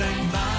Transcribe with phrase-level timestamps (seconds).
[0.00, 0.49] Zijn waarheid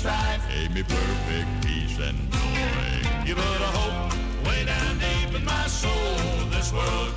[0.00, 3.26] strife gave me perfect peace and joy.
[3.26, 6.16] You put a hope way down deep in my soul.
[6.50, 7.12] This world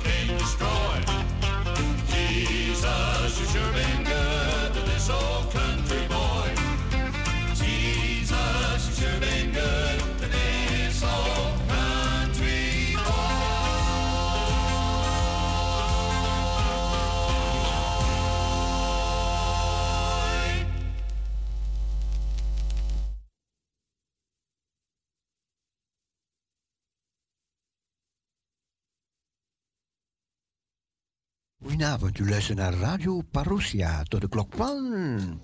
[32.14, 35.40] Want u luistert naar Radio Parousia tot de klok van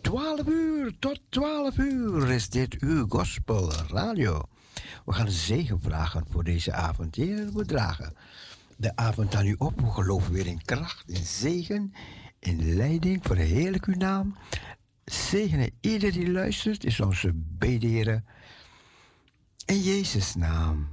[0.00, 0.98] 12 uur.
[0.98, 4.42] Tot 12 uur is dit uw Gospel Radio.
[5.04, 7.14] We gaan zegen vragen voor deze avond.
[7.14, 8.16] Heer, we dragen
[8.76, 9.80] de avond aan u op.
[9.80, 11.92] We geloven weer in kracht, in zegen,
[12.38, 13.20] in leiding.
[13.22, 14.36] Verheerlijk uw naam.
[15.04, 18.24] Zegenen ieder die luistert, is onze bederen.
[19.64, 20.88] In Jezus' naam.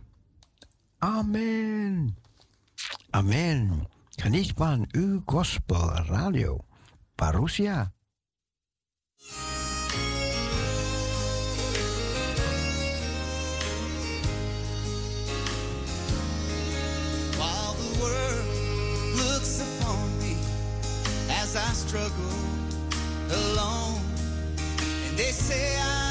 [0.98, 2.18] Amen.
[3.10, 3.92] Amen.
[4.16, 6.66] Geniet van uw gospel radio,
[7.16, 7.94] Parousia.
[17.38, 18.46] While the world
[19.16, 20.38] looks upon me
[21.42, 22.38] as I struggle
[23.30, 24.02] alone,
[25.08, 26.03] and they say I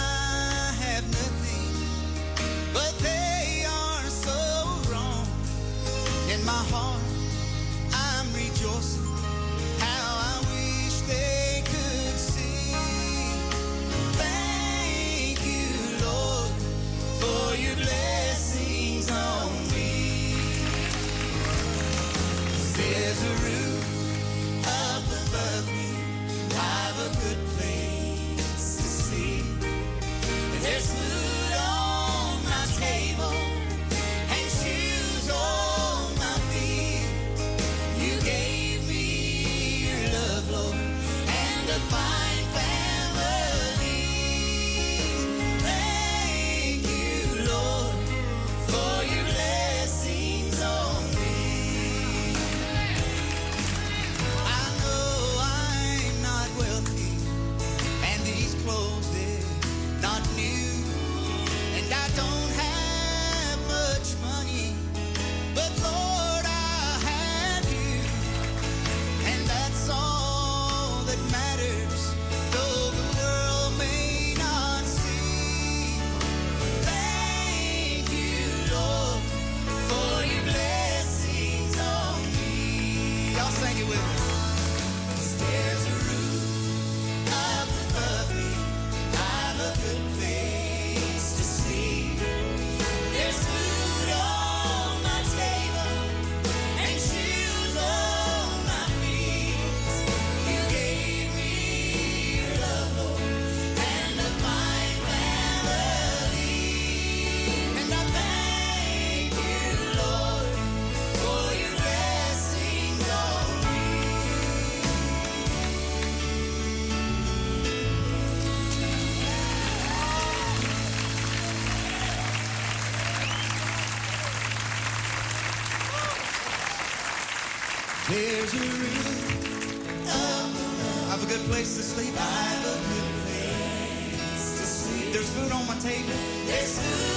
[136.63, 137.12] Jesus.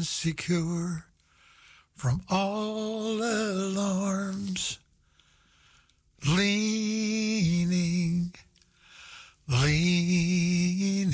[0.00, 1.04] and secure
[1.94, 4.78] from all alarms,
[6.26, 8.32] leaning,
[9.46, 11.12] leaning,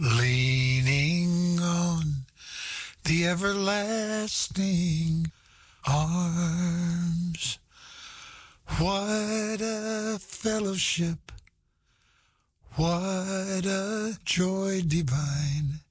[0.00, 2.24] leaning on
[3.04, 5.30] the everlasting
[5.86, 7.60] arms.
[8.78, 11.30] What a fellowship!
[12.74, 15.81] What a joy divine!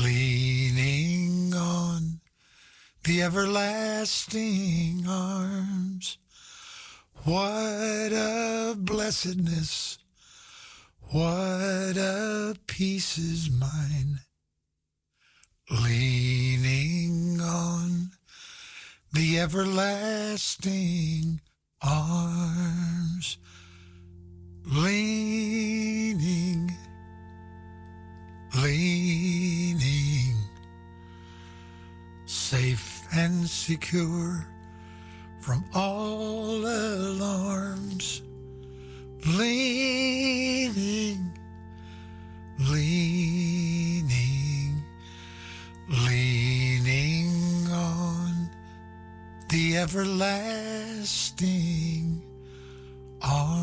[0.00, 2.20] leaning on
[3.04, 6.18] the everlasting arms.
[7.24, 9.98] What a blessedness,
[11.10, 14.20] what a peace is mine.
[15.70, 18.10] Leaning on
[19.12, 21.40] the everlasting
[21.80, 23.38] arms.
[24.64, 26.70] Leaning,
[28.62, 29.41] leaning.
[33.62, 34.44] secure
[35.38, 38.22] from all alarms.
[39.38, 41.30] Leaning,
[42.58, 44.02] leaning,
[45.88, 48.50] leaning on
[49.48, 51.00] the everlasting
[53.22, 53.61] arms.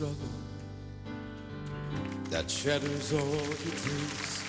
[0.00, 0.16] struggle
[2.30, 4.42] that shatters all your dreams.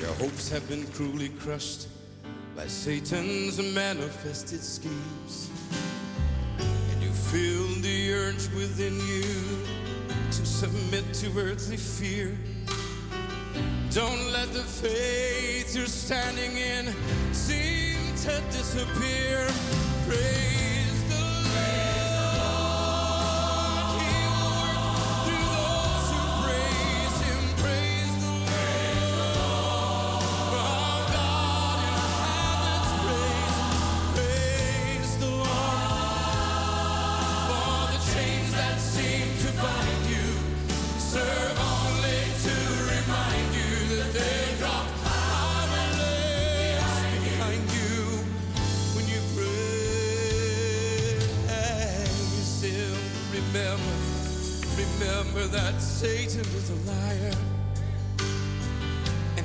[0.00, 1.86] Your hopes have been cruelly crushed
[2.56, 5.50] by Satan's manifested schemes.
[6.58, 9.22] And you feel the urge within you
[10.32, 12.36] to submit to earthly fear.
[13.90, 16.92] Don't let the faith you're standing in
[17.32, 19.46] seem to disappear.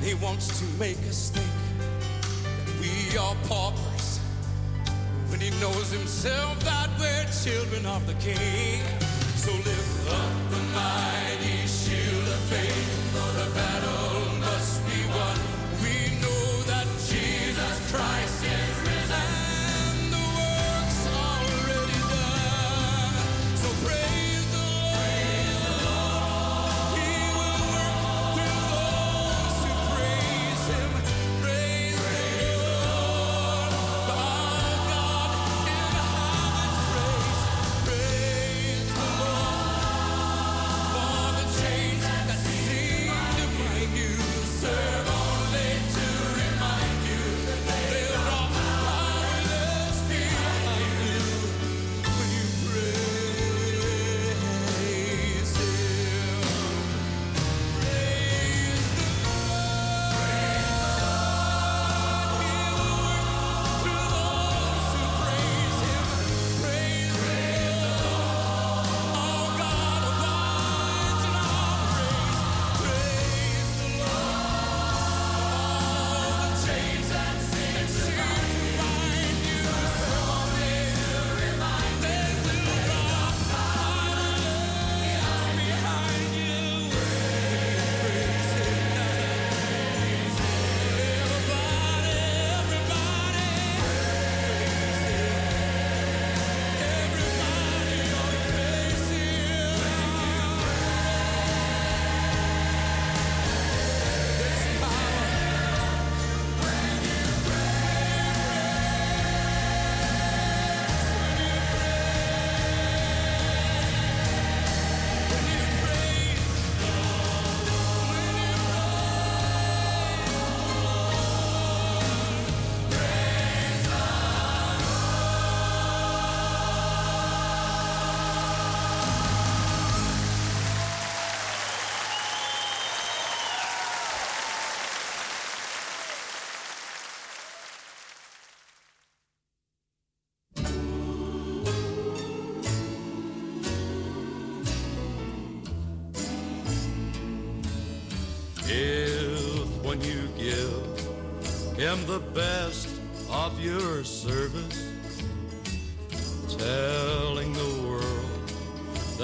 [0.04, 4.18] He wants to make us think that we are paupers
[5.28, 8.82] when he knows himself that we're children of the king.
[9.36, 11.63] So lift up the mighty.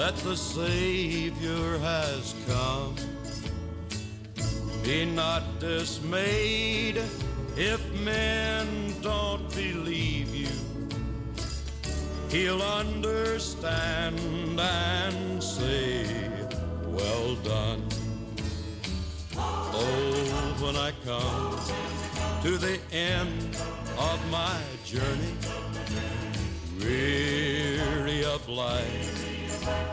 [0.01, 2.95] that the Savior has come.
[4.83, 6.40] Be not dismayed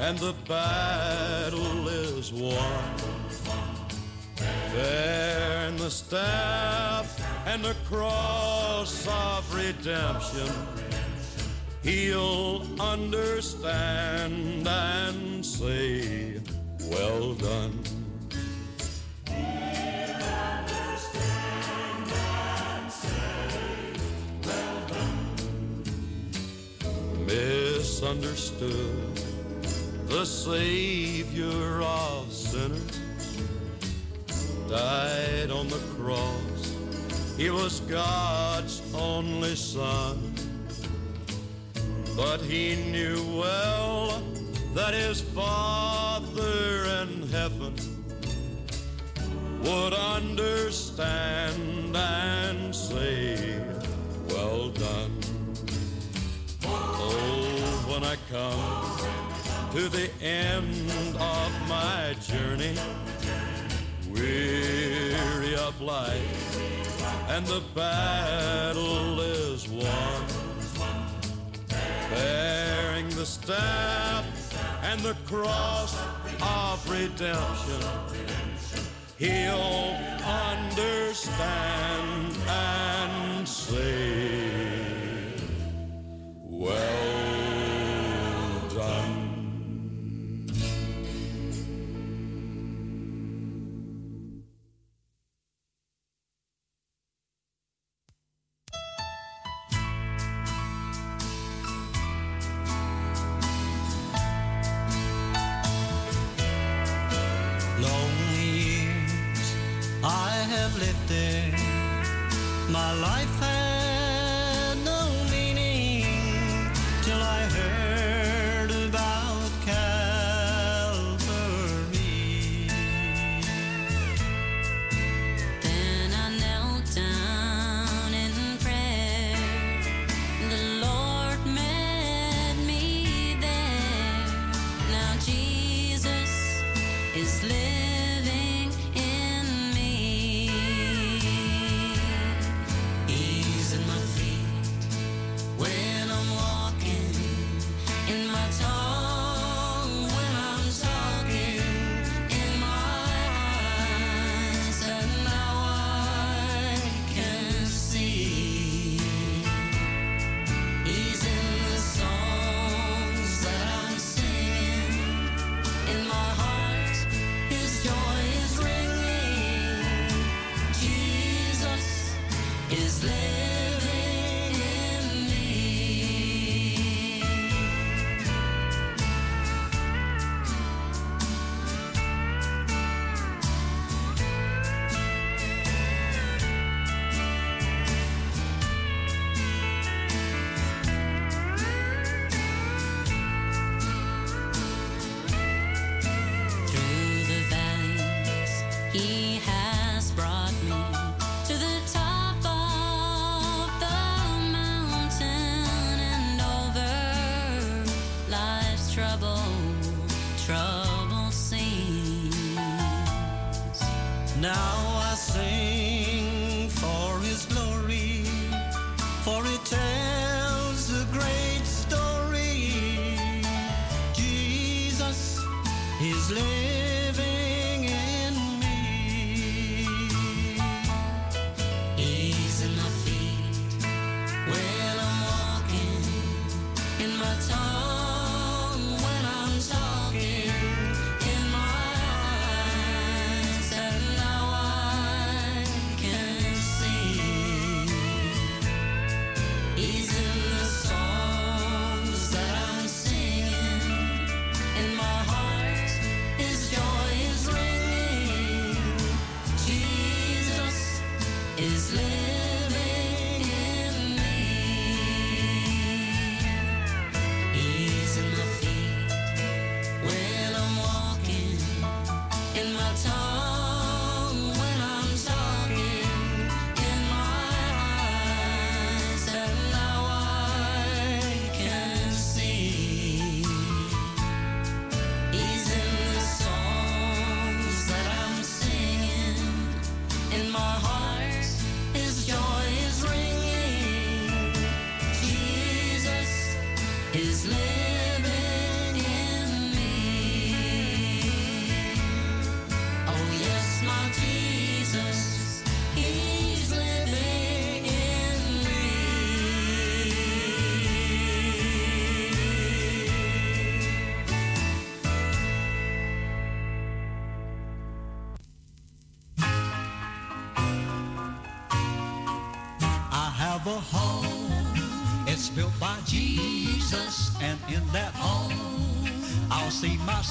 [0.09, 2.95] and the battle is won.
[4.73, 7.07] There in the staff
[7.47, 10.51] and the cross of redemption,
[11.83, 16.41] he'll understand and say,
[16.91, 17.78] Well done.
[37.39, 40.35] He was God's only son.
[42.17, 44.21] But he knew well
[44.75, 47.75] that his Father in heaven
[49.63, 53.61] would understand and say,
[54.31, 55.21] Well done.
[56.65, 62.75] Oh, when I come to the end of my journey,
[64.11, 66.48] weary of life
[67.29, 70.25] and the battle is won.
[72.11, 74.25] Bearing the staff
[74.83, 75.95] and the cross
[76.41, 77.83] of redemption,
[79.19, 84.51] he'll understand and say,
[86.45, 87.38] Well.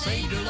[0.08, 0.47] afraid of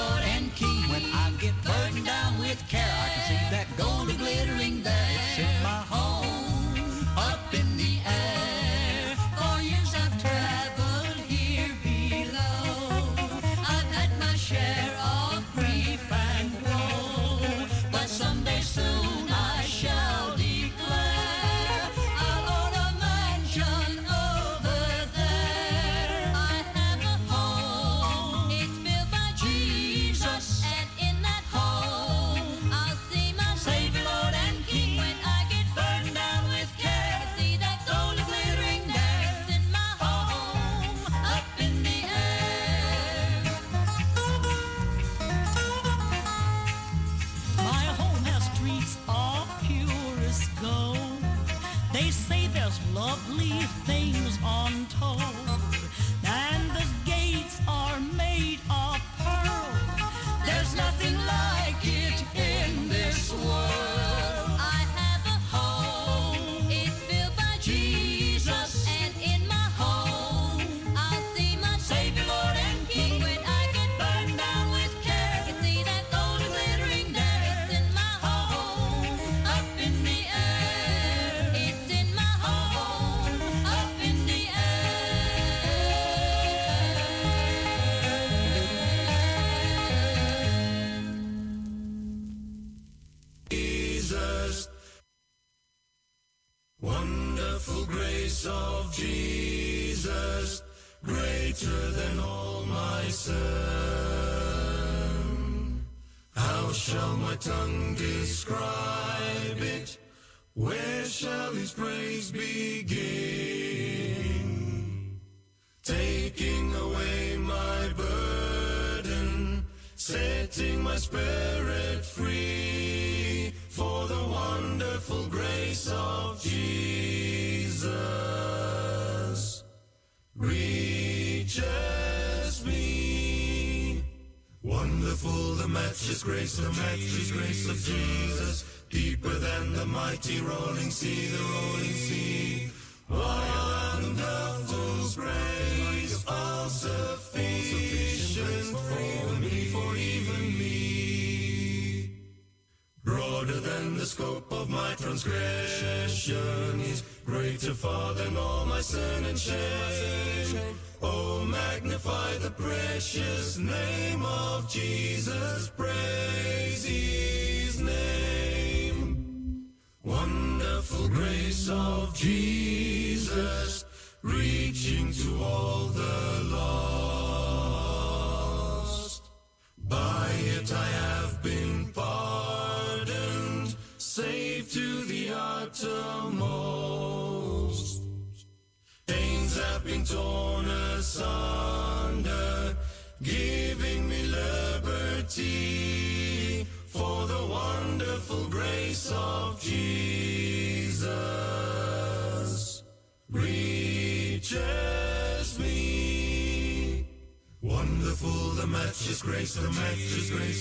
[159.48, 160.76] shame.
[161.02, 165.70] Oh, magnify the precious name of Jesus.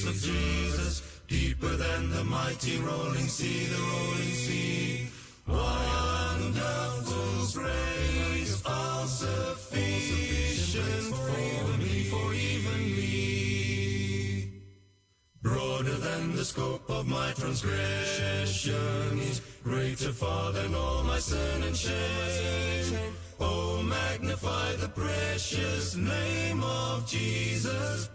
[0.07, 5.09] of Jesus, deeper than the mighty rolling sea, the rolling sea.
[5.49, 14.63] Wonderful grace, all sufficient for me, for even me.
[15.43, 23.13] Broader than the scope of my transgressions, greater far than all my sin and shame.
[23.41, 28.06] Oh, magnify the precious name of Jesus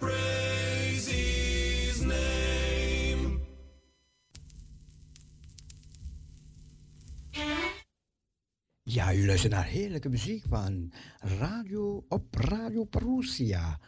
[8.92, 13.80] Ja, u luistert naar heerlijke muziek van Radio op Radio Parousia.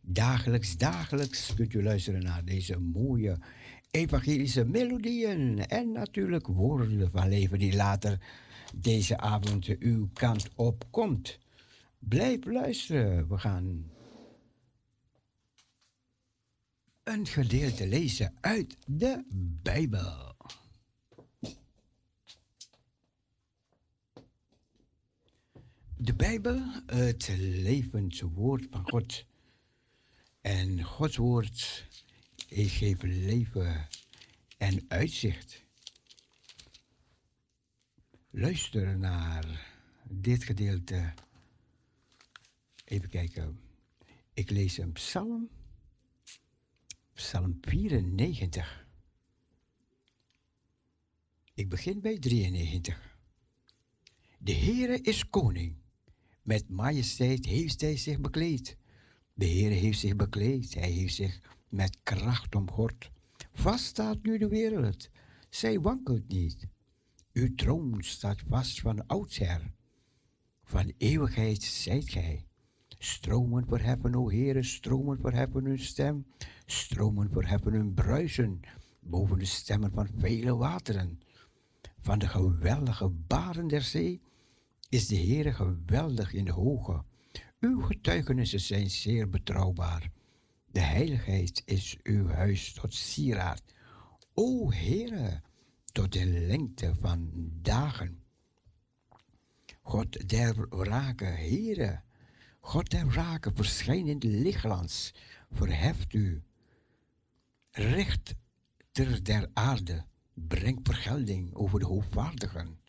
[0.00, 3.38] Dagelijks, dagelijks kunt u luisteren naar deze mooie
[3.90, 5.66] evangelische melodieën.
[5.66, 8.18] En natuurlijk woorden van leven die later
[8.74, 11.38] deze avond uw kant op komt.
[11.98, 13.28] Blijf luisteren.
[13.28, 13.90] We gaan
[17.02, 19.24] een gedeelte lezen uit de
[19.62, 20.31] Bijbel.
[26.02, 29.26] De Bijbel, het levend woord van God.
[30.40, 31.86] En Gods woord
[32.48, 33.88] geeft leven
[34.58, 35.64] en uitzicht.
[38.30, 39.66] Luister naar
[40.08, 41.14] dit gedeelte.
[42.84, 43.60] Even kijken.
[44.32, 45.50] Ik lees een psalm.
[47.12, 48.86] Psalm 94.
[51.54, 53.18] Ik begin bij 93.
[54.38, 55.81] De Heere is koning.
[56.42, 58.76] Met majesteit heeft hij zich bekleed.
[59.34, 60.74] De Heere heeft zich bekleed.
[60.74, 63.10] Hij heeft zich met kracht omgord.
[63.52, 65.10] Vast staat nu de wereld.
[65.50, 66.66] Zij wankelt niet.
[67.32, 69.72] Uw troon staat vast van oudsher.
[70.64, 72.46] Van eeuwigheid zijt gij.
[72.98, 76.26] Stromen verheffen, o Heere, stromen verheffen hun stem.
[76.66, 78.60] Stromen verheffen hun bruisen
[79.00, 81.20] boven de stemmen van vele wateren.
[82.00, 84.20] Van de geweldige baren der zee
[84.92, 87.04] is de Heere geweldig in de hoge.
[87.60, 90.10] Uw getuigenissen zijn zeer betrouwbaar.
[90.70, 93.62] De heiligheid is uw huis tot sieraad.
[94.34, 95.42] O Heere,
[95.92, 97.30] tot de lengte van
[97.62, 98.22] dagen.
[99.82, 102.00] God der wrake, Heere,
[102.60, 105.14] God der wrake, verschijn in de lichtglans,
[105.50, 106.42] verheft u.
[107.70, 108.36] Rechter
[109.22, 112.80] der aarde, breng vergelding over de hoogvaardigen.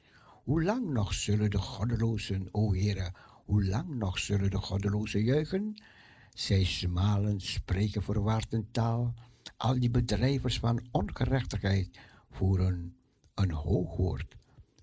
[0.44, 3.12] Hoe lang nog zullen de goddelozen, o Heere,
[3.46, 5.82] hoe lang nog zullen de goddelozen juichen?
[6.34, 9.14] Zij smalen, spreken verwaard een taal.
[9.58, 12.00] Al die bedrijvers van ongerechtigheid
[12.32, 12.96] voeren
[13.34, 14.36] een hoog woord.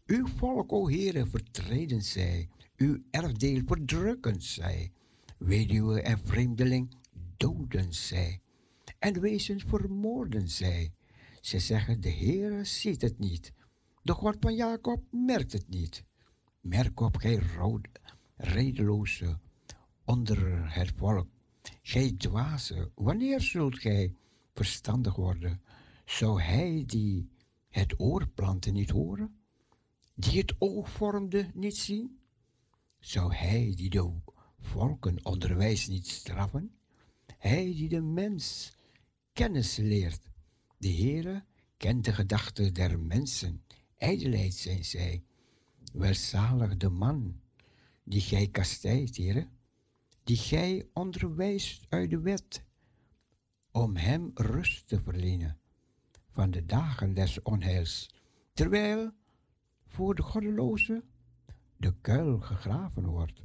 [0.06, 2.48] Uw volk, o Heere, vertreden zij.
[2.76, 4.92] Uw erfdeel verdrukken zij.
[5.38, 6.94] Weduwe en vreemdeling
[7.36, 8.40] doden zij.
[8.98, 10.92] En wezens vermoorden zij.
[11.40, 13.52] Zij zeggen, de Heere ziet het niet.
[14.05, 16.05] God van Jacob merkt het niet.
[16.61, 17.88] Merk op, gij rood,
[18.36, 19.38] redeloze
[20.05, 21.28] onder het volk.
[21.82, 24.14] Gij dwaze, wanneer zult gij
[24.55, 25.62] verstandig worden?
[26.05, 27.30] Zou hij die
[27.68, 29.34] het oor planten niet horen?
[30.14, 32.18] Die het oog vormde niet zien?
[32.98, 34.12] Zou hij die de
[34.59, 36.74] volken onderwijs niet straffen?
[37.38, 38.72] Hij die de mens
[39.32, 40.30] kennis leert.
[40.78, 41.44] De Heere
[41.76, 43.64] kent de gedachten der mensen.
[44.01, 45.22] Ijdelheid zijn zij.
[45.92, 47.40] Welzalig de man
[48.05, 49.48] die gij kastijdt, Heere,
[50.24, 52.62] die gij onderwijst uit de wet,
[53.70, 55.59] om hem rust te verlenen
[56.30, 58.11] van de dagen des onheils,
[58.53, 59.11] terwijl
[59.86, 61.05] voor de goddeloze
[61.76, 63.42] de kuil gegraven wordt.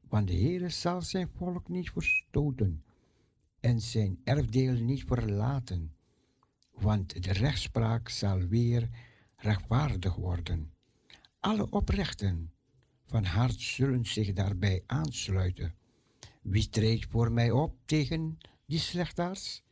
[0.00, 2.84] Want de Heere zal zijn volk niet verstoten
[3.60, 5.94] en zijn erfdeel niet verlaten,
[6.70, 8.88] want de rechtspraak zal weer
[9.40, 10.72] rechtvaardig worden.
[11.40, 12.52] Alle oprechten
[13.06, 15.74] van hart zullen zich daarbij aansluiten.
[16.42, 19.62] Wie treedt voor mij op tegen die slechtaars?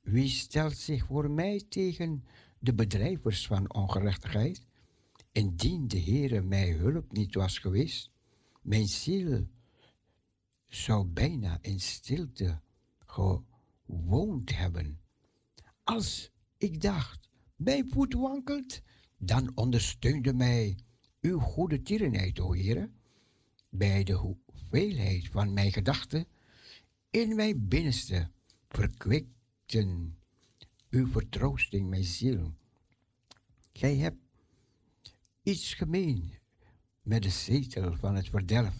[0.00, 2.24] Wie stelt zich voor mij tegen
[2.58, 4.66] de bedrijvers van ongerechtigheid?
[5.32, 8.10] Indien de Heere mij hulp niet was geweest,
[8.62, 9.46] mijn ziel
[10.68, 12.60] zou bijna in stilte
[13.06, 15.00] gewoond hebben.
[15.84, 17.28] Als ik dacht,
[17.64, 18.80] mijn voet wankelt,
[19.18, 20.78] dan ondersteunde mij
[21.20, 22.90] uw goede tierenheid, o Heere,
[23.68, 26.26] bij de hoeveelheid van mijn gedachten
[27.10, 28.30] in mijn binnenste
[28.68, 30.18] verkwikten
[30.90, 32.54] uw vertroosting mijn ziel.
[33.72, 34.22] Gij hebt
[35.42, 36.32] iets gemeen
[37.02, 38.76] met de zetel van het verdelf,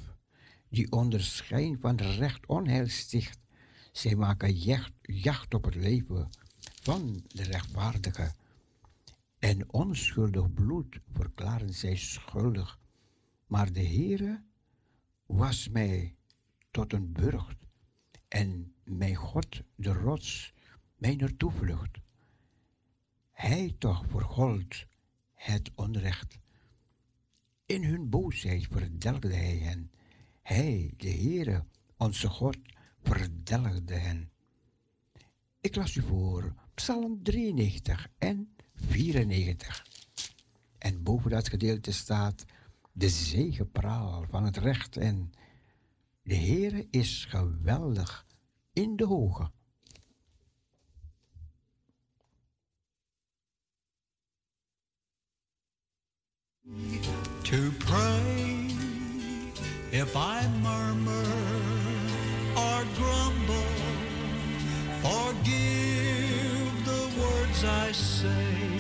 [0.68, 3.39] die onder schijn van recht onheil sticht.
[3.93, 6.30] Zij maken jacht, jacht op het leven
[6.82, 8.32] van de rechtvaardige.
[9.45, 12.78] En onschuldig bloed verklaren zij schuldig.
[13.47, 14.42] Maar de Heere
[15.26, 16.16] was mij
[16.70, 17.57] tot een burcht
[18.28, 20.55] en mijn God de rots,
[20.97, 21.99] mijn toevlucht.
[23.30, 24.86] Hij toch vergold
[25.34, 26.38] het onrecht.
[27.66, 29.90] In hun boosheid verdelgde hij hen.
[30.42, 31.64] Hij, de Heere,
[31.97, 32.59] onze God,
[33.03, 34.30] verdelgde hen.
[35.61, 38.54] Ik las u voor Psalm 93 en
[38.89, 39.87] 94.
[40.78, 42.45] En boven dat gedeelte staat
[42.93, 45.32] de zegepraal van het recht en
[46.22, 48.26] de Heere is geweldig
[48.72, 49.51] in de hoge.
[57.45, 58.66] to pray
[59.93, 61.35] if I murmur
[62.57, 63.74] or grumble.
[65.03, 66.04] Forgive
[67.67, 68.75] I say.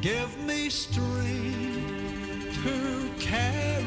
[0.00, 3.84] Give me strength to carry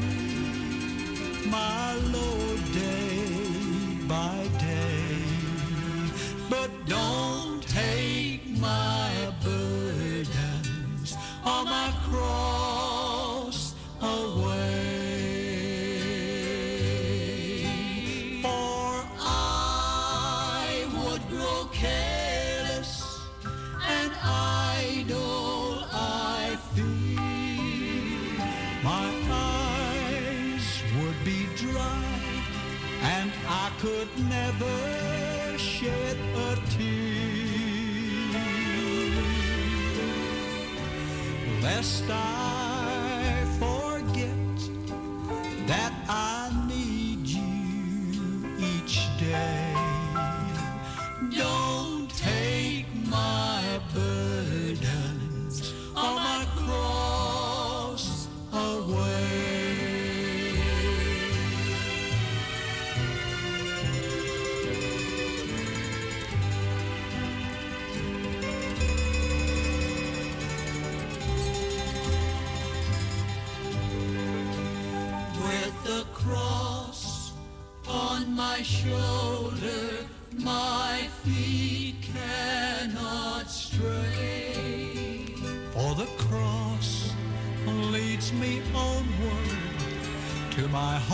[1.46, 5.18] my load day by day.
[6.48, 7.43] But don't
[34.60, 36.84] never shed a tear
[41.62, 42.43] lest I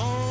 [0.00, 0.29] home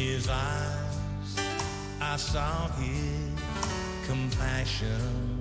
[0.00, 1.36] his eyes,
[2.00, 3.38] I saw his
[4.06, 5.38] compassion.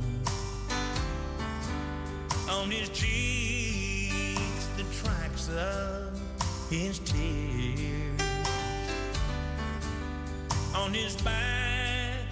[2.49, 6.19] On his cheeks, the tracks of
[6.69, 8.21] his tears.
[10.75, 12.25] On his back,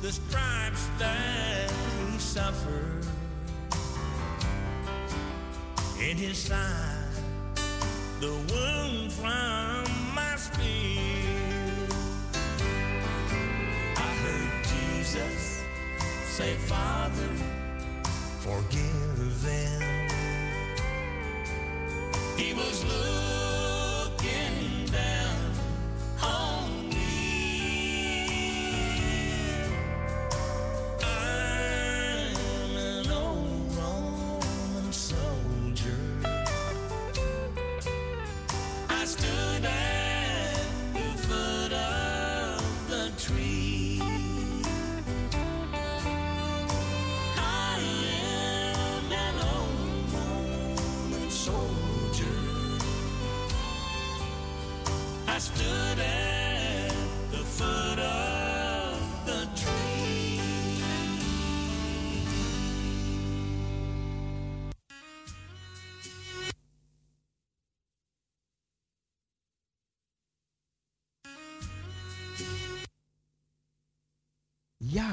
[0.00, 3.04] the stripes that he suffered.
[6.00, 7.12] In his side,
[8.20, 9.87] the wound from
[16.38, 17.30] say, Father,
[18.38, 20.08] forgive them.
[22.36, 23.27] He was looking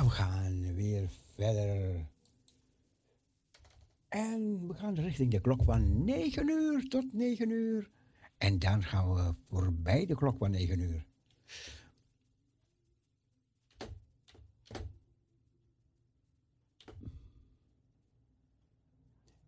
[0.06, 2.06] we gaan weer verder.
[4.08, 7.90] En we gaan richting de klok van 9 uur tot 9 uur.
[8.38, 11.06] En dan gaan we voorbij de klok van 9 uur.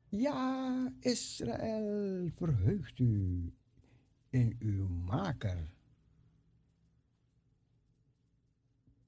[0.09, 3.53] Ja, Israël, verheugt u
[4.29, 5.76] in uw maker.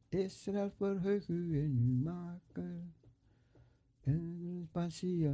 [0.09, 2.81] Israël, verheug u in uw maker.
[4.03, 5.27] En passie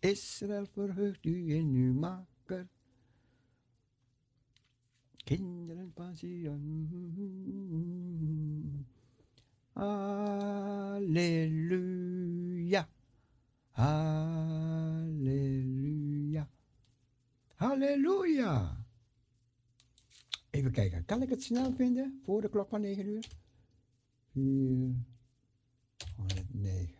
[0.00, 2.68] Israël, verheugt u in uw maker.
[5.24, 6.86] Kinderen van Sion.
[9.72, 11.28] Halleluja.
[13.70, 14.98] Halleluja.
[17.54, 18.83] Halleluja.
[20.54, 23.28] Even kijken, kan ik het snel vinden voor de klok van 9 uur?
[24.32, 24.94] 4,
[26.16, 26.94] 109.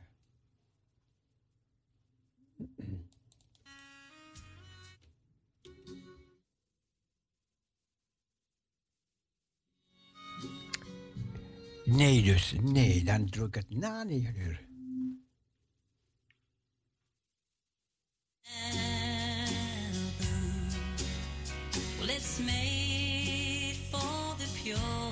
[11.84, 14.66] Nee, dus nee, dan druk ik het na 9 uur.
[21.98, 22.83] Well, it's made
[24.74, 25.03] your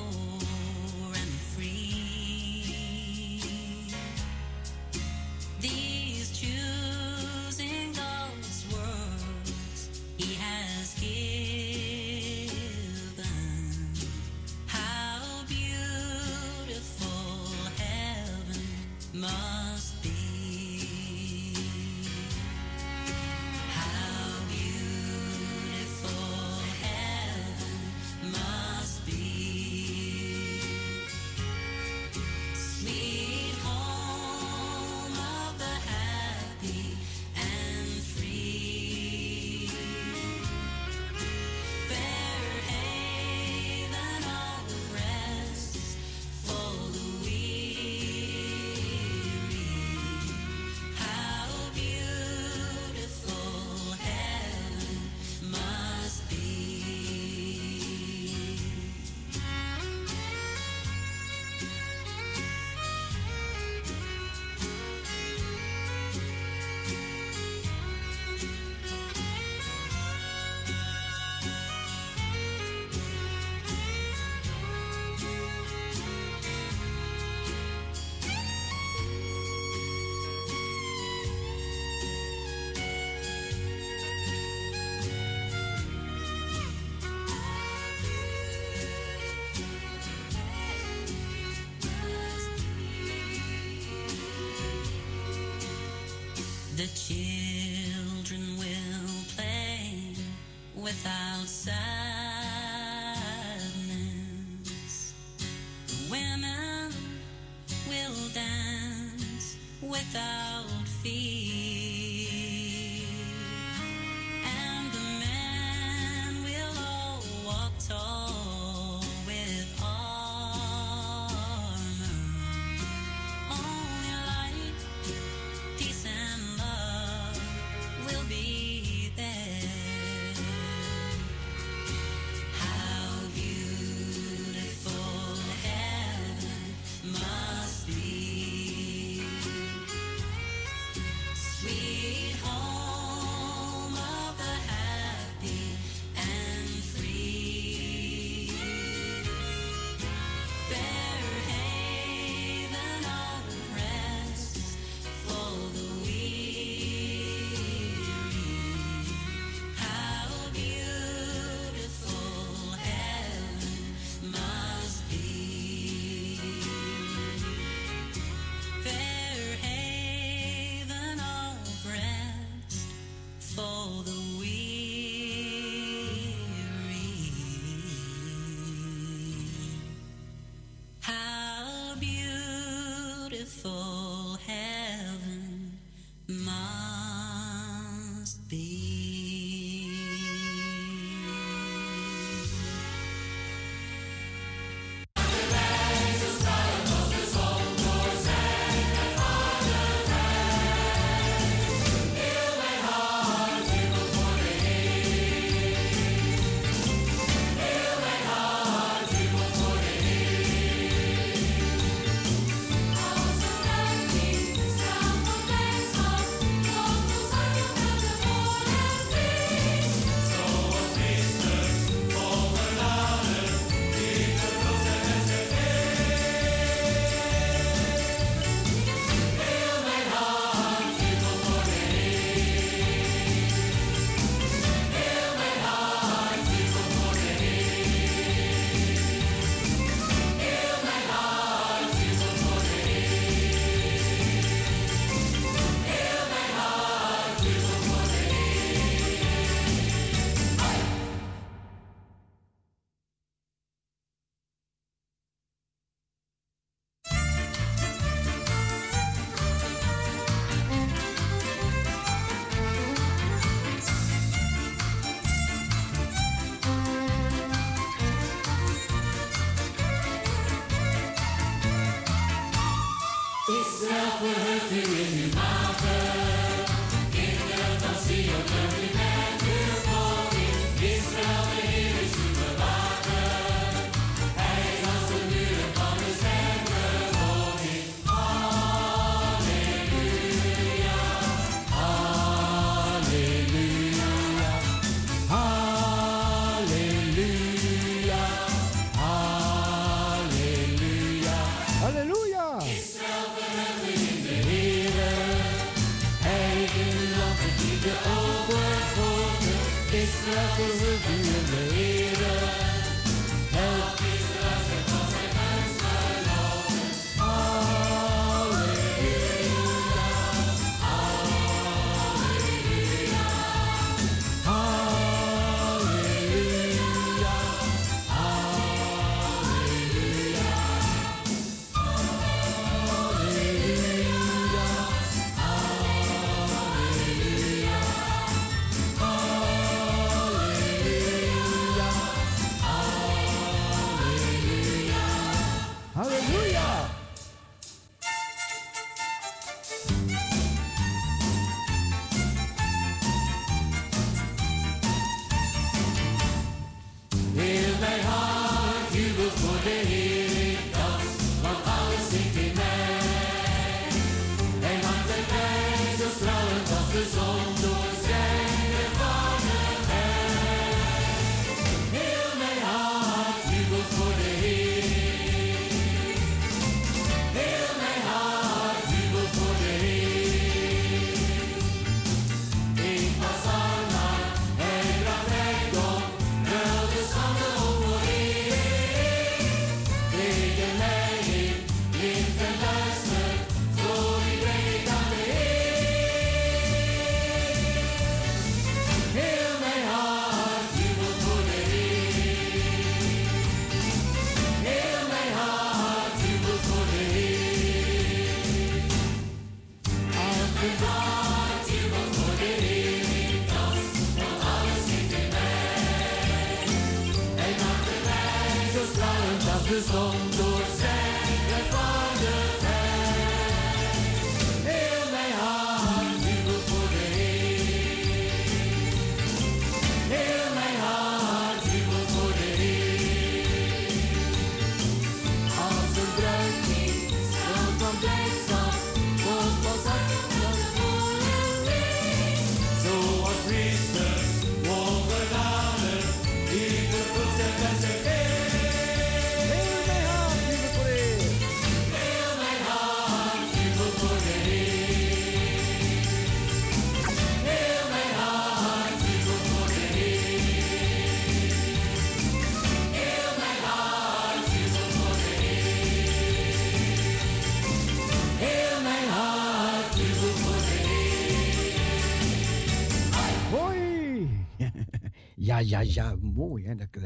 [475.63, 476.75] ja, ja, mooi hè.
[476.75, 477.03] Dat, eh,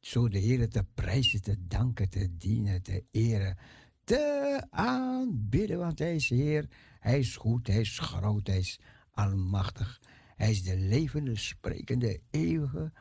[0.00, 3.56] zo de Heer te prijzen, te danken, te dienen, te eren.
[4.04, 6.68] te aanbidden, want Hij is Heer.
[7.00, 8.80] Hij is goed, Hij is groot, Hij is
[9.10, 10.00] almachtig.
[10.36, 12.92] Hij is de levende, sprekende, eeuwige,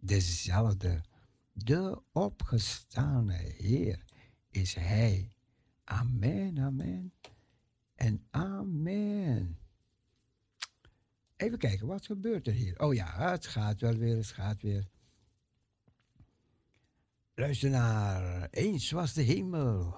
[0.00, 1.00] dezelfde.
[1.52, 4.04] De opgestane Heer
[4.50, 5.32] is Hij.
[5.84, 7.12] Amen, amen
[7.98, 9.58] en amen.
[11.38, 12.80] Even kijken, wat gebeurt er hier?
[12.80, 14.88] Oh ja, het gaat wel weer, het gaat weer.
[17.34, 19.96] Luister naar Eens was de hemel.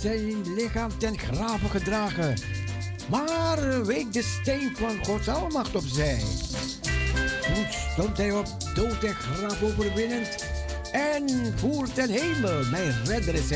[0.00, 2.34] Zijn lichaam ten graven gedragen.
[3.10, 6.22] Maar week de steen van Gods almacht opzij.
[7.42, 10.46] Toen stond hij op, dood en graf overwinnend.
[10.92, 13.50] En voert ten hemel, mijn redder is.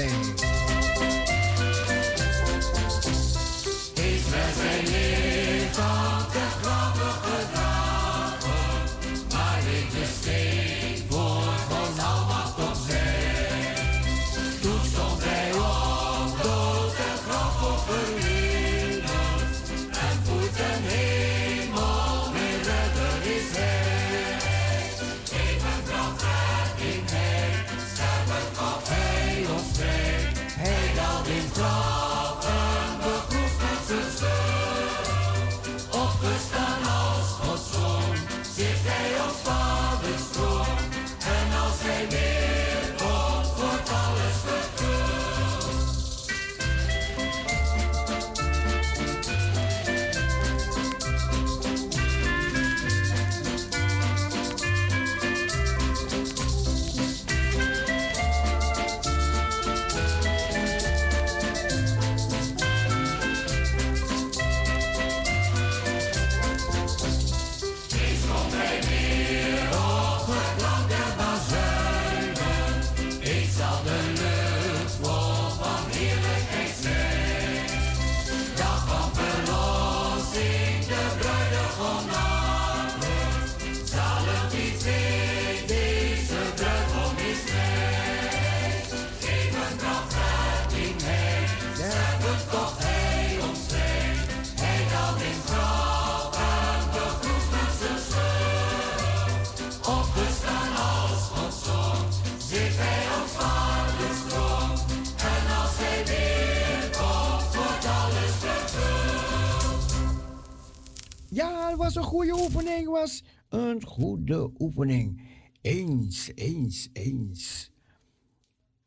[111.83, 115.21] Was een goede oefening, was een goede oefening.
[115.61, 117.71] Eens, eens, eens.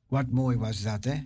[0.07, 1.23] Wat mooi was dat, hè?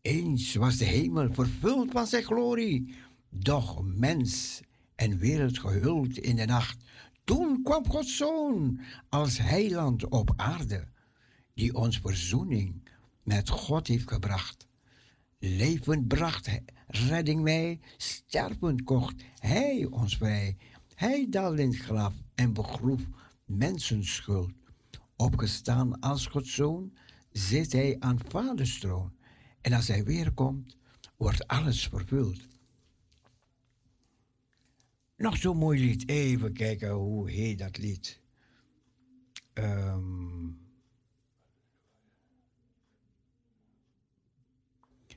[0.00, 2.94] Eens was de hemel vervuld van zijn glorie,
[3.30, 4.60] doch mens
[4.94, 6.84] en wereld gehuld in de nacht.
[7.24, 10.88] Toen kwam Gods Zoon als heiland op aarde,
[11.54, 12.88] die ons verzoening
[13.22, 14.66] met God heeft gebracht.
[15.38, 16.48] Levend bracht
[16.86, 20.56] redding mij, stervend kocht hij ons vrij.
[21.02, 23.06] Hij daalde in het graf en begroef
[23.44, 24.52] mensens schuld.
[25.16, 26.92] Opgestaan als Gods zoon,
[27.30, 29.12] zit hij aan vaders troon.
[29.60, 30.76] En als hij weer komt,
[31.16, 32.48] wordt alles vervuld.
[35.16, 36.08] Nog zo'n mooi lied.
[36.08, 38.20] Even kijken hoe heet dat lied.
[39.52, 40.50] Ehm,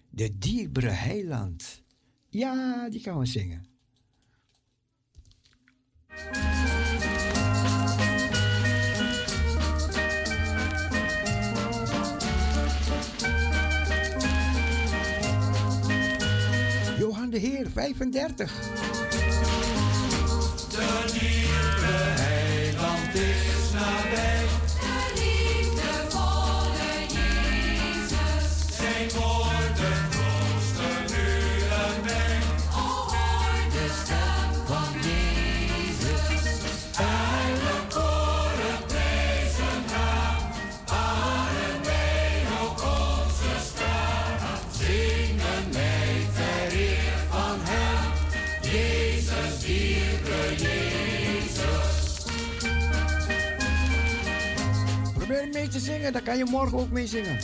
[0.09, 1.83] de dierbare heiland.
[2.29, 3.74] Ja, die gaan we zingen.
[16.97, 18.49] Johan de Heer, 35.
[55.75, 57.37] te zingen, dan kan je morgen ook mee zingen.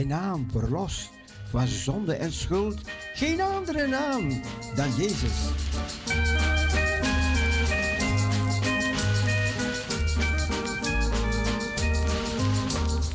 [0.00, 1.10] zijn naam verlost
[1.50, 2.80] van zonde en schuld.
[3.14, 4.42] Geen andere naam
[4.74, 5.38] dan Jezus.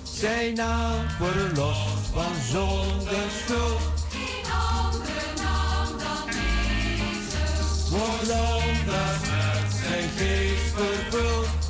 [0.03, 3.81] Zijn naam verlost van zonde en schuld.
[4.09, 7.89] Geen andere naam dan Jezus.
[7.89, 8.27] Wordt
[8.85, 11.64] met zijn geest vervuld.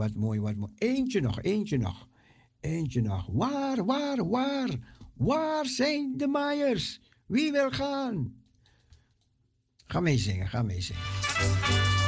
[0.00, 0.72] wat mooi, wat mooi.
[0.78, 2.08] Eentje nog, eentje nog.
[2.60, 3.26] Eentje nog.
[3.32, 4.68] Waar, waar, waar?
[5.14, 7.00] Waar zijn de maaiers?
[7.26, 8.34] Wie wil gaan?
[9.86, 11.99] Ga mee zingen, ga mee zingen.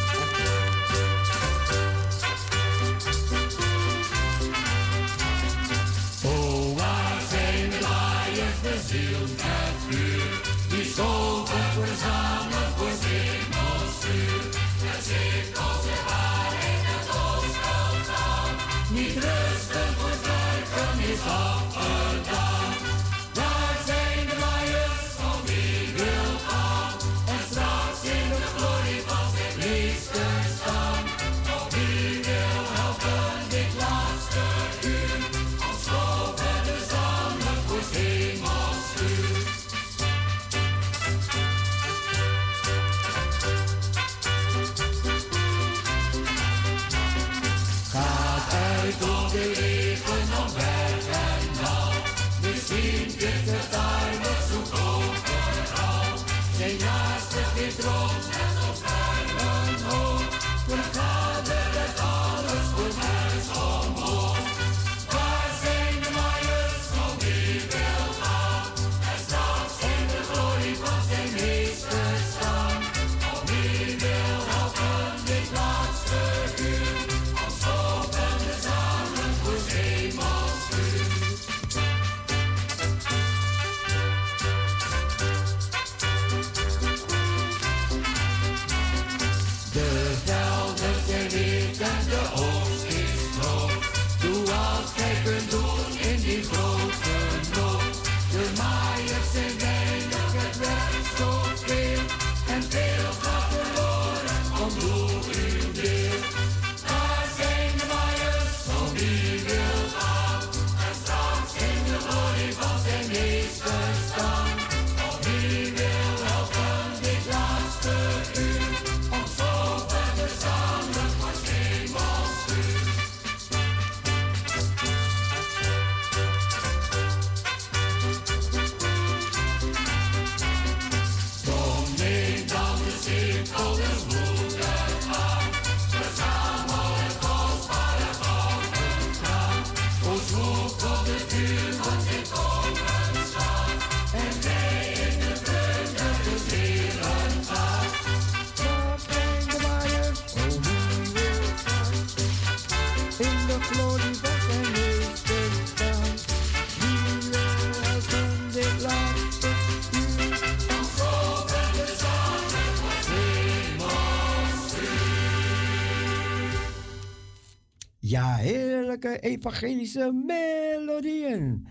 [168.34, 171.66] heerlijke evangelische melodieën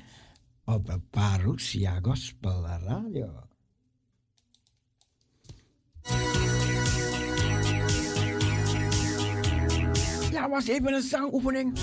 [0.66, 3.30] op Parousia Gospel Radio.
[10.32, 11.80] Ja, was even een zangoefening.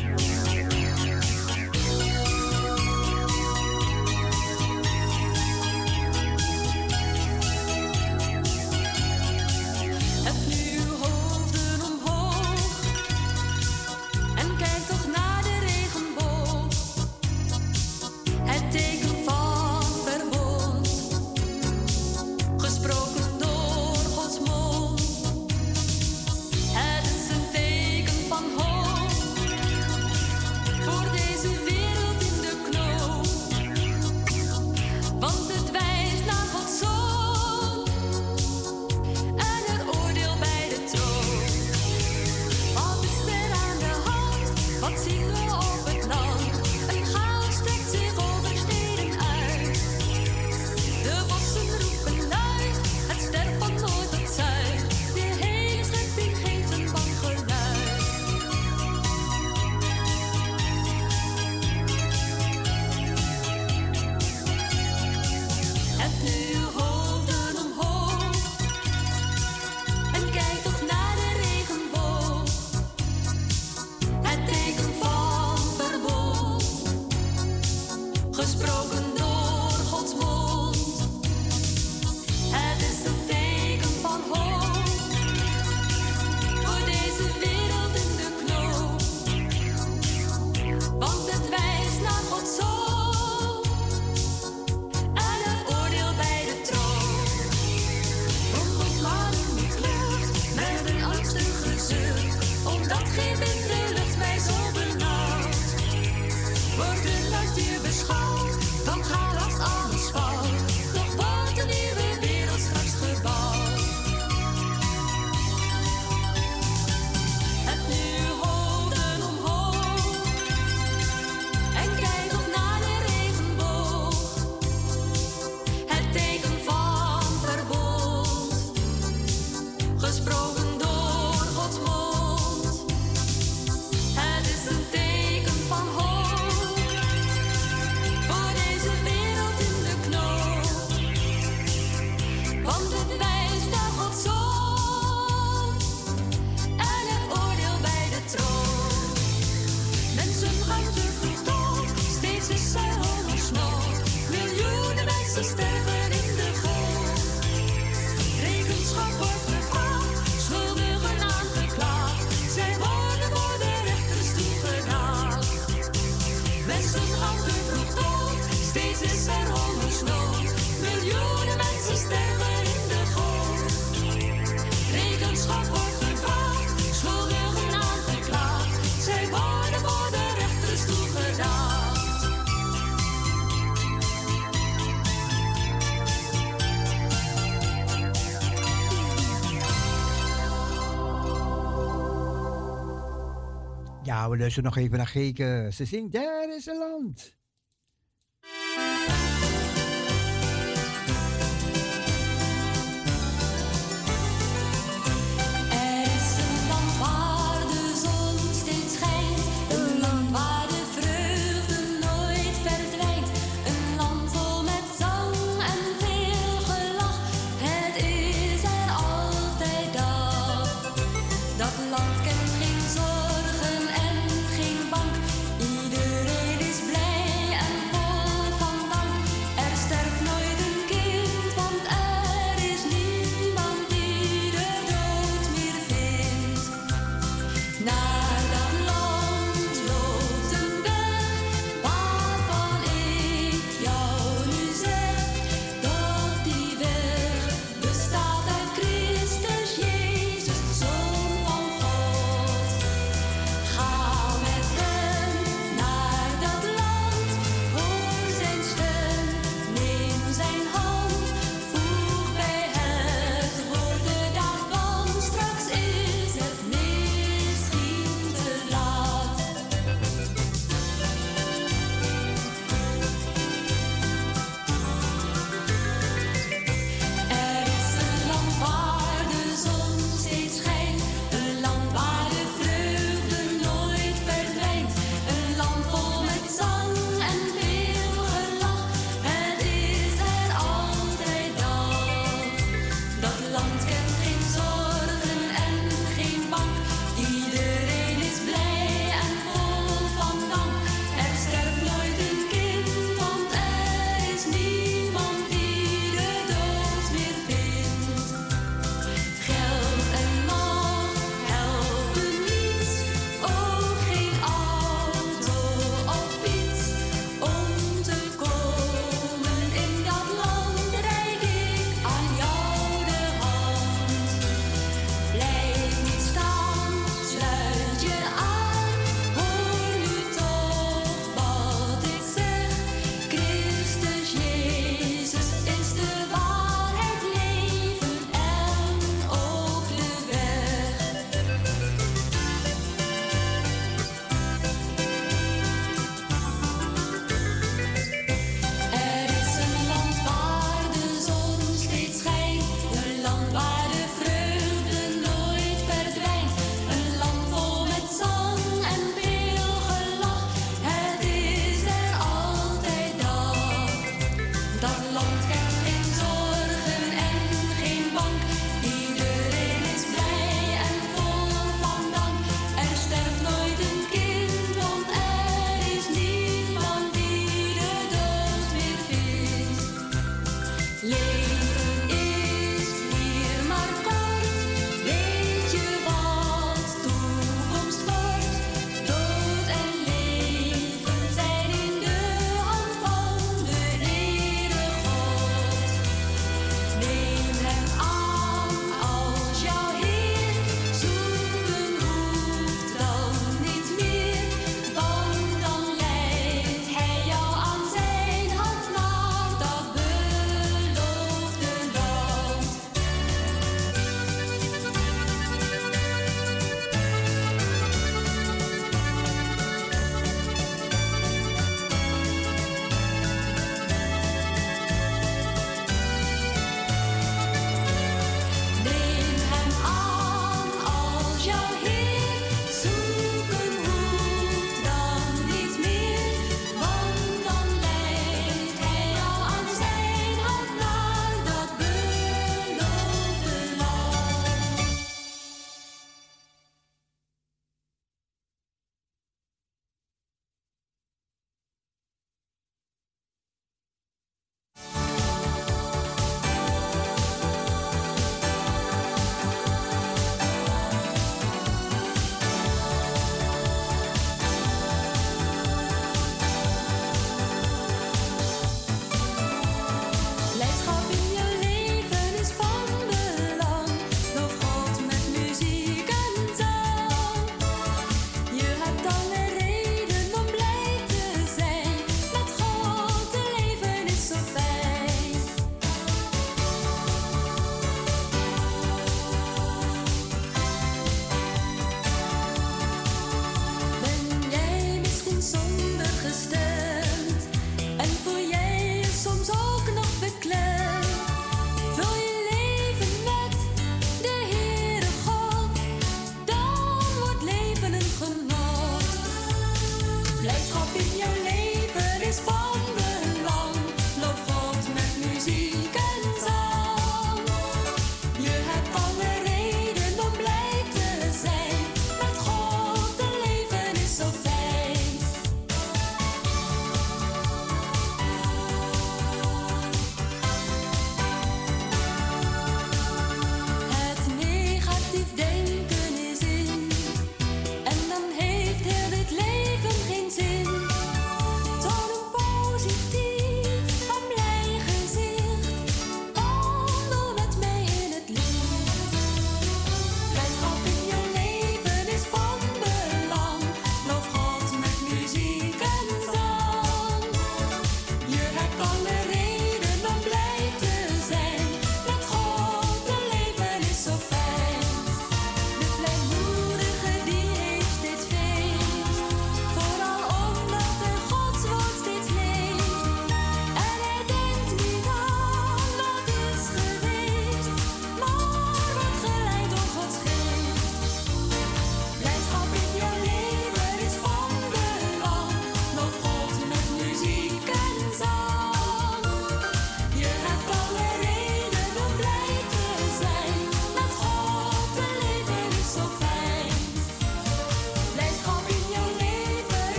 [194.29, 195.69] gaan we dus nog even naar Geke.
[195.73, 196.73] Ze zingt There is a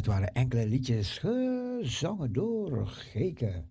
[0.00, 3.70] Dat waren enkele liedjes gezongen door Geken.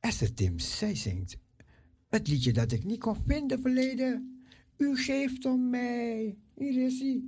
[0.00, 1.38] Esther Tim, zij zingt
[2.08, 4.44] het liedje dat ik niet kon vinden verleden.
[4.76, 7.22] U geeft om mij, hier is hij.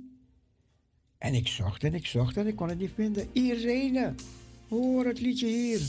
[1.17, 3.27] En ik zocht en ik zocht en ik kon het niet vinden.
[3.31, 4.15] Irene,
[4.67, 5.79] hoor het liedje hier.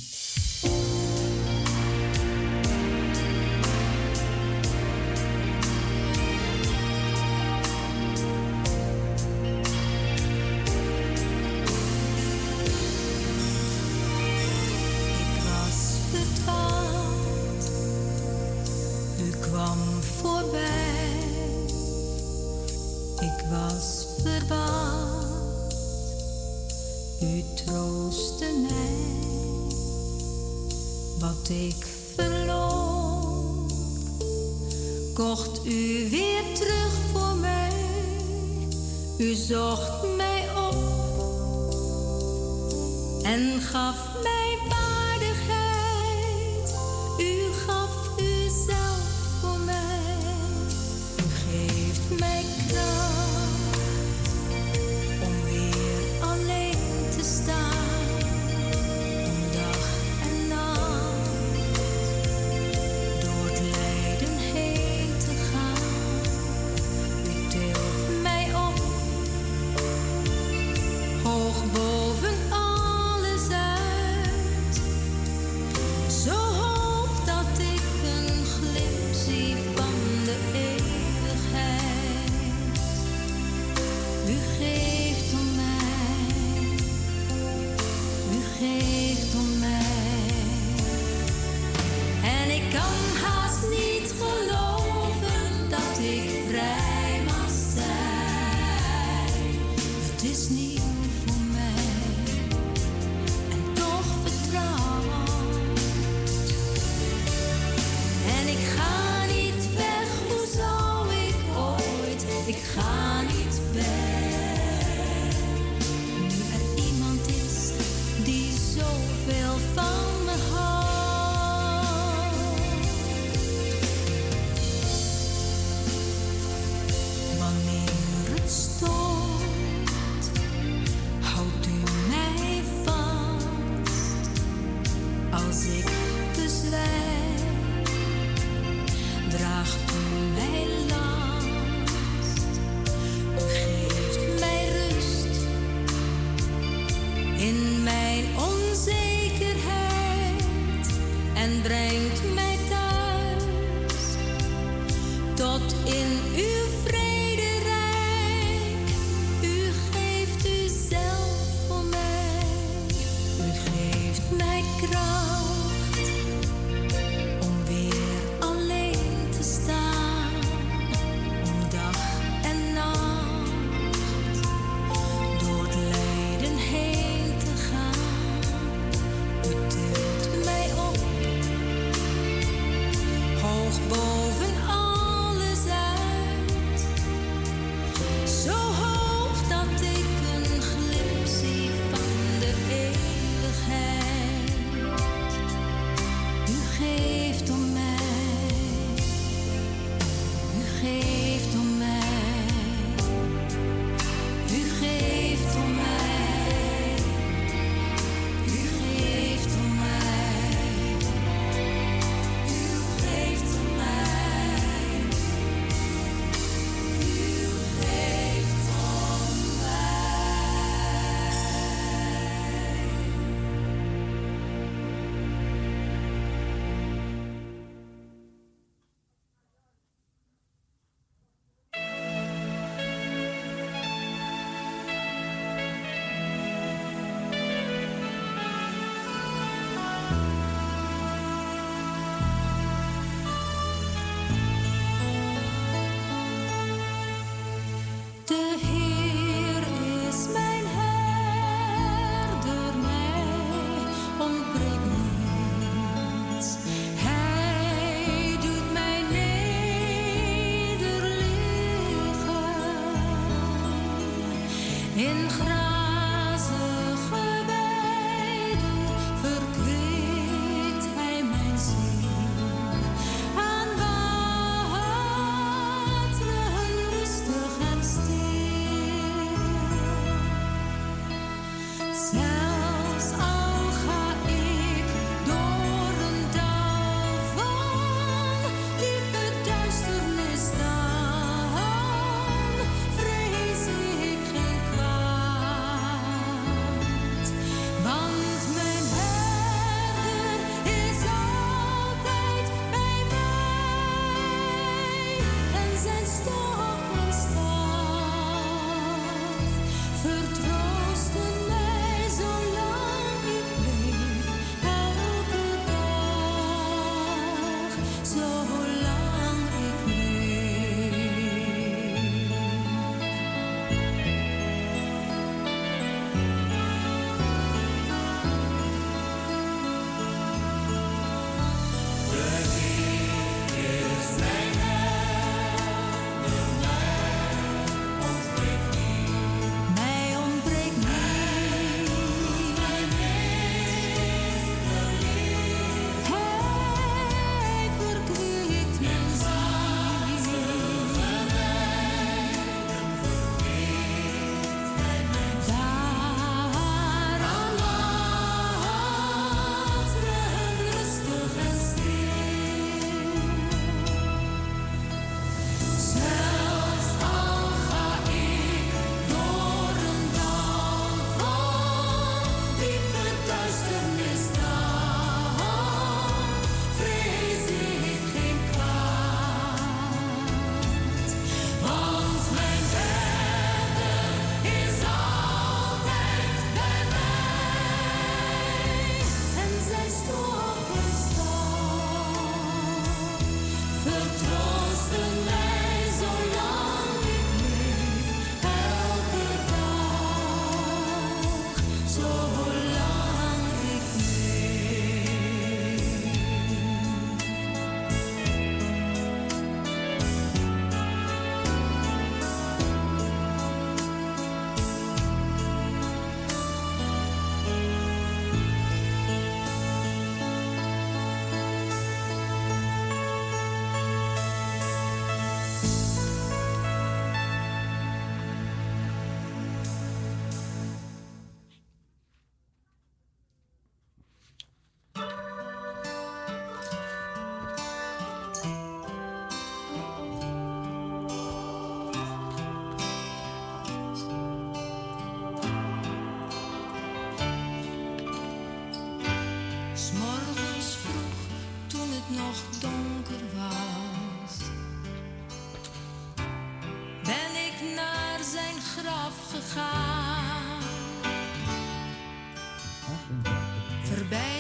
[31.23, 33.70] wat ik verloor,
[35.15, 37.73] kocht u weer terug voor mij.
[39.19, 40.74] U zocht mij op
[43.23, 44.41] en gaf mij.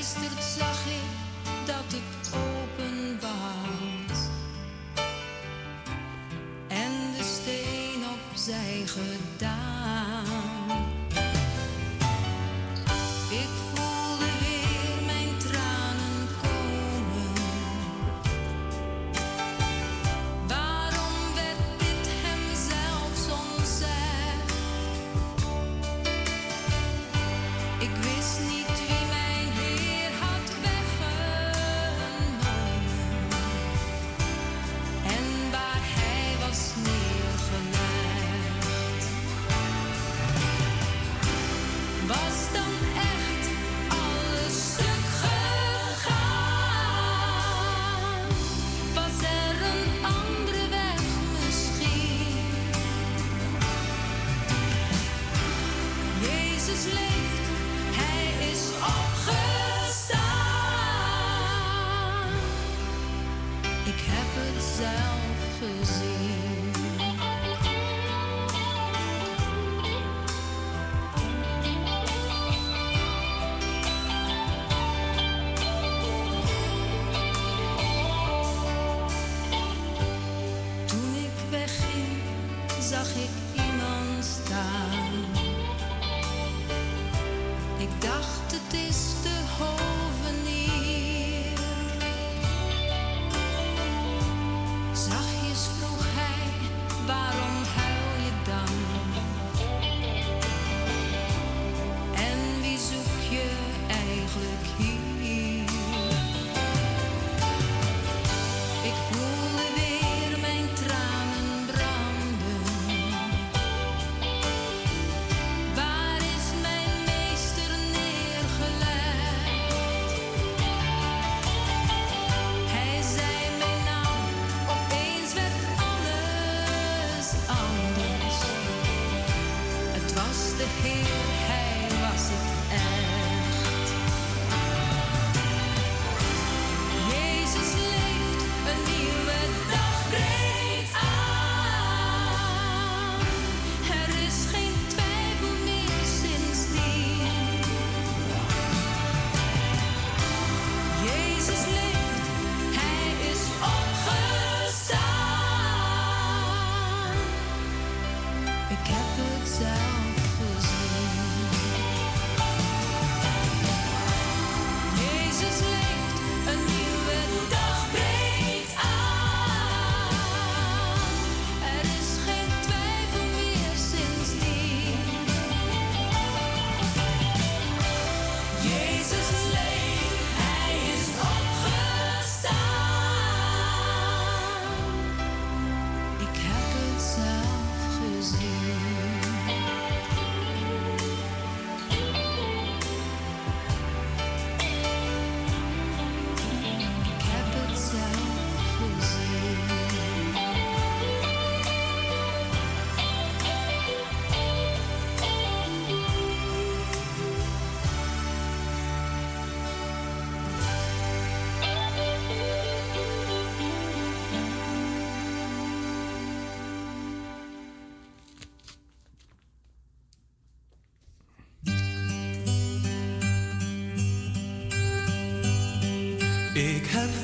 [0.02, 0.51] wasted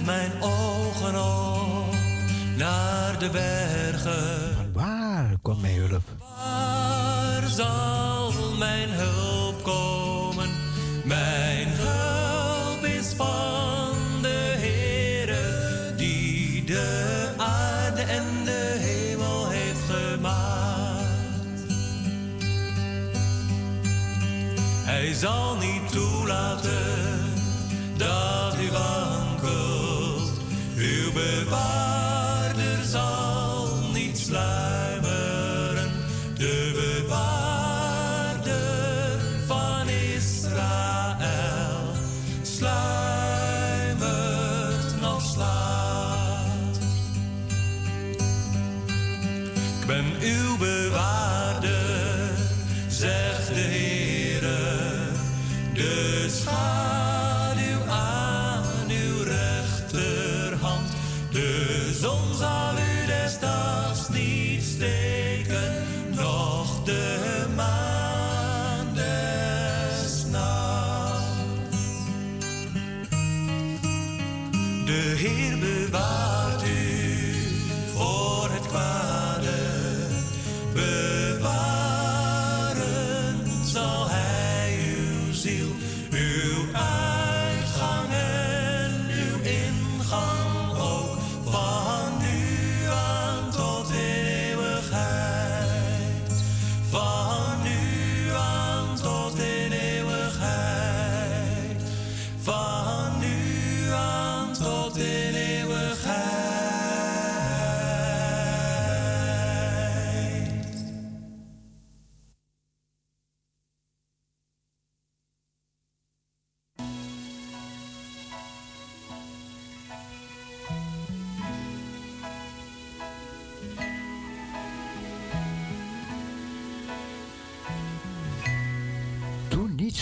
[0.09, 1.95] mijn ogen op
[2.57, 4.38] naar de bergen.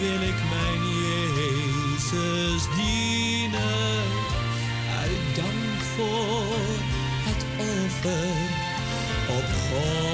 [0.00, 4.02] wil ik mijn Jezus dienen,
[5.00, 6.56] uit dank voor
[7.24, 8.60] het over.
[9.28, 10.11] op God.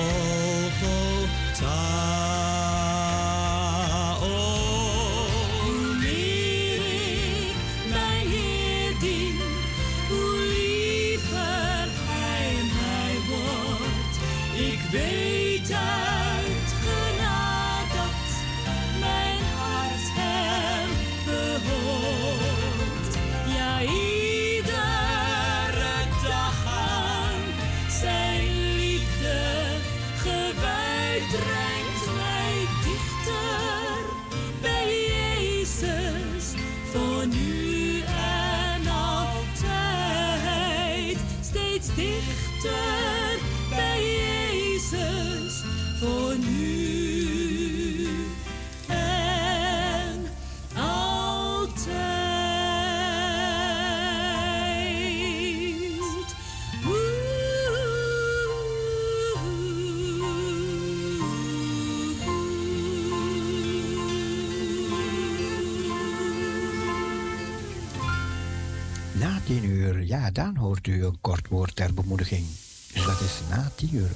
[73.91, 74.09] Juist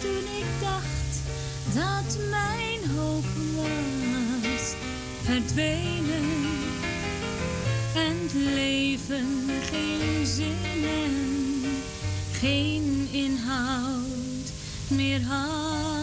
[0.00, 1.20] toen ik dacht
[1.74, 3.24] dat mijn hoop
[3.56, 4.74] was
[5.22, 6.28] verdwenen
[7.94, 9.26] en het leven
[9.70, 11.64] geen zin en
[12.32, 14.52] geen inhoud
[14.88, 15.99] meer had.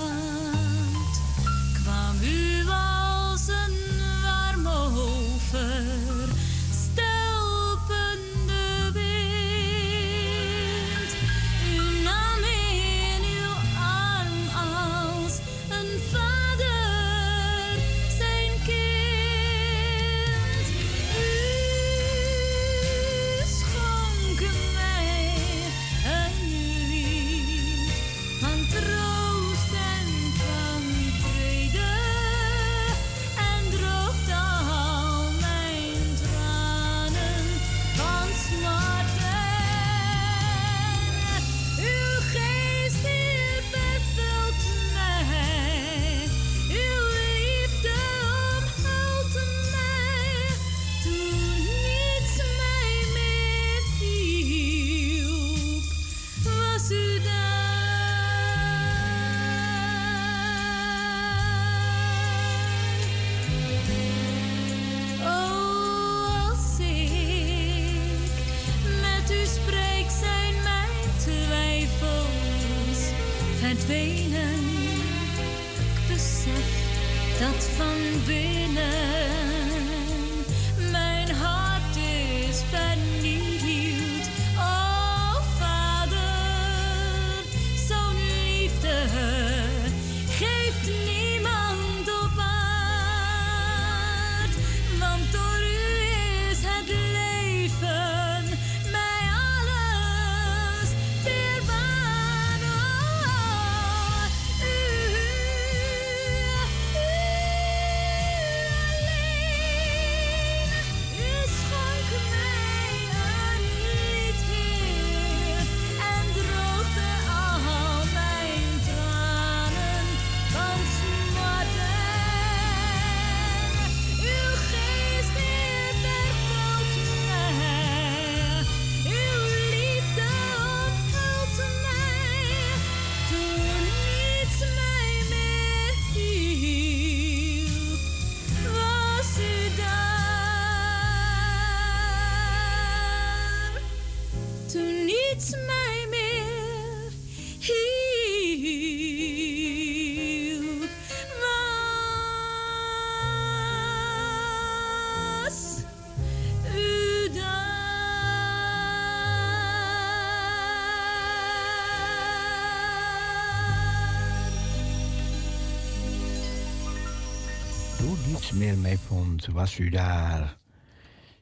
[169.45, 170.57] was u daar.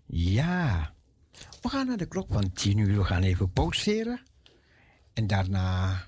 [0.06, 0.94] Ja,
[1.62, 2.98] we gaan naar de klok van 10 uur.
[2.98, 4.22] We gaan even pauzeren.
[5.14, 6.04] En daarna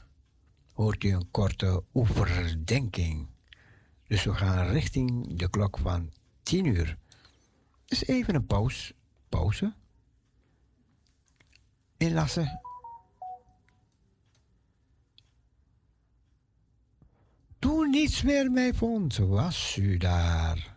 [0.74, 3.28] hoort u een korte overdenking.
[4.08, 6.98] Dus we gaan richting de klok van 10 uur.
[7.86, 8.96] Dus even een pauze.
[9.30, 9.74] Pauze.
[11.98, 12.62] Inlassen.
[17.60, 20.77] Toen niets meer mij vond, was u daar.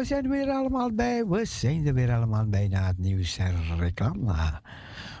[0.00, 1.26] We zijn er weer allemaal bij.
[1.26, 4.60] We zijn er weer allemaal bij na het nieuws en reclame.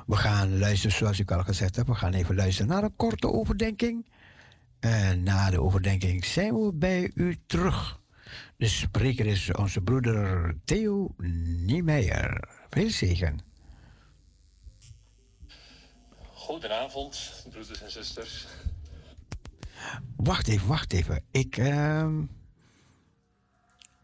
[0.06, 3.32] We gaan luisteren, zoals ik al gezegd heb, we gaan even luisteren naar een korte
[3.32, 4.06] overdenking.
[4.78, 8.00] En na de overdenking zijn we bij u terug.
[8.56, 11.14] De spreker is onze broeder Theo
[11.66, 12.48] Niemeyer.
[12.70, 13.38] Veel zegen.
[16.32, 18.46] Goedenavond, broeders en zusters.
[20.16, 21.24] Wacht even, wacht even.
[21.30, 22.22] Ik, ehm,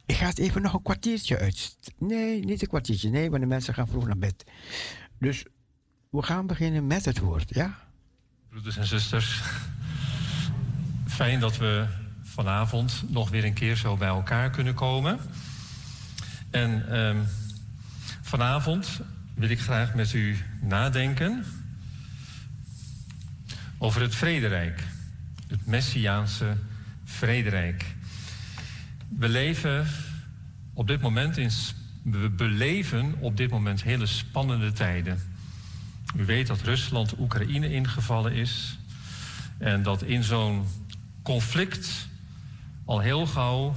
[0.06, 1.76] ik ga het even nog een kwartiertje uit.
[1.98, 3.10] Nee, niet een kwartiertje.
[3.10, 4.44] Nee, want de mensen gaan vroeg naar bed.
[5.18, 5.44] Dus
[6.10, 7.78] we gaan beginnen met het woord, ja?
[8.48, 9.42] Broeders en zusters,
[11.06, 11.86] fijn dat we
[12.22, 15.18] vanavond nog weer een keer zo bij elkaar kunnen komen.
[16.50, 17.22] En ehm,
[18.22, 19.00] vanavond
[19.34, 21.44] wil ik graag met u nadenken
[23.78, 24.82] over het vrederijk.
[25.48, 26.56] Het Messiaanse
[27.04, 27.95] vrederijk.
[29.08, 29.86] We leven
[30.74, 31.50] op dit moment in.
[32.02, 35.18] We beleven op dit moment hele spannende tijden.
[36.16, 38.78] U weet dat Rusland Oekraïne ingevallen is.
[39.58, 40.64] En dat in zo'n
[41.22, 42.08] conflict
[42.84, 43.74] al heel gauw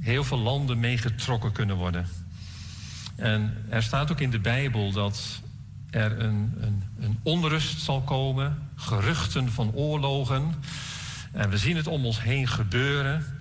[0.00, 2.06] heel veel landen meegetrokken kunnen worden.
[3.16, 5.40] En er staat ook in de Bijbel dat
[5.90, 10.54] er een, een, een onrust zal komen, geruchten van oorlogen.
[11.32, 13.37] En we zien het om ons heen gebeuren.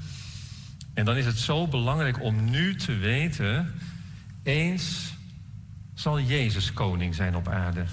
[0.98, 3.74] En dan is het zo belangrijk om nu te weten,
[4.44, 5.14] eens
[5.94, 7.86] zal Jezus koning zijn op aarde.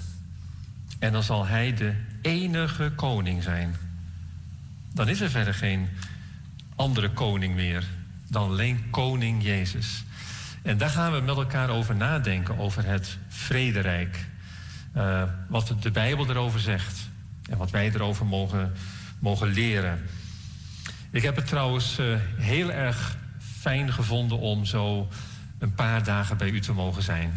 [0.99, 3.75] En dan zal hij de enige koning zijn.
[4.93, 5.89] Dan is er verder geen
[6.75, 7.83] andere koning meer
[8.27, 10.03] dan alleen koning Jezus.
[10.61, 14.25] En daar gaan we met elkaar over nadenken, over het vrederijk.
[14.91, 17.09] Eh, wat de Bijbel erover zegt
[17.49, 18.73] en wat wij erover mogen,
[19.19, 19.99] mogen leren.
[21.15, 22.05] Ik heb het trouwens eh,
[22.37, 23.17] heel erg
[23.59, 25.07] fijn gevonden om zo
[25.59, 27.33] een paar dagen bij u te mogen zijn.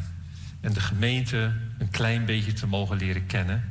[0.60, 3.64] En de gemeente een klein beetje te mogen leren kennen.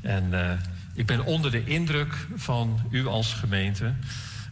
[0.00, 0.58] En eh,
[0.94, 3.94] ik ben onder de indruk van u als gemeente.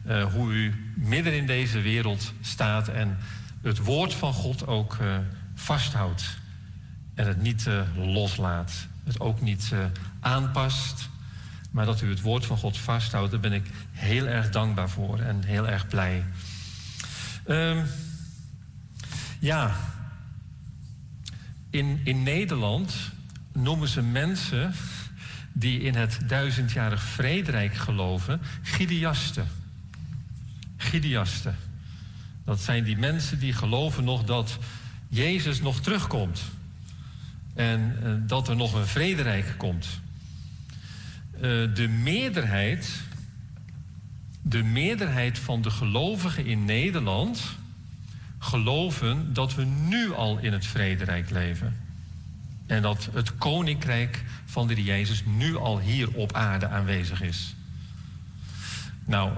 [0.05, 3.19] eh, hoe u midden in deze wereld staat en
[3.63, 4.97] het woord van God ook
[5.55, 6.39] vasthoudt.
[7.15, 8.87] En het niet loslaat.
[9.05, 9.73] Het ook niet
[10.21, 11.09] aanpast.
[11.75, 15.19] Maar dat u het woord van God vasthoudt, daar ben ik heel erg dankbaar voor
[15.19, 16.25] en heel erg blij.
[17.47, 17.85] Ehm,
[19.39, 19.77] ja,
[21.71, 22.95] in, in Nederland
[23.53, 24.75] noemen ze mensen
[25.53, 29.49] die in het duizendjarig vrederijk geloven, Gideasten.
[30.77, 31.57] Gideasten.
[32.45, 34.59] Dat zijn die mensen die geloven nog dat
[35.09, 36.43] Jezus nog terugkomt.
[37.55, 40.03] En eh, dat er nog een vrederijk komt.
[41.45, 43.01] Eh, de meerderheid,
[44.43, 47.57] de meerderheid van de gelovigen in Nederland
[48.39, 51.77] geloven dat we nu al in het vrederijk leven.
[52.67, 57.55] En dat het koninkrijk van de Jezus nu al hier op aarde aanwezig is.
[59.05, 59.33] Nou,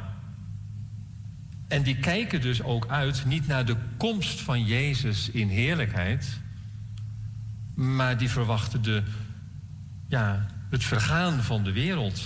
[1.69, 6.41] en die kijken dus ook uit niet naar de komst van Jezus in heerlijkheid,
[7.75, 9.03] maar die verwachten de,
[10.09, 10.47] ja,
[10.77, 12.21] het vergaan van de wereld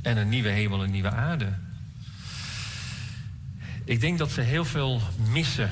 [0.00, 1.52] en een nieuwe hemel en nieuwe aarde.
[3.84, 5.70] Ik denk dat ze heel veel missen.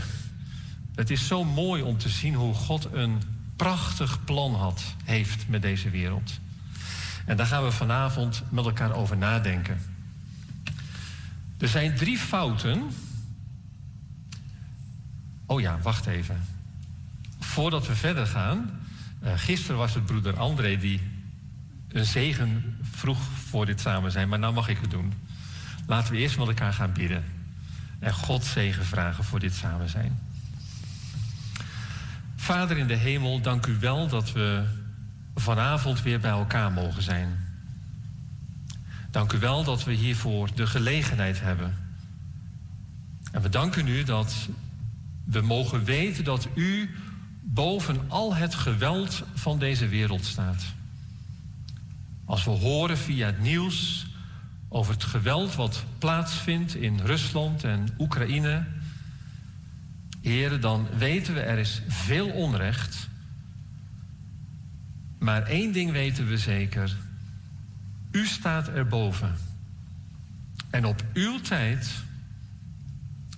[0.94, 3.22] Het is zo mooi om te zien hoe God een
[3.56, 6.38] prachtig plan had, heeft met deze wereld.
[7.26, 9.80] En daar gaan we vanavond met elkaar over nadenken.
[11.58, 12.82] Er zijn drie fouten.
[15.46, 16.44] Oh ja, wacht even.
[17.38, 18.80] Voordat we verder gaan.
[19.20, 21.18] eh, gisteren was het broeder André die
[21.92, 23.18] een zegen vroeg
[23.48, 25.12] voor dit samen zijn, maar nou mag ik het doen.
[25.86, 27.24] Laten we eerst met elkaar gaan bidden.
[27.98, 30.18] En God zegen vragen voor dit samen zijn.
[32.36, 34.64] Vader in de hemel, dank u wel dat we
[35.34, 37.48] vanavond weer bij elkaar mogen zijn.
[39.10, 41.74] Dank u wel dat we hiervoor de gelegenheid hebben.
[43.32, 44.48] En we danken u dat
[45.24, 46.90] we mogen weten dat u
[47.40, 50.64] boven al het geweld van deze wereld staat.
[52.30, 54.06] Als we horen via het nieuws
[54.68, 58.66] over het geweld wat plaatsvindt in Rusland en Oekraïne,
[60.22, 63.08] heren, dan weten we er is veel onrecht.
[65.18, 66.96] Maar één ding weten we zeker.
[68.10, 69.36] U staat erboven.
[70.70, 71.92] En op uw tijd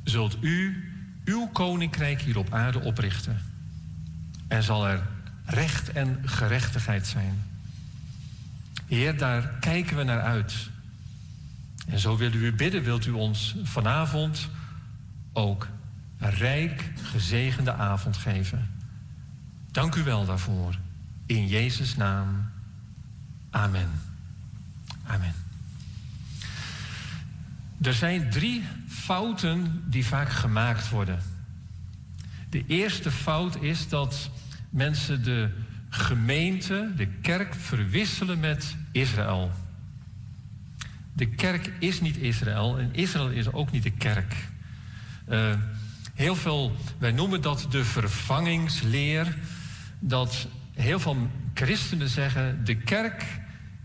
[0.04, 0.84] zult u
[1.24, 3.38] uw koninkrijk hier op aarde oprichten.
[4.48, 5.02] En zal er
[5.44, 7.51] recht en gerechtigheid zijn.
[8.92, 10.54] Heer, daar kijken we naar uit.
[11.86, 14.48] En zo willen we u bidden, wilt u ons vanavond
[15.32, 15.68] ook
[16.18, 18.70] een rijk gezegende avond geven.
[19.70, 20.78] Dank u wel daarvoor.
[21.26, 22.50] In Jezus' naam.
[23.50, 23.90] Amen.
[25.06, 25.34] Amen.
[27.82, 31.18] Er zijn drie fouten die vaak gemaakt worden.
[32.50, 34.30] De eerste fout is dat
[34.70, 35.50] mensen de
[35.88, 39.50] gemeente, de kerk, verwisselen met Israël.
[41.12, 44.34] De kerk is niet Israël en Israël is ook niet de kerk.
[45.28, 45.54] Uh,
[46.14, 49.36] heel veel, wij noemen dat de vervangingsleer.
[49.98, 53.24] Dat heel veel christenen zeggen: de kerk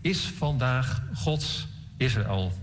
[0.00, 1.66] is vandaag Gods
[1.96, 2.58] Israël.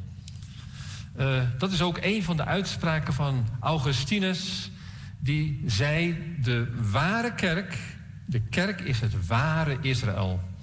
[1.19, 4.71] Uh, dat is ook een van de uitspraken van Augustinus,
[5.19, 7.77] die zei: de ware kerk,
[8.25, 10.53] de kerk is het ware Israël.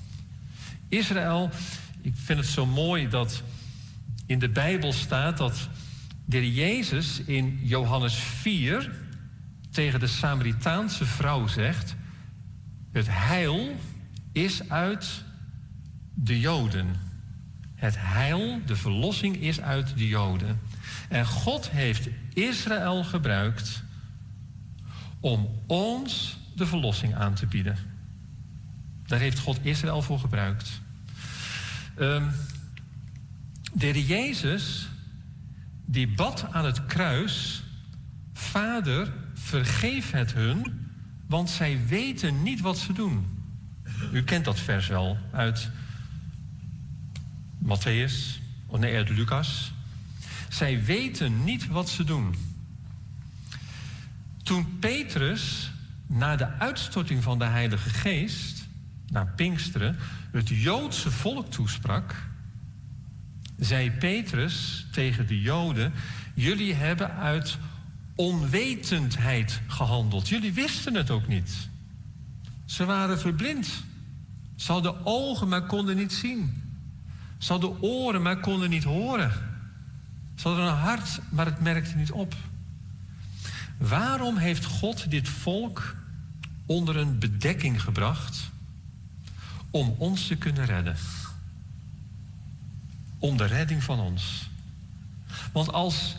[0.92, 1.50] Israël,
[2.00, 3.42] ik vind het zo mooi dat
[4.26, 5.68] in de Bijbel staat dat
[6.24, 8.92] de Jezus in Johannes 4
[9.70, 11.94] tegen de Samaritaanse vrouw zegt:
[12.92, 13.76] Het heil
[14.32, 15.24] is uit
[16.14, 16.96] de Joden.
[17.74, 20.60] Het heil, de verlossing is uit de Joden.
[21.08, 23.82] En God heeft Israël gebruikt
[25.20, 27.91] om ons de verlossing aan te bieden.
[29.12, 30.80] Daar heeft God Israël voor gebruikt.
[31.98, 32.30] Um,
[33.72, 34.88] de Jezus,
[35.84, 37.62] die bad aan het kruis:
[38.32, 40.88] Vader, vergeef het hun,
[41.26, 43.26] want zij weten niet wat ze doen.
[44.12, 45.70] U kent dat vers wel uit
[47.64, 49.72] Matthäus, of nee, uit Lucas.
[50.48, 52.34] Zij weten niet wat ze doen.
[54.42, 55.72] Toen Petrus
[56.06, 58.61] na de uitstorting van de Heilige Geest,
[59.12, 59.96] naar Pinksteren,
[60.30, 62.14] het Joodse volk toesprak,
[63.58, 65.92] zei Petrus tegen de Joden:
[66.34, 67.58] Jullie hebben uit
[68.14, 70.28] onwetendheid gehandeld.
[70.28, 71.68] Jullie wisten het ook niet.
[72.64, 73.84] Ze waren verblind.
[74.56, 76.62] Ze hadden ogen, maar konden niet zien.
[77.38, 79.32] Ze hadden oren, maar konden niet horen.
[80.34, 82.34] Ze hadden een hart, maar het merkte niet op.
[83.78, 85.96] Waarom heeft God dit volk
[86.66, 88.51] onder een bedekking gebracht?
[89.72, 90.96] Om ons te kunnen redden.
[93.18, 94.50] Om de redding van ons.
[95.52, 96.16] Want als,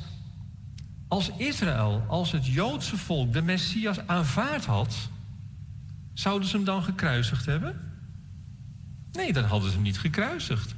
[1.07, 4.95] als Israël, als het Joodse volk de Messias aanvaard had,
[6.13, 7.91] zouden ze hem dan gekruisigd hebben?
[9.11, 10.75] Nee, dan hadden ze hem niet gekruisigd.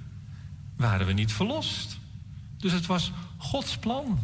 [0.76, 1.98] Waren we niet verlost.
[2.58, 4.20] Dus het was Gods plan.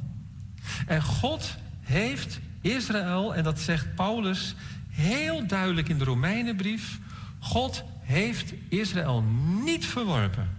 [0.87, 4.55] En God heeft Israël, en dat zegt Paulus
[4.89, 6.99] heel duidelijk in de Romeinenbrief,
[7.39, 9.23] God heeft Israël
[9.63, 10.49] niet verworpen.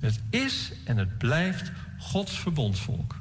[0.00, 3.20] Het is en het blijft Gods verbondsvolk.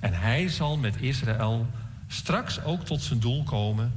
[0.00, 1.70] En hij zal met Israël
[2.06, 3.92] straks ook tot zijn doel komen,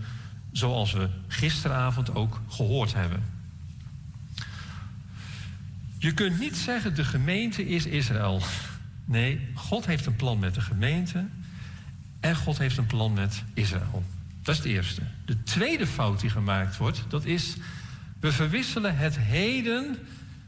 [0.52, 3.24] zoals we gisteravond ook gehoord hebben.
[5.98, 8.42] Je kunt niet zeggen de gemeente is Israël.
[9.06, 11.26] Nee, God heeft een plan met de gemeente
[12.20, 14.04] en God heeft een plan met Israël.
[14.42, 15.02] Dat is het eerste.
[15.26, 17.56] De tweede fout die gemaakt wordt, dat is
[18.20, 19.98] we verwisselen het heden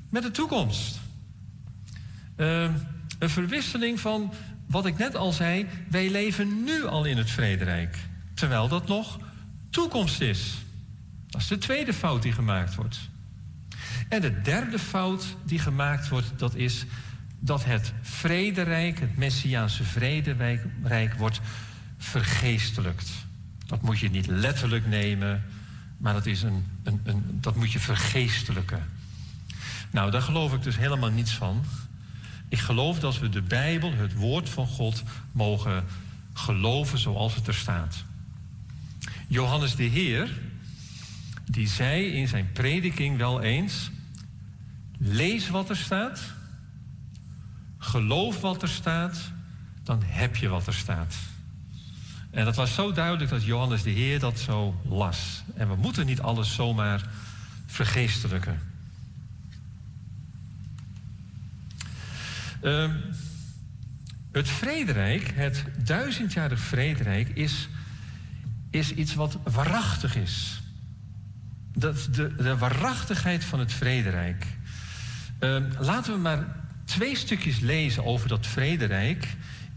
[0.10, 1.00] met de toekomst.
[2.38, 2.70] Uh,
[3.20, 4.34] een verwisseling van
[4.66, 7.98] wat ik net al zei, wij leven nu al in het vrederijk,
[8.34, 9.20] terwijl dat nog
[9.70, 10.58] toekomst is.
[11.28, 13.00] Dat is de tweede fout die gemaakt wordt.
[14.10, 16.86] En de derde fout die gemaakt wordt, dat is
[17.40, 21.42] dat het vrederijk, het Messiaanse vrederijk, wordt
[21.98, 23.10] vergeestelijkt.
[23.66, 25.44] Dat moet je niet letterlijk nemen,
[26.00, 28.90] maar dat, is een, een, een, dat moet je vergeestelijken.
[29.92, 31.64] Nou, daar geloof ik dus helemaal niets van.
[32.48, 35.84] Ik geloof dat we de Bijbel, het woord van God, mogen
[36.34, 38.04] geloven zoals het er staat.
[39.28, 40.38] Johannes de Heer,
[41.46, 43.92] die zei in zijn prediking wel eens:
[44.98, 46.22] lees wat er staat,
[47.78, 49.32] geloof wat er staat,
[49.84, 51.16] dan heb je wat er staat.
[52.32, 55.44] En dat was zo duidelijk dat Johannes de Heer dat zo las.
[55.56, 57.10] En we moeten niet alles zomaar
[57.66, 58.60] vergeestelijken.
[62.64, 62.92] Uh,
[64.32, 67.70] het vrederijk, het duizendjarig vrederijk, is,
[68.70, 70.62] is iets wat waarachtig is.
[71.74, 74.46] Dat de, de waarachtigheid van het vrederijk.
[75.40, 76.46] Uh, laten we maar
[76.86, 79.28] twee stukjes lezen over dat vrederijk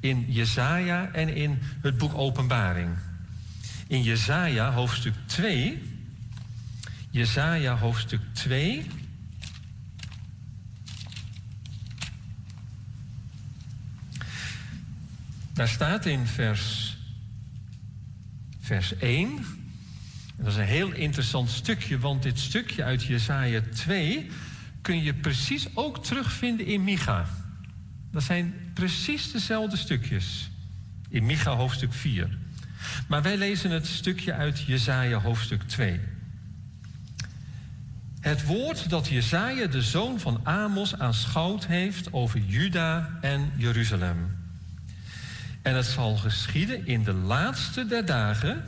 [0.03, 2.97] in Jesaja en in het boek Openbaring.
[3.87, 5.83] In Jesaja hoofdstuk 2.
[7.11, 8.87] Jesaja hoofdstuk 2.
[15.53, 16.97] Daar staat in vers
[18.61, 19.29] vers 1.
[20.37, 24.31] En dat is een heel interessant stukje, want dit stukje uit Jesaja 2
[24.81, 27.42] kun je precies ook terugvinden in Micha.
[28.13, 30.51] Dat zijn precies dezelfde stukjes.
[31.09, 32.39] In Micha hoofdstuk 4.
[33.09, 36.01] Maar wij lezen het stukje uit Jesaja hoofdstuk 2.
[38.21, 44.41] Het woord dat Jesaja, de zoon van Amos, aanschouwd heeft over Juda en Jeruzalem.
[45.63, 48.65] En het zal geschieden in de laatste der dagen,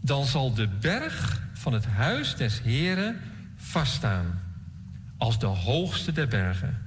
[0.00, 3.20] dan zal de berg van het huis des Heren
[3.56, 4.40] vaststaan,
[5.16, 6.85] als de hoogste der bergen.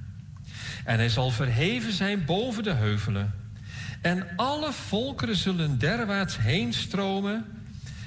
[0.90, 3.34] En hij zal verheven zijn boven de heuvelen.
[4.00, 7.44] En alle volkeren zullen derwaarts heen stromen.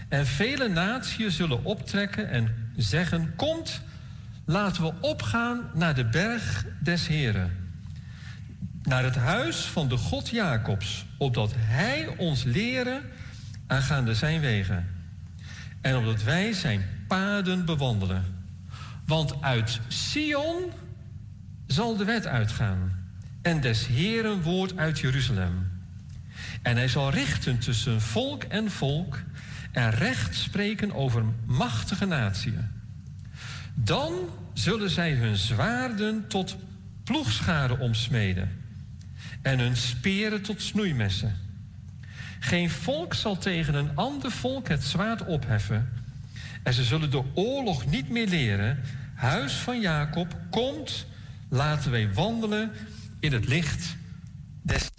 [0.10, 3.82] En vele naties zullen optrekken en zeggen: Komt,
[4.46, 7.72] laten we opgaan naar de berg des Heren.
[8.84, 13.02] Naar het huis van de God Jacobs, opdat hij ons leren
[13.68, 14.88] aangaande zijn wegen.
[15.82, 18.24] En opdat wij zijn paden bewandelen.
[19.06, 20.72] Want uit Sion
[21.68, 23.08] zal de wet uitgaan.
[23.42, 25.72] En des Heren woord uit Jeruzalem.
[26.62, 29.20] En hij zal richten tussen volk en volk
[29.72, 32.68] en recht spreken over machtige natieën.
[33.74, 34.14] Dan
[34.54, 36.56] zullen zij hun zwaarden tot
[37.04, 38.62] ploegscharen omsmeden
[39.42, 41.36] en hun speren tot snoeimessen.
[42.40, 45.90] Geen volk zal tegen een ander volk het zwaard opheffen.
[46.64, 48.80] En ze zullen de oorlog niet meer leren.
[49.16, 51.06] Huis van Jacob, komt,
[51.54, 52.72] laten wij wandelen
[53.20, 53.96] in het licht
[54.62, 54.90] des.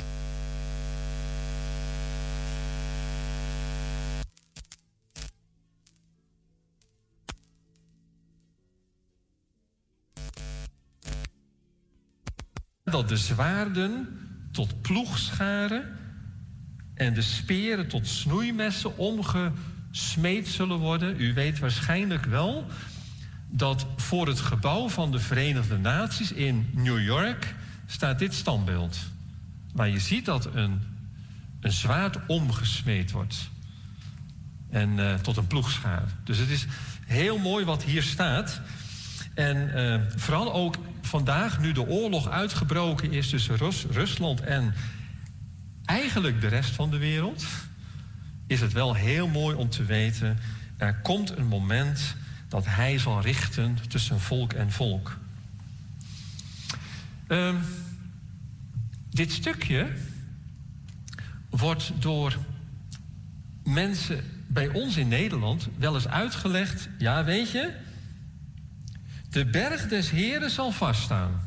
[12.85, 14.19] Dat de zwaarden
[14.53, 15.99] tot ploegscharen
[16.95, 21.21] en de speren tot snoeimessen omgesmeed zullen worden.
[21.21, 22.67] U weet waarschijnlijk wel
[23.57, 27.55] dat voor het gebouw van de Verenigde Naties in New York
[27.87, 28.99] staat dit standbeeld.
[29.73, 30.83] Waar je ziet dat een,
[31.61, 33.51] een zwaard omgesmeed wordt.
[34.71, 36.03] En uh, tot een ploegschaar.
[36.25, 36.67] Dus het is
[37.07, 38.61] heel mooi wat hier staat.
[39.35, 44.75] En uh, vooral ook vandaag, nu de oorlog uitgebroken is tussen Rus Rusland en
[45.85, 47.45] eigenlijk de rest van de wereld,
[48.47, 50.39] is het wel heel mooi om te weten,
[50.77, 52.17] er komt een moment
[52.55, 55.19] dat hij zal richten tussen volk en volk.
[57.29, 57.61] Um,
[59.11, 59.93] dit stukje
[61.51, 62.39] wordt door
[63.65, 66.89] mensen bij ons in Nederland wel eens uitgelegd.
[66.99, 67.75] Ja, weet je,
[69.31, 71.41] de berg des Heren zal vaststaan.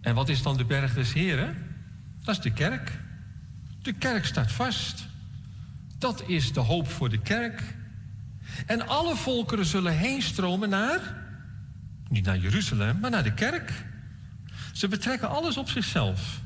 [0.00, 1.56] En wat is dan de berg des Heren?
[2.24, 2.98] Dat is de kerk.
[3.82, 5.06] De kerk staat vast.
[5.98, 7.76] Dat is de hoop voor de kerk.
[8.66, 11.16] En alle volkeren zullen heen stromen naar,
[12.08, 13.72] niet naar Jeruzalem, maar naar de kerk.
[14.72, 16.40] Ze betrekken alles op zichzelf.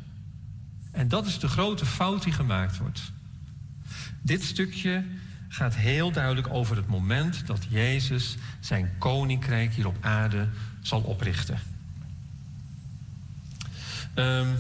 [0.90, 3.12] En dat is de grote fout die gemaakt wordt.
[4.22, 5.04] Dit stukje
[5.48, 10.48] gaat heel duidelijk over het moment dat Jezus zijn koninkrijk hier op aarde
[10.80, 11.58] zal oprichten.
[14.14, 14.54] Um,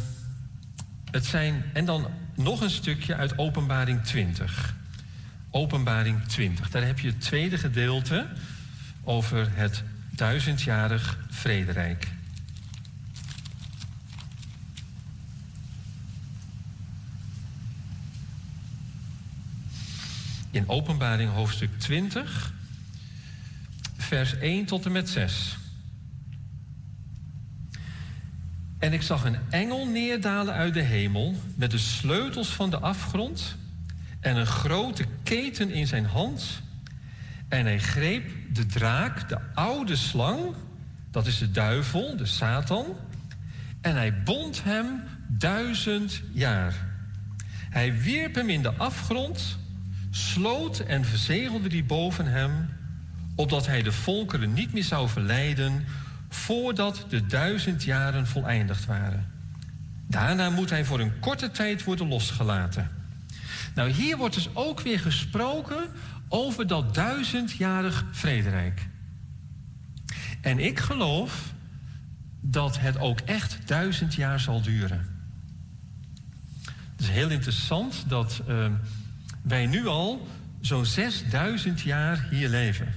[1.10, 4.74] het zijn, en dan nog een stukje uit Openbaring 20.
[5.54, 6.70] Openbaring 20.
[6.70, 8.26] Daar heb je het tweede gedeelte
[9.04, 12.08] over het duizendjarig vrederijk.
[20.50, 22.52] In Openbaring hoofdstuk 20,
[23.96, 25.56] vers 1 tot en met 6.
[28.78, 33.56] En ik zag een engel neerdalen uit de hemel met de sleutels van de afgrond
[34.22, 36.62] en een grote keten in zijn hand.
[37.48, 40.54] En hij greep de draak, de oude slang,
[41.10, 42.86] dat is de duivel, de Satan,
[43.80, 46.74] en hij bond hem duizend jaar.
[47.70, 49.58] Hij wierp hem in de afgrond,
[50.10, 52.68] sloot en verzegelde die boven hem,
[53.34, 55.84] opdat hij de volkeren niet meer zou verleiden
[56.28, 59.30] voordat de duizend jaren voleindigd waren.
[60.06, 63.01] Daarna moet hij voor een korte tijd worden losgelaten.
[63.74, 65.88] Nou, hier wordt dus ook weer gesproken
[66.28, 68.88] over dat duizendjarig vrederijk.
[70.40, 71.52] En ik geloof
[72.40, 75.06] dat het ook echt duizend jaar zal duren.
[76.62, 78.66] Het is heel interessant dat uh,
[79.42, 80.28] wij nu al
[80.60, 82.94] zo'n 6000 jaar hier leven.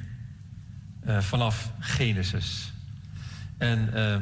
[1.07, 2.71] Uh, vanaf Genesis.
[3.57, 4.17] En uh,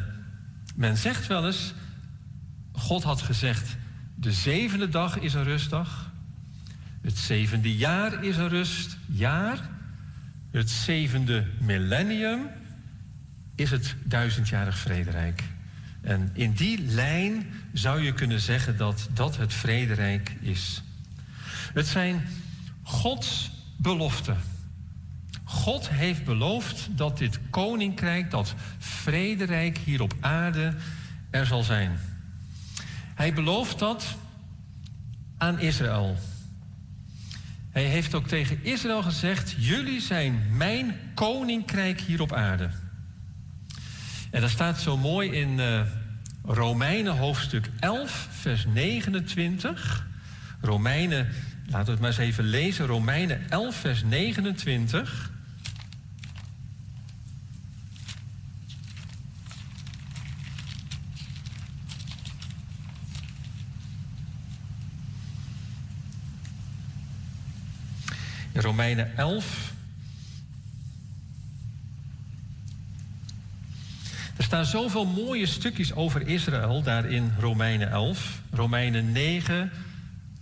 [0.75, 1.73] men zegt wel eens,
[2.71, 3.75] God had gezegd,
[4.15, 6.02] de zevende dag is een rustdag.
[7.03, 9.69] Het zevende jaar is een rustjaar.
[10.51, 12.47] Het zevende millennium
[13.55, 15.43] is het duizendjarig vrederijk.
[16.01, 20.83] En in die lijn zou je kunnen zeggen dat dat het vrederijk is.
[21.73, 22.27] Het zijn
[22.83, 24.37] Gods beloften.
[25.43, 30.73] God heeft beloofd dat dit koninkrijk, dat vrederijk hier op aarde
[31.29, 31.99] er zal zijn.
[33.15, 34.15] Hij belooft dat
[35.37, 36.17] aan Israël.
[37.73, 42.69] Hij heeft ook tegen Israël gezegd: Jullie zijn mijn koninkrijk hier op aarde.
[44.31, 45.81] En dat staat zo mooi in uh,
[46.43, 50.07] Romeinen hoofdstuk 11, vers 29.
[50.61, 51.27] Romeinen,
[51.65, 52.85] laten we het maar eens even lezen.
[52.85, 55.31] Romeinen 11, vers 29.
[68.53, 69.73] Romeinen 11.
[74.37, 78.41] Er staan zoveel mooie stukjes over Israël daar in Romeinen 11.
[78.51, 79.71] Romeinen 9,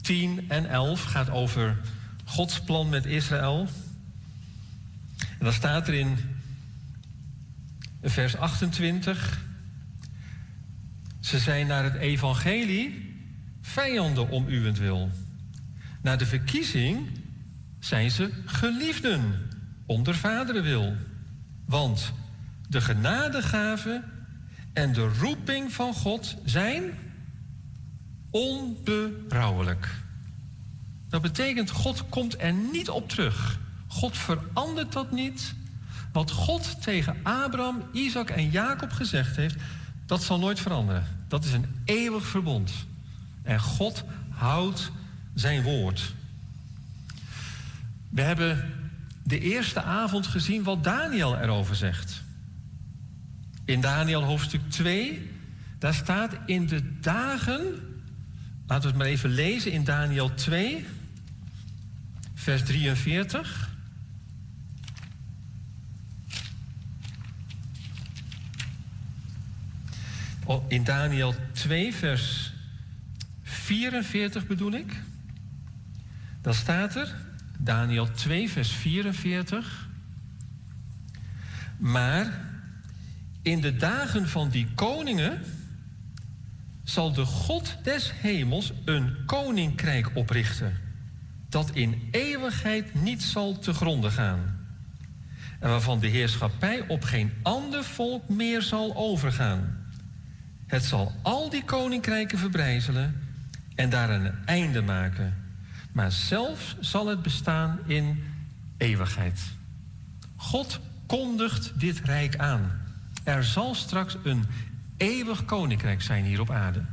[0.02, 1.78] 10 en 11 gaat over
[2.26, 3.68] Gods plan met Israël.
[5.18, 6.18] En dan staat er in
[8.02, 9.42] vers 28.
[11.20, 13.16] Ze zijn naar het evangelie
[13.62, 15.10] vijanden om uwentwil.
[16.02, 17.21] Naar de verkiezing
[17.82, 19.50] zijn ze geliefden
[19.86, 20.96] onder vaderen wil.
[21.66, 22.14] Want
[22.70, 24.04] de genadegave
[24.74, 26.84] en de roeping van God zijn
[28.30, 29.90] onberouwelijk.
[31.10, 33.60] Dat betekent, God komt er niet op terug.
[33.88, 35.54] God verandert dat niet.
[36.12, 39.56] Wat God tegen Abraham, Isaac en Jacob gezegd heeft,
[40.06, 41.06] dat zal nooit veranderen.
[41.28, 42.72] Dat is een eeuwig verbond.
[43.44, 44.92] En God houdt
[45.34, 46.14] zijn woord.
[48.12, 48.74] We hebben
[49.24, 52.24] de eerste avond gezien wat Daniel erover zegt.
[53.66, 55.30] In Daniel hoofdstuk 2,
[55.80, 57.62] daar staat in de dagen,
[58.68, 60.86] laten we het maar even lezen in Daniel 2,
[62.34, 63.70] vers 43.
[70.46, 72.54] Oh, in Daniel 2, vers
[73.44, 75.02] 44 bedoel ik.
[76.42, 77.16] Dan staat er,
[77.64, 79.88] Daniel 2, vers 44.
[81.78, 82.40] Maar
[83.42, 85.42] in de dagen van die koningen
[86.84, 90.78] zal de God des hemels een koninkrijk oprichten,
[91.50, 94.60] dat in eeuwigheid niet zal te gronden gaan.
[95.60, 99.86] En waarvan de heerschappij op geen ander volk meer zal overgaan.
[100.68, 103.22] Het zal al die koninkrijken verbrijzelen
[103.76, 105.41] en daar een einde maken
[105.92, 108.24] maar zelf zal het bestaan in
[108.78, 109.42] eeuwigheid.
[110.36, 112.72] God kondigt dit rijk aan.
[113.24, 114.46] Er zal straks een
[114.98, 116.86] eeuwig koninkrijk zijn hier op aarde.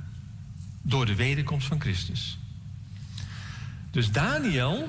[0.83, 2.39] Door de wederkomst van Christus.
[3.91, 4.89] Dus Daniel,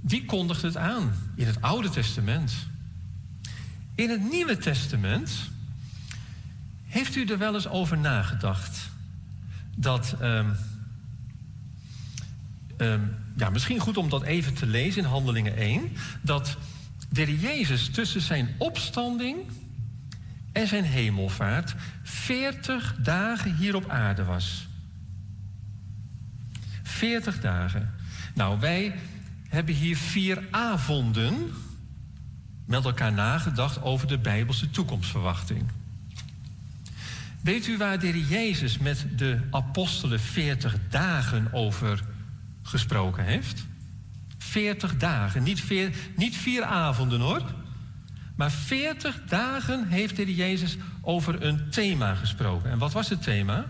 [0.00, 2.52] die kondigt het aan in het Oude Testament.
[3.94, 5.30] In het Nieuwe Testament
[6.86, 8.90] heeft u er wel eens over nagedacht
[9.74, 10.16] dat.
[10.22, 10.56] Um,
[12.78, 15.92] um, ja, misschien goed om dat even te lezen in Handelingen 1.
[16.22, 16.56] Dat
[17.08, 19.36] de Jezus tussen zijn opstanding
[20.52, 24.68] en zijn hemelvaart 40 dagen hier op aarde was.
[26.82, 27.94] 40 dagen.
[28.34, 28.94] Nou, wij
[29.48, 31.34] hebben hier vier avonden
[32.66, 35.62] met elkaar nagedacht over de Bijbelse toekomstverwachting.
[37.40, 42.02] Weet u waar de Jezus met de apostelen 40 dagen over
[42.66, 43.66] gesproken heeft.
[44.38, 47.42] 40 dagen, niet vier, niet vier avonden hoor.
[48.36, 52.70] Maar 40 dagen heeft de Jezus over een thema gesproken.
[52.70, 53.66] En wat was het thema?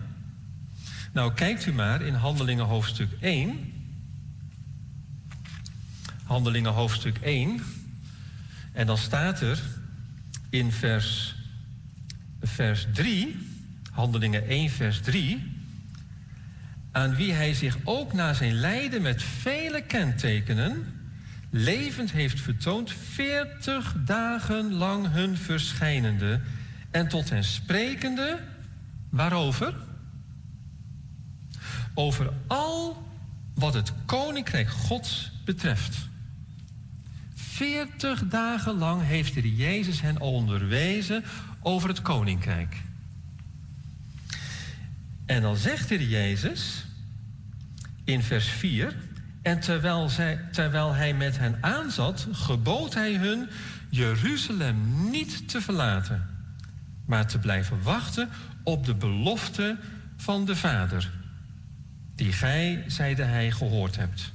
[1.13, 3.73] Nou, kijkt u maar in Handelingen hoofdstuk 1.
[6.23, 7.61] Handelingen hoofdstuk 1.
[8.73, 9.59] En dan staat er
[10.49, 11.35] in vers,
[12.41, 13.37] vers 3,
[13.91, 15.56] Handelingen 1, vers 3
[16.91, 20.95] aan wie hij zich ook na zijn lijden met vele kentekenen
[21.49, 26.41] levend heeft vertoond, veertig dagen lang hun verschijnende
[26.91, 28.39] en tot hen sprekende,
[29.09, 29.75] waarover?
[31.93, 33.05] Over al
[33.55, 36.07] wat het koninkrijk Gods betreft.
[37.33, 41.23] Veertig dagen lang heeft de Jezus hen onderwezen
[41.61, 42.75] over het koninkrijk.
[45.27, 46.85] En dan zegt de Jezus,
[48.03, 48.95] in vers 4.
[49.41, 53.49] En terwijl, zij, terwijl hij met hen aanzat, gebood hij hun
[53.89, 56.27] Jeruzalem niet te verlaten,
[57.05, 58.29] maar te blijven wachten
[58.63, 59.77] op de belofte
[60.15, 61.11] van de Vader,
[62.15, 64.31] die gij, zeide hij, gehoord hebt.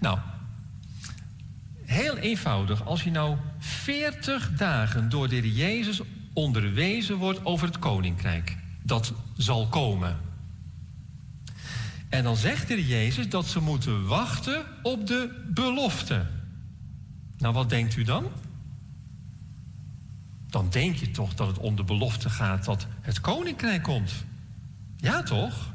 [0.00, 0.18] Nou,
[1.84, 6.00] heel eenvoudig, als je nou 40 dagen door de Jezus
[6.32, 10.16] onderwezen wordt over het koninkrijk, dat zal komen.
[12.08, 16.26] En dan zegt Heer Jezus dat ze moeten wachten op de belofte.
[17.38, 18.26] Nou, wat denkt u dan?
[20.46, 24.12] Dan denk je toch dat het om de belofte gaat dat het koninkrijk komt.
[24.96, 25.72] Ja, toch?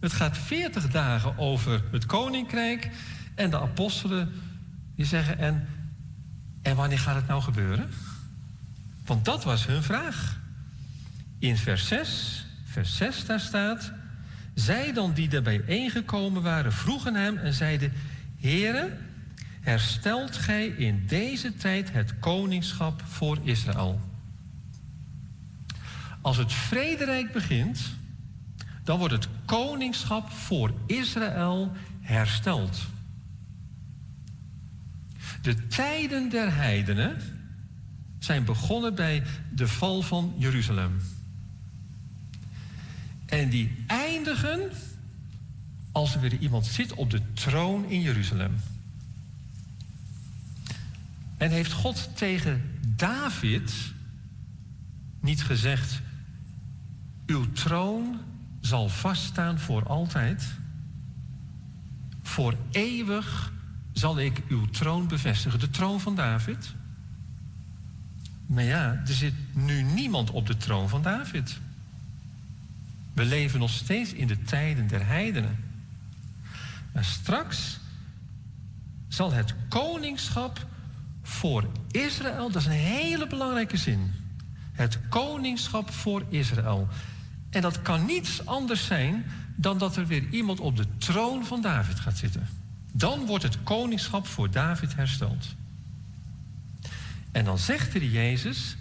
[0.00, 2.90] Het gaat 40 dagen over het koninkrijk
[3.34, 4.32] en de apostelen
[4.96, 5.68] die zeggen en,
[6.62, 7.90] en wanneer gaat het nou gebeuren?
[9.04, 10.39] Want dat was hun vraag.
[11.40, 13.92] In vers 6, vers 6 daar staat,
[14.54, 17.92] zij dan die er bijeengekomen waren vroegen hem en zeiden,
[18.40, 18.96] Heere,
[19.60, 24.00] herstelt gij in deze tijd het koningschap voor Israël?
[26.20, 27.80] Als het vrederijk begint,
[28.84, 32.78] dan wordt het koningschap voor Israël hersteld.
[35.42, 37.16] De tijden der heidenen
[38.18, 39.22] zijn begonnen bij
[39.54, 41.00] de val van Jeruzalem.
[43.30, 44.70] En die eindigen
[45.92, 48.54] als er weer iemand zit op de troon in Jeruzalem.
[51.36, 53.72] En heeft God tegen David
[55.20, 56.00] niet gezegd:
[57.26, 58.20] Uw troon
[58.60, 60.44] zal vaststaan voor altijd?
[62.22, 63.52] Voor eeuwig
[63.92, 66.74] zal ik uw troon bevestigen, de troon van David.
[68.46, 71.60] Maar ja, er zit nu niemand op de troon van David.
[73.20, 75.64] We leven nog steeds in de tijden der heidenen.
[76.92, 77.78] Maar straks
[79.08, 80.66] zal het koningschap
[81.22, 84.12] voor Israël, dat is een hele belangrijke zin.
[84.72, 86.88] Het koningschap voor Israël.
[87.50, 89.24] En dat kan niets anders zijn
[89.56, 92.48] dan dat er weer iemand op de troon van David gaat zitten.
[92.92, 95.46] Dan wordt het koningschap voor David hersteld.
[97.32, 98.76] En dan zegt er Jezus: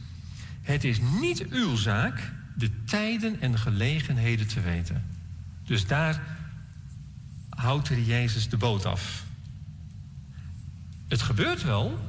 [0.61, 5.03] Het is niet uw zaak de tijden en gelegenheden te weten.
[5.64, 6.38] Dus daar
[7.50, 9.24] houdt er Jezus de boot af.
[11.08, 12.00] Het gebeurt wel,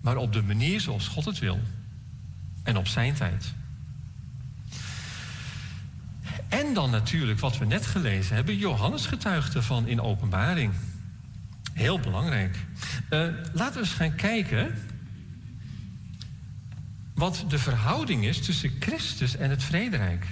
[0.00, 1.60] maar op de manier zoals God het wil.
[2.62, 3.54] En op zijn tijd.
[6.48, 8.56] En dan natuurlijk wat we net gelezen hebben.
[8.56, 10.72] Johannes getuigt ervan in openbaring.
[11.72, 12.56] Heel belangrijk.
[13.10, 14.74] Uh, laten we eens gaan kijken
[17.16, 20.26] wat de verhouding is tussen Christus en het vrederijk.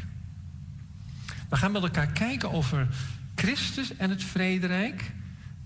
[1.49, 2.89] We gaan met elkaar kijken over
[3.35, 5.13] Christus en het vrederijk,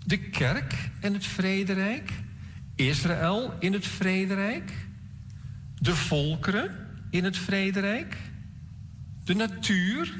[0.05, 2.13] de kerk en het vrederijk,
[2.75, 4.73] Israël in het vrederijk,
[5.79, 6.71] de volkeren
[7.11, 8.17] in het vrederijk,
[9.25, 10.15] de natuur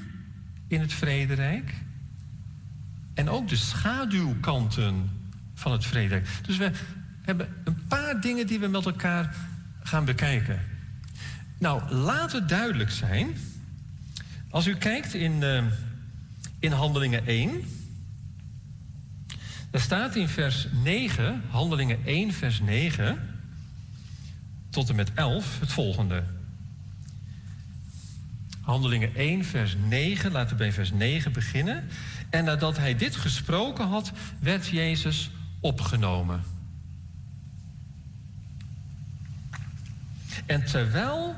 [0.69, 1.75] in het vrederijk
[3.15, 5.11] en ook de schaduwkanten
[5.55, 6.27] van het vrederijk.
[6.43, 6.71] Dus we
[7.23, 9.35] hebben een paar dingen die we met elkaar
[9.83, 10.68] gaan bekijken.
[11.59, 13.37] Nou, laat het duidelijk zijn.
[14.51, 15.65] Als u kijkt in, uh,
[16.59, 17.65] in Handelingen 1.
[19.71, 23.19] Daar staat in vers 9, Handelingen 1, vers 9.
[24.71, 26.23] Tot en met 11 het volgende.
[28.61, 30.33] Handelingen 1, vers 9.
[30.33, 31.89] Laten we bij vers 9 beginnen.
[32.31, 35.31] En nadat hij dit gesproken had, werd Jezus
[35.61, 36.43] opgenomen.
[40.47, 41.37] En terwijl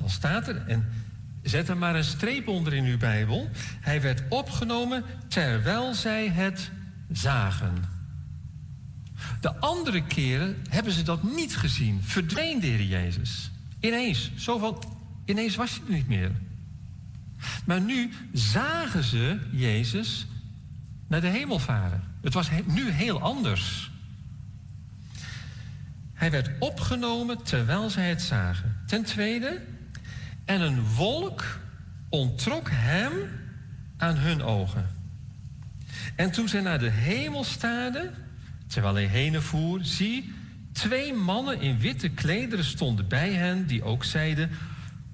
[0.00, 0.88] dan staat er, en
[1.42, 3.50] zet er maar een streep onder in uw Bijbel.
[3.80, 6.70] Hij werd opgenomen terwijl zij het
[7.12, 7.84] zagen.
[9.40, 12.02] De andere keren hebben ze dat niet gezien.
[12.02, 13.50] Verdween de Heer Jezus.
[13.80, 14.30] Ineens.
[14.36, 14.82] Zo van,
[15.24, 16.32] ineens was hij er niet meer.
[17.64, 20.26] Maar nu zagen ze Jezus
[21.06, 22.02] naar de hemel varen.
[22.22, 23.90] Het was nu heel anders.
[26.14, 28.76] Hij werd opgenomen terwijl zij het zagen.
[28.86, 29.62] Ten tweede,
[30.50, 31.60] en een wolk
[32.08, 33.12] ontrok hem
[33.96, 34.88] aan hun ogen.
[36.16, 38.14] En toen zij naar de hemel staarden,
[38.66, 40.32] terwijl hij heen voer, zie,
[40.72, 44.50] twee mannen in witte klederen stonden bij hen, die ook zeiden: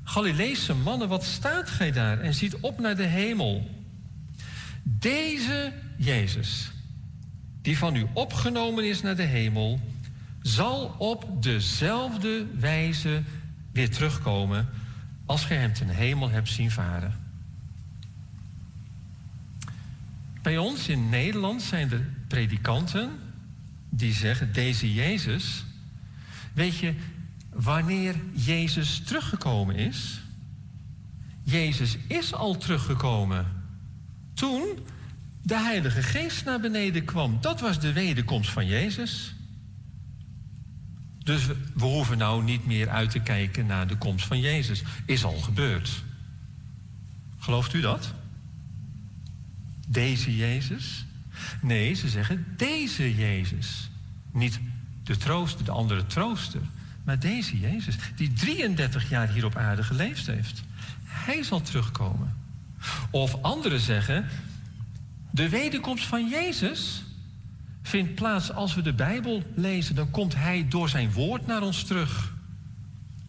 [0.05, 3.71] Galileese mannen, wat staat gij daar en ziet op naar de hemel?
[4.83, 6.71] Deze Jezus,
[7.63, 9.81] die van u opgenomen is naar de hemel,
[10.43, 13.23] zal op dezelfde wijze
[13.73, 14.85] weer terugkomen
[15.27, 17.15] als gij hem ten hemel hebt zien varen.
[20.43, 23.11] Bij ons in Nederland zijn er predikanten
[23.89, 25.65] die zeggen: Deze Jezus,
[26.53, 26.95] weet je,
[27.51, 30.21] wanneer Jezus teruggekomen is?
[31.43, 33.47] Jezus is al teruggekomen.
[34.35, 34.79] Toen
[35.43, 37.39] de Heilige Geest naar beneden kwam.
[37.41, 39.36] Dat was de wederkomst van Jezus.
[41.27, 44.83] Dus we, hoeven nou niet meer uit te kijken naar de komst van Jezus.
[45.07, 46.03] Is al gebeurd.
[47.39, 48.13] Gelooft u dat?
[49.89, 51.05] Deze Jezus?
[51.61, 53.91] Nee, ze zeggen deze Jezus.
[54.33, 54.61] Niet
[55.05, 56.61] de trooster, de andere trooster.
[57.05, 60.63] Maar deze Jezus, die 33 jaar hier op aarde geleefd heeft.
[61.05, 62.37] Hij zal terugkomen.
[63.11, 64.29] Of anderen zeggen,
[65.31, 67.06] de wederkomst van Jezus
[67.87, 69.95] vindt plaats als we de Bijbel lezen.
[69.95, 72.35] Dan komt Hij door zijn woord naar ons terug.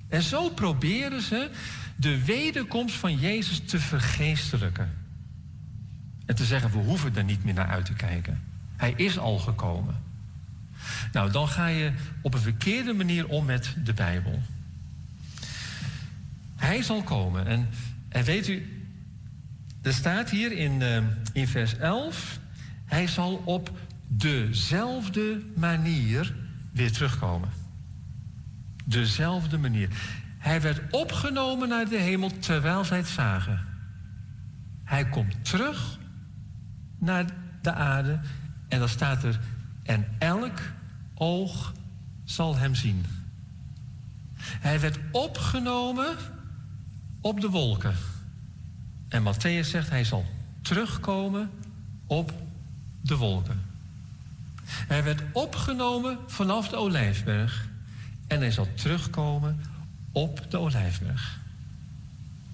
[0.09, 1.49] En zo proberen ze
[1.95, 4.91] de wederkomst van Jezus te vergeestelijken.
[6.25, 8.43] En te zeggen, we hoeven er niet meer naar uit te kijken.
[8.75, 9.95] Hij is al gekomen.
[11.11, 14.41] Nou, dan ga je op een verkeerde manier om met de Bijbel.
[16.55, 17.47] Hij zal komen.
[17.47, 17.69] En,
[18.09, 18.85] en weet u,
[19.81, 20.97] er staat hier in, uh,
[21.33, 22.39] in vers 11...
[22.85, 23.71] hij zal op
[24.07, 26.35] dezelfde manier
[26.71, 27.49] weer terugkomen.
[28.85, 29.89] Dezelfde manier.
[30.37, 33.59] Hij werd opgenomen naar de hemel terwijl zij het zagen.
[34.83, 35.97] Hij komt terug
[36.97, 37.25] naar
[37.61, 38.19] de aarde
[38.67, 39.39] en dan staat er...
[39.83, 40.59] en elk
[41.13, 41.73] oog
[42.23, 43.05] zal hem zien.
[44.37, 46.15] Hij werd opgenomen
[47.21, 47.95] op de wolken.
[49.09, 50.25] En Matthäus zegt hij zal
[50.61, 51.49] terugkomen
[52.07, 52.33] op
[53.01, 53.66] de wolken.
[54.67, 57.67] Hij werd opgenomen vanaf de Olijfberg
[58.27, 59.61] en hij zal terugkomen
[60.11, 61.39] op de Olijfberg.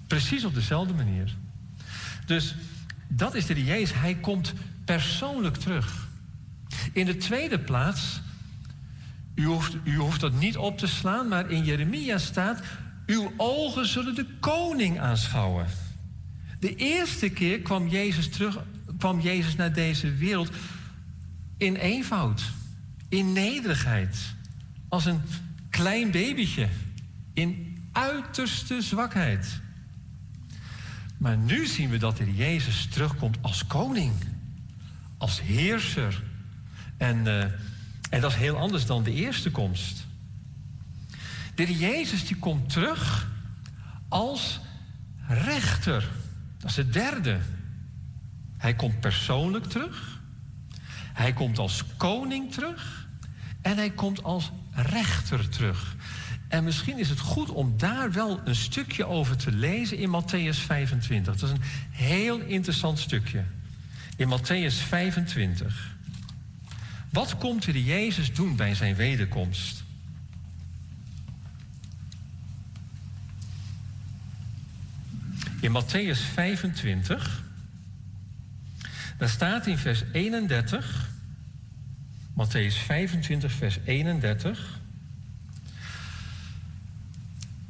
[0.07, 1.35] Precies op dezelfde manier.
[2.25, 2.55] Dus
[3.07, 3.93] dat is de Jezus.
[3.93, 4.53] Hij komt
[4.85, 6.07] persoonlijk terug.
[6.93, 8.21] In de tweede plaats,
[9.35, 12.61] u hoeft, u hoeft dat niet op te slaan, maar in Jeremia staat:
[13.05, 15.65] Uw ogen zullen de koning aanschouwen.
[16.59, 18.59] De eerste keer kwam Jezus terug,
[18.97, 20.51] kwam Jezus naar deze wereld
[21.57, 22.43] in eenvoud,
[23.09, 24.17] in nederigheid,
[24.89, 25.21] als een
[25.69, 26.69] klein babytje,
[27.33, 29.61] in uiterste zwakheid.
[31.17, 34.13] Maar nu zien we dat er Jezus terugkomt als koning,
[35.17, 36.23] als heerser.
[36.97, 37.41] En, uh,
[38.09, 40.05] en dat is heel anders dan de eerste komst.
[41.55, 43.27] De Jezus die komt terug
[44.07, 44.59] als
[45.27, 46.09] rechter.
[46.57, 47.39] Dat is het derde.
[48.57, 50.12] Hij komt persoonlijk terug.
[51.13, 53.07] Hij komt als koning terug.
[53.61, 55.95] En hij komt als rechter terug.
[56.47, 60.57] En misschien is het goed om daar wel een stukje over te lezen in Matthäus
[60.57, 61.35] 25.
[61.35, 63.43] Dat is een heel interessant stukje.
[64.15, 65.95] In Matthäus 25.
[67.09, 69.83] Wat komt er Jezus doen bij zijn wederkomst?
[75.59, 77.42] In Matthäus 25,
[79.17, 81.09] daar staat in vers 31,
[82.33, 84.79] Matthäus 25, vers 31.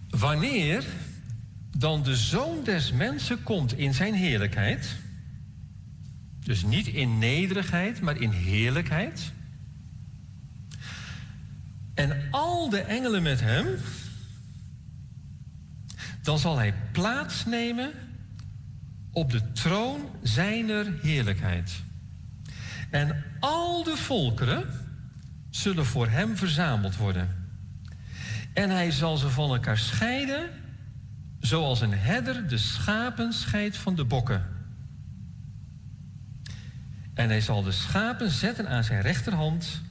[0.09, 0.83] Wanneer
[1.77, 4.95] dan de zoon des mensen komt in zijn heerlijkheid,
[6.39, 9.31] dus niet in nederigheid, maar in heerlijkheid,
[11.93, 13.65] en al de engelen met hem,
[16.21, 17.91] dan zal hij plaatsnemen
[19.13, 21.83] op de troon zijner heerlijkheid.
[22.89, 24.65] En al de volkeren
[25.49, 27.41] zullen voor hem verzameld worden.
[28.53, 30.49] En hij zal ze van elkaar scheiden,
[31.39, 34.45] zoals een herder de schapen scheidt van de bokken.
[37.13, 39.81] En hij zal de schapen zetten aan zijn rechterhand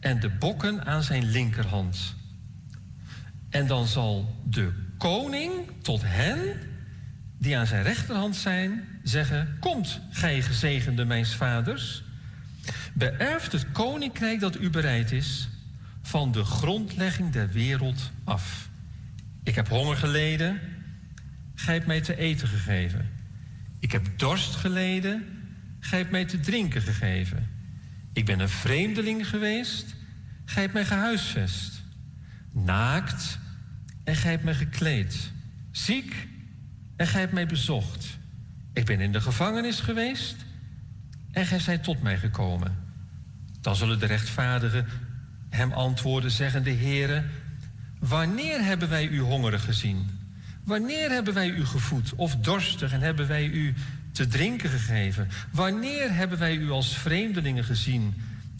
[0.00, 2.14] en de bokken aan zijn linkerhand.
[3.50, 6.38] En dan zal de koning tot hen
[7.38, 12.02] die aan zijn rechterhand zijn zeggen: Komt, gij gezegende mijns vaders,
[12.94, 15.48] beërft het koninkrijk dat u bereid is
[16.02, 18.68] van de grondlegging der wereld af.
[19.42, 20.60] Ik heb honger geleden,
[21.54, 23.10] gij hebt mij te eten gegeven.
[23.80, 25.24] Ik heb dorst geleden,
[25.80, 27.48] gij hebt mij te drinken gegeven.
[28.12, 29.94] Ik ben een vreemdeling geweest,
[30.44, 31.82] gij hebt mij gehuisvest.
[32.52, 33.38] Naakt
[34.04, 35.32] en gij hebt mij gekleed.
[35.70, 36.28] Ziek
[36.96, 38.18] en gij hebt mij bezocht.
[38.72, 40.36] Ik ben in de gevangenis geweest
[41.32, 42.76] en gij zijt tot mij gekomen.
[43.60, 44.86] Dan zullen de rechtvaardigen
[45.50, 47.24] hem antwoorden, zeggende: Heere,
[47.98, 50.10] wanneer hebben wij u hongerig gezien?
[50.64, 53.74] Wanneer hebben wij u gevoed of dorstig en hebben wij u
[54.12, 55.28] te drinken gegeven?
[55.52, 58.14] Wanneer hebben wij u als vreemdelingen gezien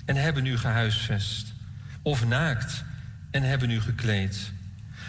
[0.04, 1.54] en hebben u gehuisvest?
[2.02, 2.84] Of naakt
[3.30, 4.52] en hebben u gekleed?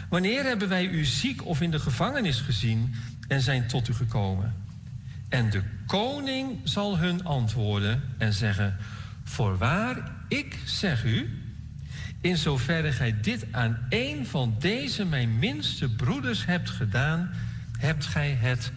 [0.09, 2.95] Wanneer hebben wij u ziek of in de gevangenis gezien
[3.27, 4.53] en zijn tot u gekomen?
[5.29, 8.77] En de koning zal hun antwoorden en zeggen:
[9.23, 11.41] Voorwaar, ik zeg u,
[12.21, 17.29] in zoverre gij dit aan een van deze mijn minste broeders hebt gedaan,
[17.77, 18.71] hebt gij het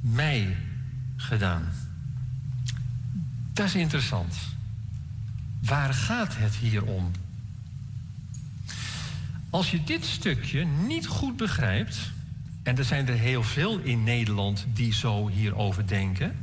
[0.00, 0.56] mij
[1.16, 1.68] gedaan.
[3.52, 4.34] Dat is interessant.
[5.60, 7.10] Waar gaat het hier om?
[9.50, 11.98] Als je dit stukje niet goed begrijpt,
[12.62, 16.36] en er zijn er heel veel in Nederland die zo hierover denken,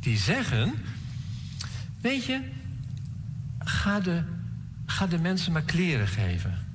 [0.00, 0.74] die zeggen:
[2.00, 2.40] Weet je,
[3.58, 4.22] ga de,
[4.86, 6.66] ga de mensen maar kleren geven.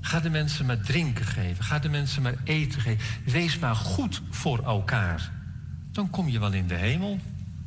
[0.00, 1.64] Ga de mensen maar drinken geven.
[1.64, 3.04] Ga de mensen maar eten geven.
[3.24, 5.30] Wees maar goed voor elkaar.
[5.92, 7.18] Dan kom je wel in de hemel.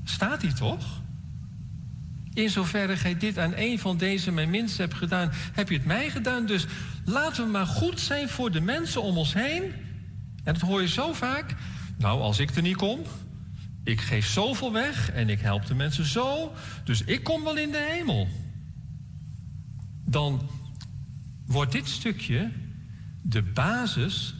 [0.03, 1.01] Staat hij toch?
[2.33, 5.85] In zoverre gij dit aan een van deze mijn minst hebt gedaan, heb je het
[5.85, 6.45] mij gedaan.
[6.45, 6.65] Dus
[7.05, 9.73] laten we maar goed zijn voor de mensen om ons heen.
[10.45, 11.55] En dat hoor je zo vaak.
[11.97, 12.99] Nou, als ik er niet kom,
[13.83, 17.71] ik geef zoveel weg en ik help de mensen zo, dus ik kom wel in
[17.71, 18.27] de hemel.
[20.05, 20.49] Dan
[21.45, 22.51] wordt dit stukje
[23.21, 24.35] de basis,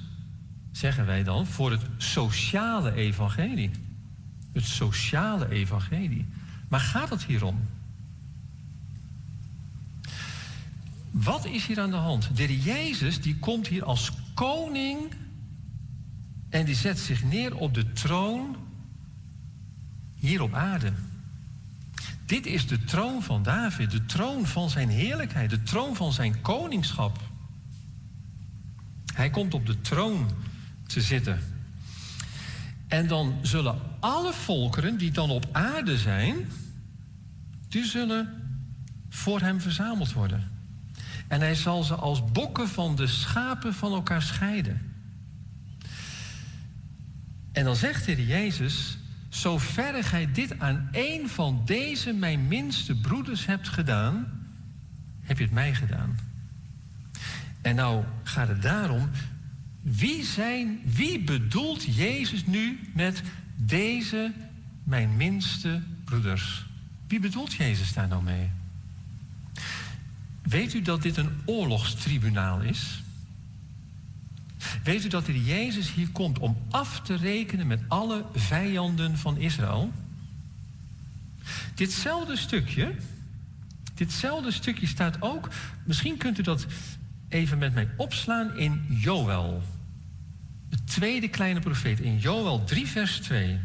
[0.71, 3.71] zeggen wij dan, voor het sociale evangelie.
[4.53, 6.25] Het sociale evangelie.
[6.69, 7.59] Maar gaat het hierom?
[11.11, 12.37] Wat is hier aan de hand?
[12.37, 15.13] De Jezus die komt hier als koning
[16.49, 18.55] en die zet zich neer op de troon
[20.15, 20.93] hier op aarde.
[22.25, 26.41] Dit is de troon van David, de troon van zijn heerlijkheid, de troon van zijn
[26.41, 27.19] koningschap.
[29.13, 30.29] Hij komt op de troon
[30.87, 31.39] te zitten.
[32.87, 36.35] En dan zullen alle volkeren die dan op aarde zijn,
[37.67, 38.33] die zullen
[39.09, 40.51] voor hem verzameld worden.
[41.27, 44.94] En hij zal ze als bokken van de schapen van elkaar scheiden.
[47.55, 48.97] En dan zegt de Jezus,
[49.29, 54.27] zoverre gij dit aan een van deze mijn minste broeders hebt gedaan,
[55.21, 56.19] heb je het mij gedaan.
[57.61, 59.09] En nou gaat het daarom,
[59.81, 63.21] wie, zijn, wie bedoelt Jezus nu met
[63.55, 64.31] deze
[64.83, 66.65] mijn minste broeders?
[67.07, 68.49] Wie bedoelt Jezus daar nou mee?
[70.41, 73.03] Weet u dat dit een oorlogstribunaal is?
[74.83, 79.37] Weet u dat er Jezus hier komt om af te rekenen met alle vijanden van
[79.37, 79.91] Israël?
[81.75, 82.95] Ditzelfde stukje,
[83.93, 85.49] ditzelfde stukje staat ook,
[85.83, 86.65] misschien kunt u dat
[87.29, 89.63] even met mij opslaan in Joël.
[90.69, 93.59] De tweede kleine profeet, in Joël 3 vers 2.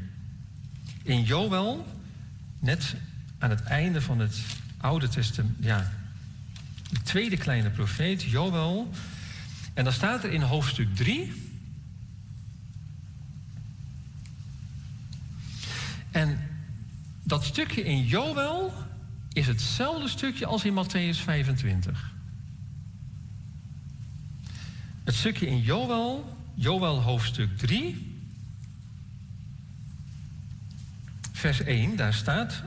[1.03, 1.87] In Joël,
[2.59, 2.95] net
[3.39, 4.41] aan het einde van het
[4.77, 5.93] Oude Testament, ja,
[6.91, 8.91] de tweede kleine profeet, Joël.
[9.81, 11.33] En dan staat er in hoofdstuk 3.
[16.11, 16.39] En
[17.23, 18.73] dat stukje in Joël
[19.33, 22.15] is hetzelfde stukje als in Matthäus 25.
[25.05, 28.17] Het stukje in Joël, Joël hoofdstuk 3,
[31.33, 32.63] vers 1, daar staat: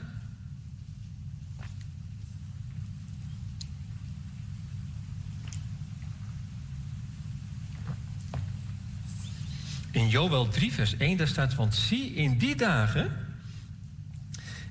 [9.94, 13.10] In Joel 3, vers 1, daar staat: Want zie in die dagen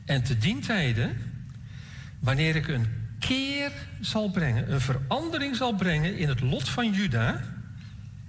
[0.05, 1.17] en te dien tijden,
[2.19, 2.87] wanneer ik een
[3.19, 3.71] keer
[4.01, 7.43] zal brengen, een verandering zal brengen in het lot van Juda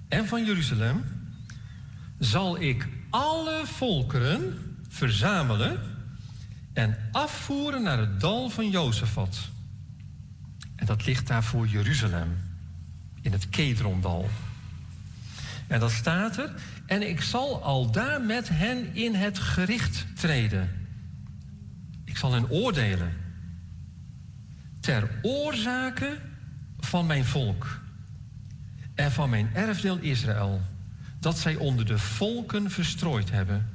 [0.09, 1.05] en van Jeruzalem,
[2.19, 4.59] zal ik alle volkeren
[4.89, 5.81] verzamelen
[6.73, 9.49] en afvoeren naar het dal van Jozefat.
[10.77, 12.37] En dat ligt daar voor Jeruzalem,
[13.21, 14.29] in het Kedrondal.
[15.67, 16.55] En dat staat er.
[16.87, 20.71] En ik zal al daar met hen in het gericht treden.
[22.05, 23.13] Ik zal hen oordelen.
[24.81, 26.19] Ter oorzake
[26.79, 27.81] van mijn volk.
[28.95, 30.61] En van mijn erfdeel Israël.
[31.21, 33.69] Dat zij onder de volken verstrooid hebben.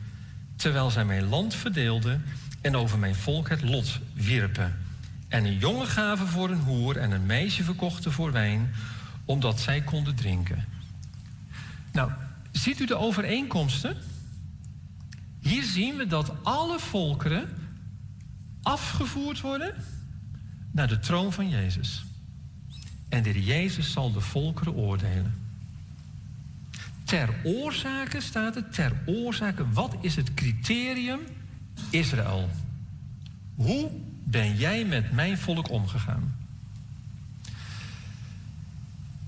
[0.56, 2.24] Terwijl zij mijn land verdeelden
[2.62, 4.78] en over mijn volk het lot wierpen.
[5.28, 8.74] En een jongen gaven voor een hoer en een meisje verkochten voor wijn,
[9.26, 10.66] omdat zij konden drinken.
[11.92, 12.12] Nou,
[12.52, 13.98] ziet u de overeenkomsten?
[15.42, 17.50] Hier zien we dat alle volkeren
[18.62, 19.76] afgevoerd worden
[20.72, 22.04] naar de troon van Jezus.
[23.10, 25.48] En de Jezus zal de volkeren oordelen.
[27.04, 29.70] ter oorzake staat het, ter oorzake.
[29.72, 31.20] Wat is het criterium
[31.90, 32.50] Israël?
[33.56, 33.90] Hoe
[34.24, 36.38] ben jij met mijn volk omgegaan?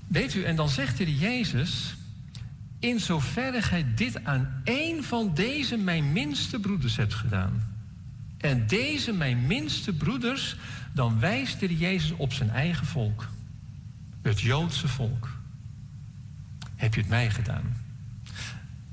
[0.06, 1.94] Weet u, en dan zegt de Jezus,
[2.82, 7.74] in zoverre gij dit aan één van deze mijn minste broeders hebt gedaan.
[8.38, 10.56] En deze mijn minste broeders,
[10.92, 13.28] dan wijst de Jezus op zijn eigen volk.
[14.22, 15.28] Het Joodse volk.
[16.76, 17.76] Heb je het mij gedaan?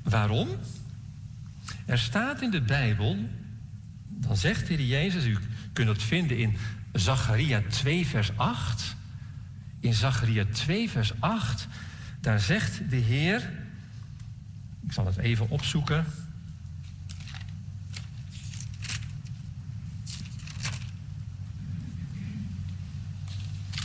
[0.03, 0.47] Waarom?
[1.85, 3.29] Er staat in de Bijbel,
[4.07, 5.37] dan zegt de Heer Jezus, u
[5.73, 6.55] kunt het vinden in
[6.93, 8.95] Zacharia 2, vers 8.
[9.79, 11.67] In Zacharia 2, vers 8,
[12.21, 13.49] daar zegt de Heer,
[14.89, 16.05] ik zal het even opzoeken.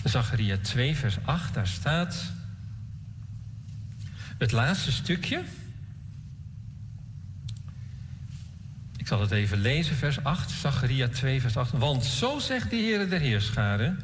[0.04, 2.32] Zacharia 2, vers 8, daar staat
[4.38, 5.42] het laatste stukje.
[8.96, 11.72] Ik zal het even lezen, vers 8, Zacharia 2, vers 8.
[11.72, 13.98] Want zo zegt de Heer der Heerscharen,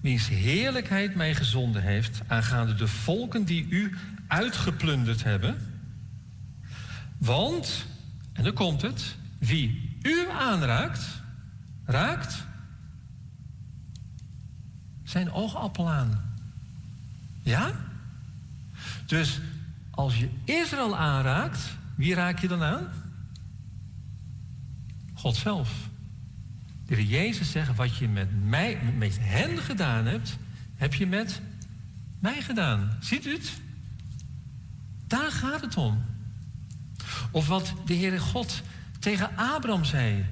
[0.00, 5.73] wiens heerlijkheid mij gezonden heeft, aangaande de volken die u uitgeplunderd hebben.
[7.24, 7.86] Want,
[8.32, 11.04] en dan komt het, wie u aanraakt,
[11.84, 12.44] raakt
[15.02, 16.36] zijn oogappel aan.
[17.42, 17.72] Ja?
[19.06, 19.40] Dus
[19.90, 22.88] als je Israël aanraakt, wie raak je dan aan?
[25.14, 25.88] God zelf.
[26.86, 30.36] De Jezus zegt, wat je met, mij, met hen gedaan hebt,
[30.74, 31.40] heb je met
[32.18, 32.96] mij gedaan.
[33.00, 33.52] Ziet u het?
[35.06, 36.13] Daar gaat het om.
[37.34, 38.62] Of wat de Heere God
[38.98, 40.24] tegen Abraham zei.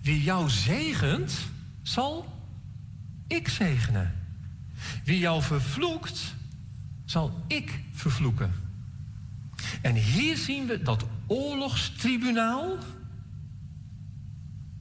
[0.00, 1.38] Wie jou zegent,
[1.82, 2.38] zal
[3.26, 4.14] ik zegenen.
[5.04, 6.34] Wie jou vervloekt,
[7.04, 8.52] zal ik vervloeken.
[9.82, 12.76] En hier zien we dat oorlogstribunaal.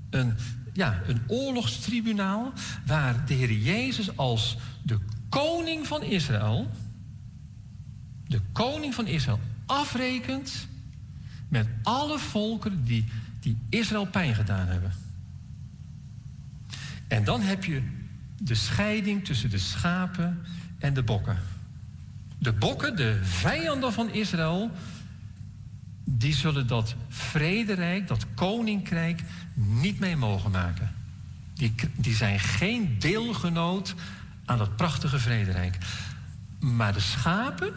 [0.09, 0.33] Een,
[0.73, 2.53] ja, een oorlogstribunaal
[2.85, 6.71] waar de Heer Jezus als de koning van Israël,
[8.27, 10.69] de koning van Israël, afrekent
[11.51, 13.05] met alle volkeren die,
[13.39, 14.91] die Israël pijn gedaan hebben.
[17.07, 17.81] En dan heb je
[18.37, 20.45] de scheiding tussen de schapen
[20.77, 21.37] en de bokken.
[22.37, 24.71] De bokken, de vijanden van Israël,
[26.03, 29.21] die zullen dat vrederijk, dat koninkrijk,
[29.53, 30.91] niet mee mogen maken.
[31.53, 33.95] Die, die zijn geen deelgenoot
[34.45, 35.77] aan dat prachtige vrederijk.
[36.59, 37.73] Maar de schapen,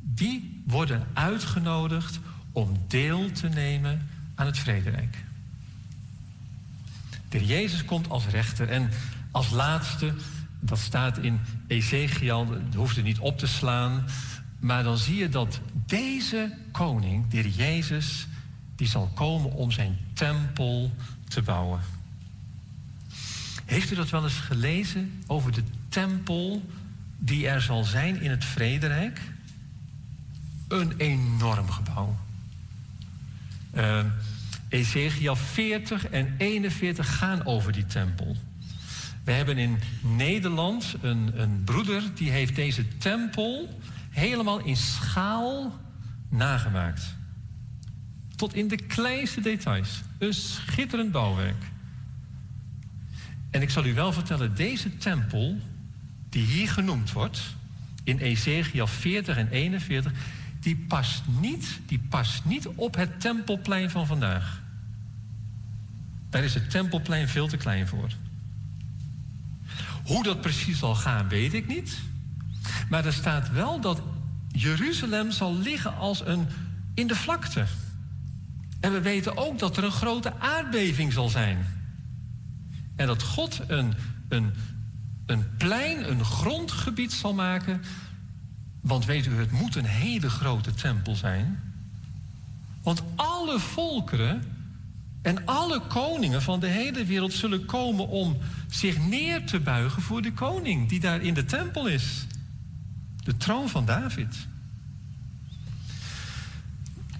[0.00, 2.20] die worden uitgenodigd
[2.58, 5.24] om deel te nemen aan het vrederijk.
[7.28, 8.90] De Jezus komt als rechter en
[9.30, 10.14] als laatste,
[10.60, 14.04] dat staat in Ezekiel, dat hoeft er niet op te slaan,
[14.58, 18.26] maar dan zie je dat deze koning, de Jezus,
[18.76, 20.92] die zal komen om zijn tempel
[21.28, 21.80] te bouwen.
[23.64, 26.62] Heeft u dat wel eens gelezen over de tempel
[27.18, 29.20] die er zal zijn in het Vrederijk?
[30.68, 32.16] Een enorm gebouw.
[33.78, 34.04] Uh,
[34.68, 38.36] Ezekiel 40 en 41 gaan over die tempel.
[39.24, 45.78] We hebben in Nederland een, een broeder die heeft deze tempel helemaal in schaal
[46.28, 47.16] nagemaakt.
[48.36, 50.00] Tot in de kleinste details.
[50.18, 51.64] Een schitterend bouwwerk.
[53.50, 55.58] En ik zal u wel vertellen, deze tempel,
[56.28, 57.40] die hier genoemd wordt,
[58.04, 60.12] in Ezekiel 40 en 41,
[60.60, 64.62] die past niet, die past niet op het tempelplein van vandaag.
[66.30, 68.10] Daar is het tempelplein veel te klein voor.
[70.04, 71.98] Hoe dat precies zal gaan, weet ik niet.
[72.88, 74.02] Maar er staat wel dat
[74.52, 76.46] Jeruzalem zal liggen als een
[76.94, 77.64] in de vlakte.
[78.80, 81.66] En we weten ook dat er een grote aardbeving zal zijn.
[82.96, 83.94] En dat God een,
[84.28, 84.52] een,
[85.26, 87.82] een plein, een grondgebied zal maken.
[88.88, 91.60] Want weet u, het moet een hele grote tempel zijn.
[92.82, 94.42] Want alle volkeren
[95.22, 98.36] en alle koningen van de hele wereld zullen komen om
[98.70, 102.26] zich neer te buigen voor de koning die daar in de tempel is.
[103.24, 104.36] De troon van David.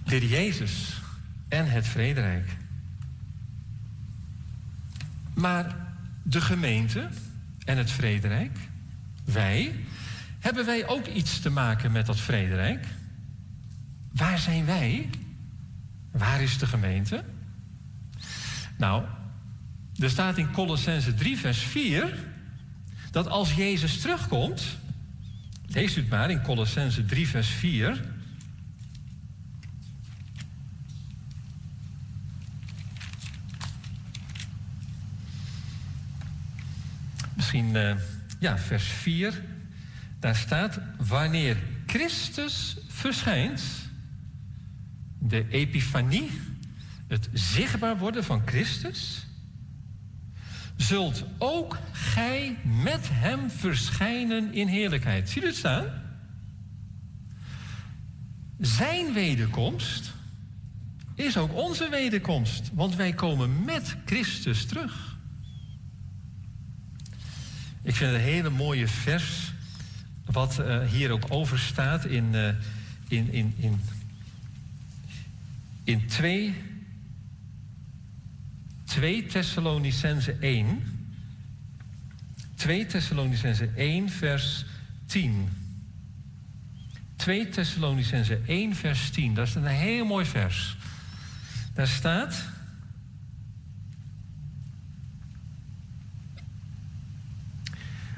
[0.05, 1.01] De Jezus
[1.49, 2.57] en het vrederijk.
[5.35, 5.77] Maar
[6.23, 7.09] de gemeente
[7.65, 8.59] en het vrederijk,
[9.25, 9.75] wij,
[10.49, 12.87] hebben wij ook iets te maken met dat vrederijk?
[14.13, 15.11] Waar zijn wij?
[16.13, 17.25] Waar is de gemeente?
[18.79, 19.05] Nou,
[19.99, 22.15] er staat in Colossense 3, vers 4
[23.11, 24.63] dat als Jezus terugkomt,
[25.67, 28.05] lees u het maar in Colossense 3, vers 4.
[37.35, 37.95] Misschien, eh,
[38.39, 39.43] ja, vers 4
[40.19, 41.57] daar staat, wanneer
[41.87, 43.63] Christus verschijnt,
[45.19, 46.31] de epifanie,
[47.07, 49.27] het zichtbaar worden van Christus,
[50.77, 55.31] zult ook gij met hem verschijnen in heerlijkheid.
[55.31, 55.87] Zie je het staan?
[58.59, 60.13] Zijn wederkomst
[61.15, 65.17] is ook onze wederkomst, want wij komen met Christus terug.
[67.83, 69.53] Ik vind het een hele mooie vers,
[70.33, 72.49] wat eh, hier ook over staat in, eh,
[73.09, 73.81] in, in, in,
[75.85, 76.55] in 2,
[78.85, 80.83] 2 Thessalonicense 1.
[82.55, 84.65] 2 Thessalonicense 1, vers
[85.07, 85.49] 10.
[87.17, 89.35] 2 Thessalonicense 1, vers 10.
[89.35, 90.77] Dat is een heel mooi vers.
[91.75, 92.45] Daar staat.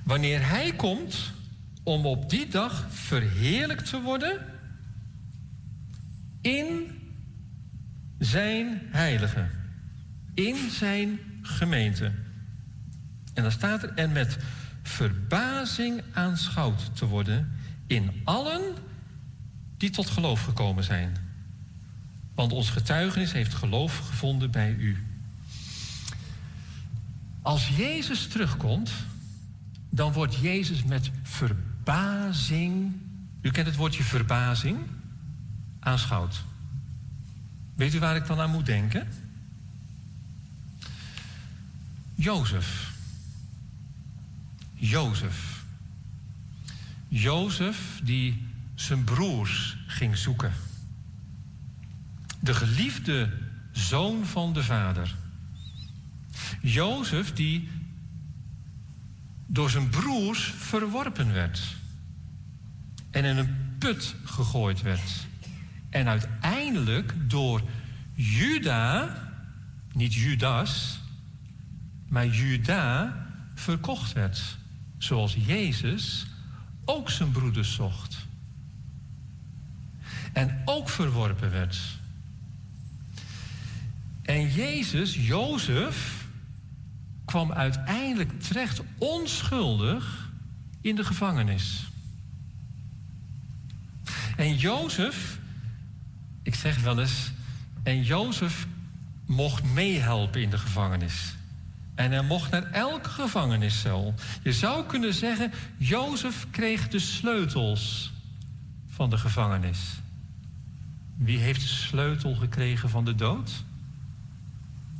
[0.04, 1.32] Wanneer hij komt
[1.90, 4.46] om op die dag verheerlijkt te worden
[6.40, 6.98] in
[8.18, 9.48] zijn heilige,
[10.34, 12.12] in zijn gemeente.
[13.34, 14.38] En dan staat er, en met
[14.82, 17.52] verbazing aanschouwd te worden
[17.86, 18.62] in allen
[19.76, 21.16] die tot geloof gekomen zijn.
[22.34, 25.06] Want ons getuigenis heeft geloof gevonden bij u.
[27.42, 28.90] Als Jezus terugkomt,
[29.88, 31.69] dan wordt Jezus met verbazing,
[33.40, 34.78] u kent het woordje verbazing,
[35.80, 36.44] aanschouwd.
[37.74, 39.08] Weet u waar ik dan aan moet denken?
[42.14, 42.92] Jozef.
[44.74, 45.64] Jozef.
[47.08, 50.52] Jozef die zijn broers ging zoeken.
[52.40, 53.32] De geliefde
[53.72, 55.16] zoon van de vader.
[56.60, 57.68] Jozef die
[59.52, 61.76] door zijn broers verworpen werd.
[63.10, 65.26] En in een put gegooid werd.
[65.88, 67.62] En uiteindelijk door
[68.14, 69.16] Juda,
[69.92, 71.00] niet Judas,
[72.08, 73.16] maar Juda
[73.54, 74.58] verkocht werd.
[74.98, 76.26] Zoals Jezus
[76.84, 78.26] ook zijn broeders zocht.
[80.32, 81.78] En ook verworpen werd.
[84.22, 86.19] En Jezus, Jozef,
[87.30, 90.30] kwam uiteindelijk terecht onschuldig
[90.80, 91.88] in de gevangenis.
[94.36, 95.38] En Jozef,
[96.42, 97.32] ik zeg wel eens,
[97.82, 98.66] en Jozef
[99.26, 101.34] mocht meehelpen in de gevangenis.
[101.94, 104.14] En hij mocht naar elke gevangeniscel.
[104.42, 108.12] Je zou kunnen zeggen, Jozef kreeg de sleutels
[108.88, 109.78] van de gevangenis.
[111.16, 113.64] Wie heeft de sleutel gekregen van de dood?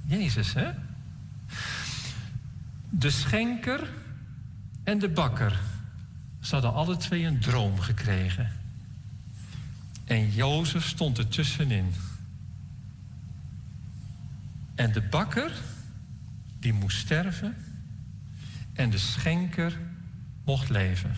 [0.07, 0.70] Jezus, hè?
[2.91, 3.89] De schenker
[4.85, 5.60] en de bakker.
[6.41, 8.51] Ze hadden alle twee een droom gekregen.
[10.05, 11.93] En Jozef stond er tussenin.
[14.75, 15.52] En de bakker,
[16.59, 17.57] die moest sterven.
[18.73, 19.78] En de schenker
[20.44, 21.17] mocht leven.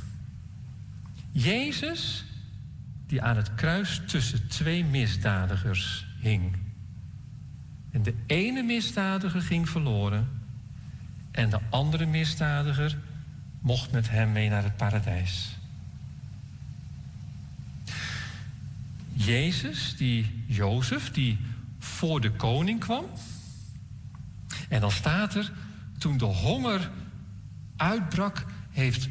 [1.31, 2.25] Jezus,
[3.07, 6.57] die aan het kruis tussen twee misdadigers hing.
[7.91, 10.42] En de ene misdadiger ging verloren.
[11.33, 12.99] En de andere misdadiger
[13.61, 15.57] mocht met hem mee naar het paradijs.
[19.13, 21.39] Jezus, die Jozef, die
[21.79, 23.05] voor de koning kwam.
[24.69, 25.53] En dan staat er,
[25.99, 26.91] toen de honger
[27.77, 29.09] uitbrak, heeft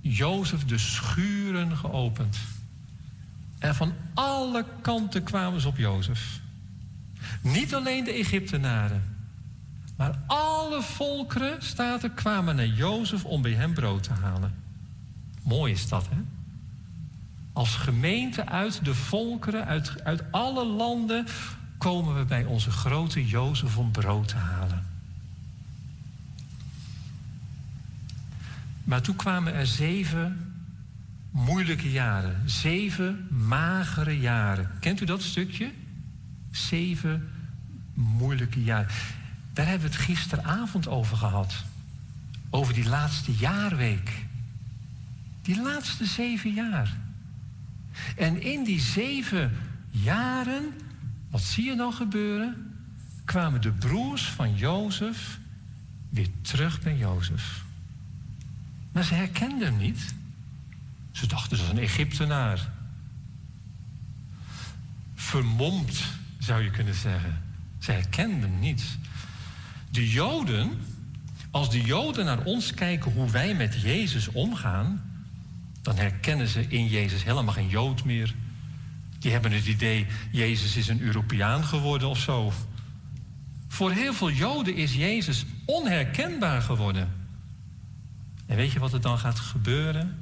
[0.00, 2.38] Jozef de schuren geopend.
[3.58, 6.40] En van alle kanten kwamen ze op Jozef.
[7.42, 9.13] Niet alleen de Egyptenaren,
[9.96, 14.54] maar alle volkeren, staat er, kwamen naar Jozef om bij hem brood te halen.
[15.42, 16.16] Mooi is dat, hè?
[17.52, 21.26] Als gemeente uit de volkeren, uit, uit alle landen,
[21.78, 24.86] komen we bij onze grote Jozef om brood te halen.
[28.84, 30.54] Maar toen kwamen er zeven
[31.30, 34.70] moeilijke jaren, zeven magere jaren.
[34.80, 35.70] Kent u dat stukje?
[36.50, 37.30] Zeven
[37.94, 38.88] moeilijke jaren.
[39.54, 41.54] Daar hebben we het gisteravond over gehad.
[42.50, 44.24] Over die laatste jaarweek.
[45.42, 46.96] Die laatste zeven jaar.
[48.16, 49.56] En in die zeven
[49.90, 50.72] jaren,
[51.30, 52.76] wat zie je dan gebeuren?
[53.24, 55.38] Kwamen de broers van Jozef
[56.08, 57.62] weer terug bij Jozef.
[58.92, 60.14] Maar ze herkenden hem niet.
[61.12, 62.70] Ze dachten dat was een Egyptenaar.
[65.14, 66.04] Vermomd,
[66.38, 67.42] zou je kunnen zeggen.
[67.78, 68.98] Ze herkenden hem niet.
[69.94, 70.70] De Joden
[71.50, 75.02] Als de Joden naar ons kijken hoe wij met Jezus omgaan,
[75.82, 78.34] dan herkennen ze in Jezus helemaal geen Jood meer.
[79.18, 82.52] Die hebben het idee, Jezus is een Europeaan geworden of zo.
[83.68, 87.08] Voor heel veel Joden is Jezus onherkenbaar geworden.
[88.46, 90.18] En weet je wat er dan gaat gebeuren?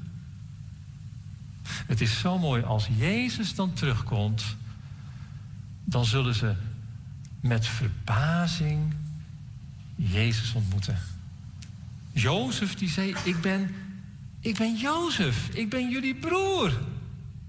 [1.67, 4.57] Het is zo mooi als Jezus dan terugkomt,
[5.84, 6.55] dan zullen ze
[7.41, 8.94] met verbazing
[9.97, 10.99] Jezus ontmoeten.
[12.12, 13.75] Jozef die zei, ik ben,
[14.41, 16.73] ik ben Jozef, ik ben jullie broer.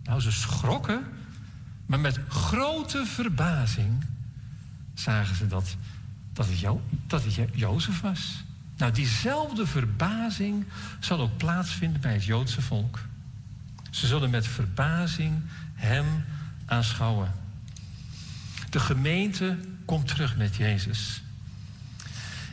[0.04, 1.04] Nou, ze schrokken,
[1.86, 4.06] maar met grote verbazing
[4.94, 5.76] zagen ze dat,
[6.34, 8.44] dat, het, jo, dat het Jo- Jozef was.
[8.78, 10.66] Nou, diezelfde verbazing
[11.00, 13.00] zal ook plaatsvinden bij het Joodse volk.
[13.90, 15.42] Ze zullen met verbazing
[15.74, 16.06] hem
[16.66, 17.32] aanschouwen.
[18.70, 21.23] De gemeente komt terug met Jezus.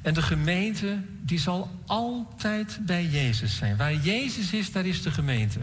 [0.03, 3.77] En de gemeente die zal altijd bij Jezus zijn.
[3.77, 5.61] Waar Jezus is, daar is de gemeente.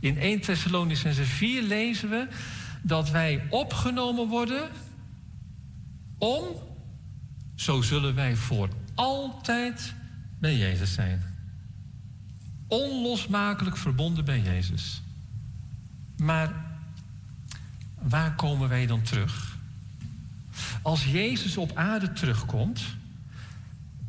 [0.00, 2.28] In 1 Thessalonicense 4 lezen we
[2.82, 4.68] dat wij opgenomen worden
[6.18, 6.44] om,
[7.54, 9.94] zo zullen wij voor altijd
[10.38, 11.22] bij Jezus zijn.
[12.66, 15.02] Onlosmakelijk verbonden bij Jezus.
[16.16, 16.66] Maar
[18.00, 19.56] waar komen wij dan terug?
[20.82, 22.80] Als Jezus op aarde terugkomt,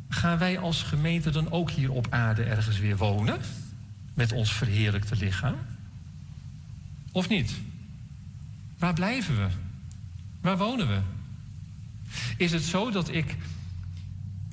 [0.09, 3.39] gaan wij als gemeente dan ook hier op aarde ergens weer wonen?
[4.13, 5.55] Met ons verheerlijkte lichaam?
[7.11, 7.53] Of niet?
[8.77, 9.47] Waar blijven we?
[10.41, 10.99] Waar wonen we?
[12.37, 13.35] Is het zo dat ik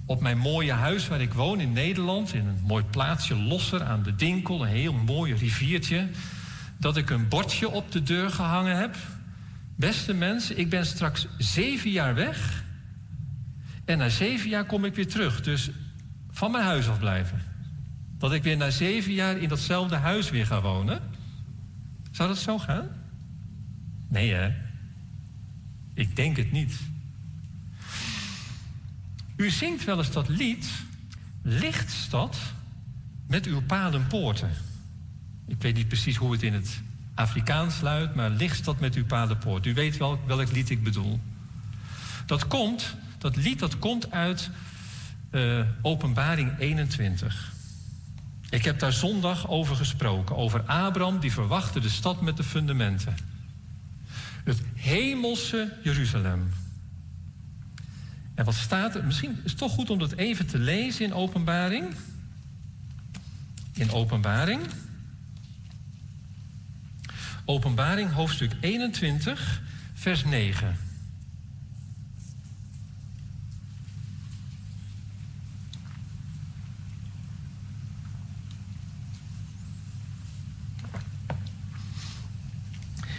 [0.07, 4.03] op mijn mooie huis waar ik woon in Nederland, in een mooi plaatsje Losser aan
[4.03, 6.09] de Dinkel, een heel mooi riviertje,
[6.77, 8.97] dat ik een bordje op de deur gehangen heb?
[9.77, 12.65] Beste mensen, ik ben straks zeven jaar weg
[13.87, 15.41] en na zeven jaar kom ik weer terug.
[15.41, 15.71] Dus
[16.31, 17.43] van mijn huis af blijven.
[18.19, 21.01] Dat ik weer na zeven jaar in datzelfde huis weer ga wonen.
[22.11, 22.89] Zou dat zo gaan?
[24.09, 24.53] Nee, hè?
[25.95, 26.81] Ik denk het niet.
[29.37, 30.69] U zingt wel eens dat lied,
[31.43, 32.37] Lichtstad
[33.27, 34.51] met uw palenpoorten.
[35.47, 36.81] Ik weet niet precies hoe het in het
[37.15, 39.67] Afrikaans luidt, maar Lichtstad met uw palenpoort.
[39.67, 41.21] U weet wel welk lied ik bedoel.
[42.27, 44.51] Dat komt, dat lied dat komt uit
[45.31, 47.53] eh, Openbaring 21.
[48.51, 53.15] Ik heb daar zondag over gesproken, over Abraham die verwachtte de stad met de fundamenten.
[54.45, 56.53] Het hemelse Jeruzalem.
[58.35, 59.05] En wat staat er?
[59.05, 61.95] Misschien is het toch goed om dat even te lezen in Openbaring.
[63.73, 64.61] In Openbaring.
[67.45, 69.63] Openbaring, hoofdstuk 21,
[69.95, 70.86] vers 9.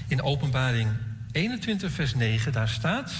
[0.07, 0.89] In Openbaring
[1.31, 3.13] 21, vers 9, daar staat.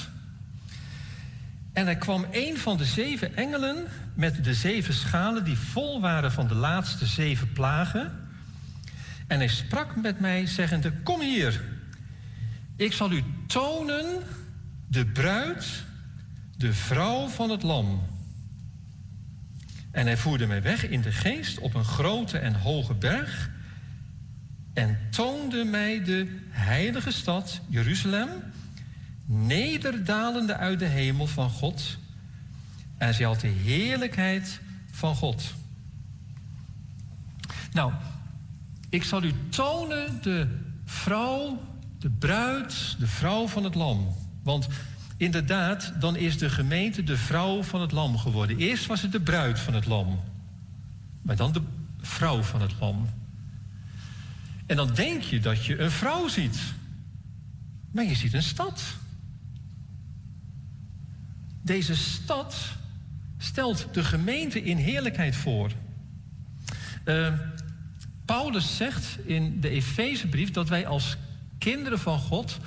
[1.74, 6.32] En er kwam een van de zeven engelen met de zeven schalen die vol waren
[6.32, 8.30] van de laatste zeven plagen.
[9.28, 11.62] En hij sprak met mij, zeggende: Kom hier,
[12.76, 14.06] ik zal u tonen
[14.88, 15.84] de bruid,
[16.58, 18.02] de vrouw van het Lam.
[19.92, 23.50] En hij voerde mij weg in de geest op een grote en hoge berg
[24.78, 28.30] en toonde mij de heilige stad, Jeruzalem,
[29.26, 31.98] nederdalende uit de hemel van God.
[32.98, 34.60] En zij had de heerlijkheid
[34.92, 35.54] van God.
[37.72, 37.94] Nou,
[38.90, 40.48] ik zal u tonen de
[40.86, 41.62] vrouw,
[42.00, 44.16] de bruid, de vrouw van het lam.
[44.44, 44.68] Want
[45.18, 48.58] inderdaad, dan is de gemeente de vrouw van het lam geworden.
[48.58, 50.20] Eerst was het de bruid van het lam.
[51.22, 51.62] Maar dan de
[52.02, 53.08] vrouw van het lam.
[54.68, 56.60] En dan denk je dat je een vrouw ziet.
[57.92, 58.84] Maar je ziet een stad.
[61.62, 62.56] Deze stad
[63.38, 65.72] stelt de gemeente in heerlijkheid voor.
[67.06, 67.34] Uh,
[68.26, 71.18] Paulus zegt in de Efezebrief dat wij als
[71.58, 72.60] kinderen van God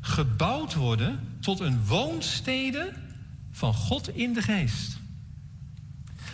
[0.00, 2.92] gebouwd worden tot een woonstede
[3.50, 4.96] van God in de geest.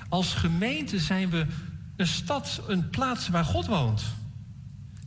[0.08, 1.46] Als gemeente zijn we
[1.96, 4.02] een stad, een plaats waar God woont.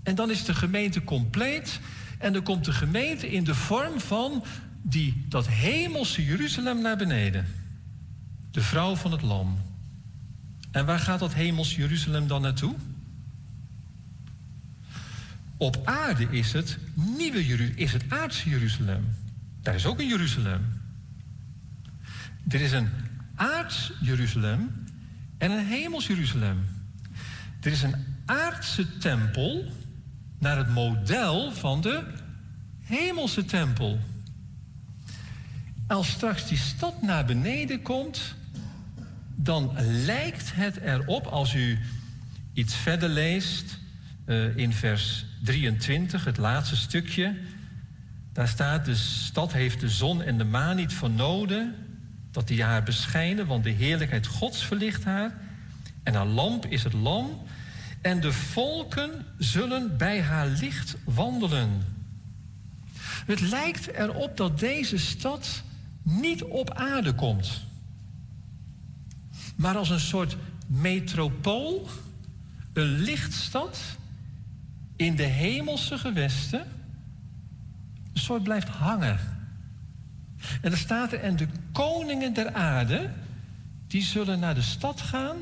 [0.08, 1.80] En dan is de gemeente compleet
[2.18, 4.44] en dan komt de gemeente in de vorm van
[4.82, 7.48] die, dat hemelse Jeruzalem naar beneden.
[8.52, 9.58] De vrouw van het lam.
[10.72, 12.76] En waar gaat dat hemels Jeruzalem dan naartoe?
[15.58, 19.06] Op aarde is het nieuwe Jeruzalem, is het aardse Jeruzalem.
[19.62, 20.62] Daar is ook een Jeruzalem.
[22.48, 22.90] Er is een
[23.36, 24.86] aards Jeruzalem
[25.38, 26.66] en een hemels Jeruzalem.
[27.62, 27.96] Er is een
[28.26, 29.72] aardse tempel
[30.38, 32.04] naar het model van de
[32.84, 34.00] hemelse tempel.
[35.88, 38.36] Als straks die stad naar beneden komt,
[39.36, 39.72] dan
[40.06, 41.80] lijkt het erop, als u
[42.54, 43.80] iets verder leest,
[44.26, 47.36] eh, in vers 23, het laatste stukje,
[48.34, 51.76] daar staat: De stad heeft de zon en de maan niet vernoden,
[52.32, 55.34] dat die haar beschijnen, want de heerlijkheid Gods verlicht haar.
[56.04, 57.42] En haar lamp is het lam.
[58.02, 61.96] En de volken zullen bij haar licht wandelen.
[63.26, 65.64] Het lijkt erop dat deze stad
[66.04, 67.66] niet op aarde komt,
[69.56, 71.90] maar als een soort metropool,
[72.74, 73.80] een lichtstad
[74.96, 76.66] in de hemelse gewesten,
[78.14, 79.20] een soort blijft hangen.
[80.62, 83.10] En er staat er, en de koningen der aarde,
[83.88, 85.38] die zullen naar de stad gaan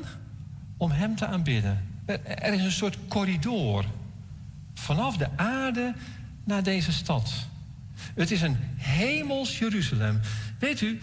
[0.76, 1.95] om hem te aanbidden.
[2.06, 3.84] Er, is een soort corridor
[4.74, 5.94] vanaf de aarde
[6.44, 7.32] naar deze stad.
[8.14, 10.20] Het is een hemels Jeruzalem.
[10.58, 11.00] Weet u,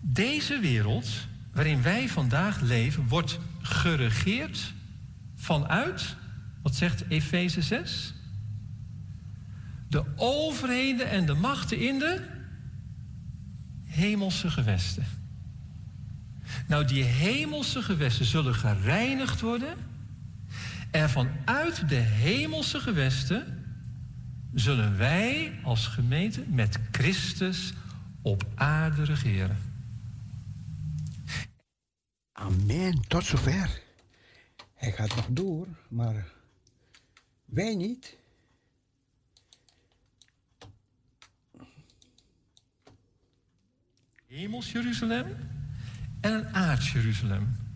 [0.00, 1.08] deze wereld
[1.52, 4.72] waarin wij vandaag leven, wordt geregeerd
[5.36, 6.16] vanuit,
[6.62, 8.14] wat zegt Efeze 6?
[9.88, 12.24] De overheden en de machten in de
[13.84, 15.04] hemelse gewesten.
[16.66, 19.87] Nou, die hemelse gewesten zullen gereinigd worden.
[20.90, 23.64] En vanuit de hemelse gewesten
[24.54, 27.72] zullen wij als gemeente met Christus
[28.22, 29.56] op aarde regeren.
[32.32, 33.80] Amen, tot zover.
[34.74, 36.32] Hij gaat nog door, maar
[37.44, 38.16] wij niet.
[44.26, 45.36] Hemels Jeruzalem
[46.20, 47.67] en een aards Jeruzalem.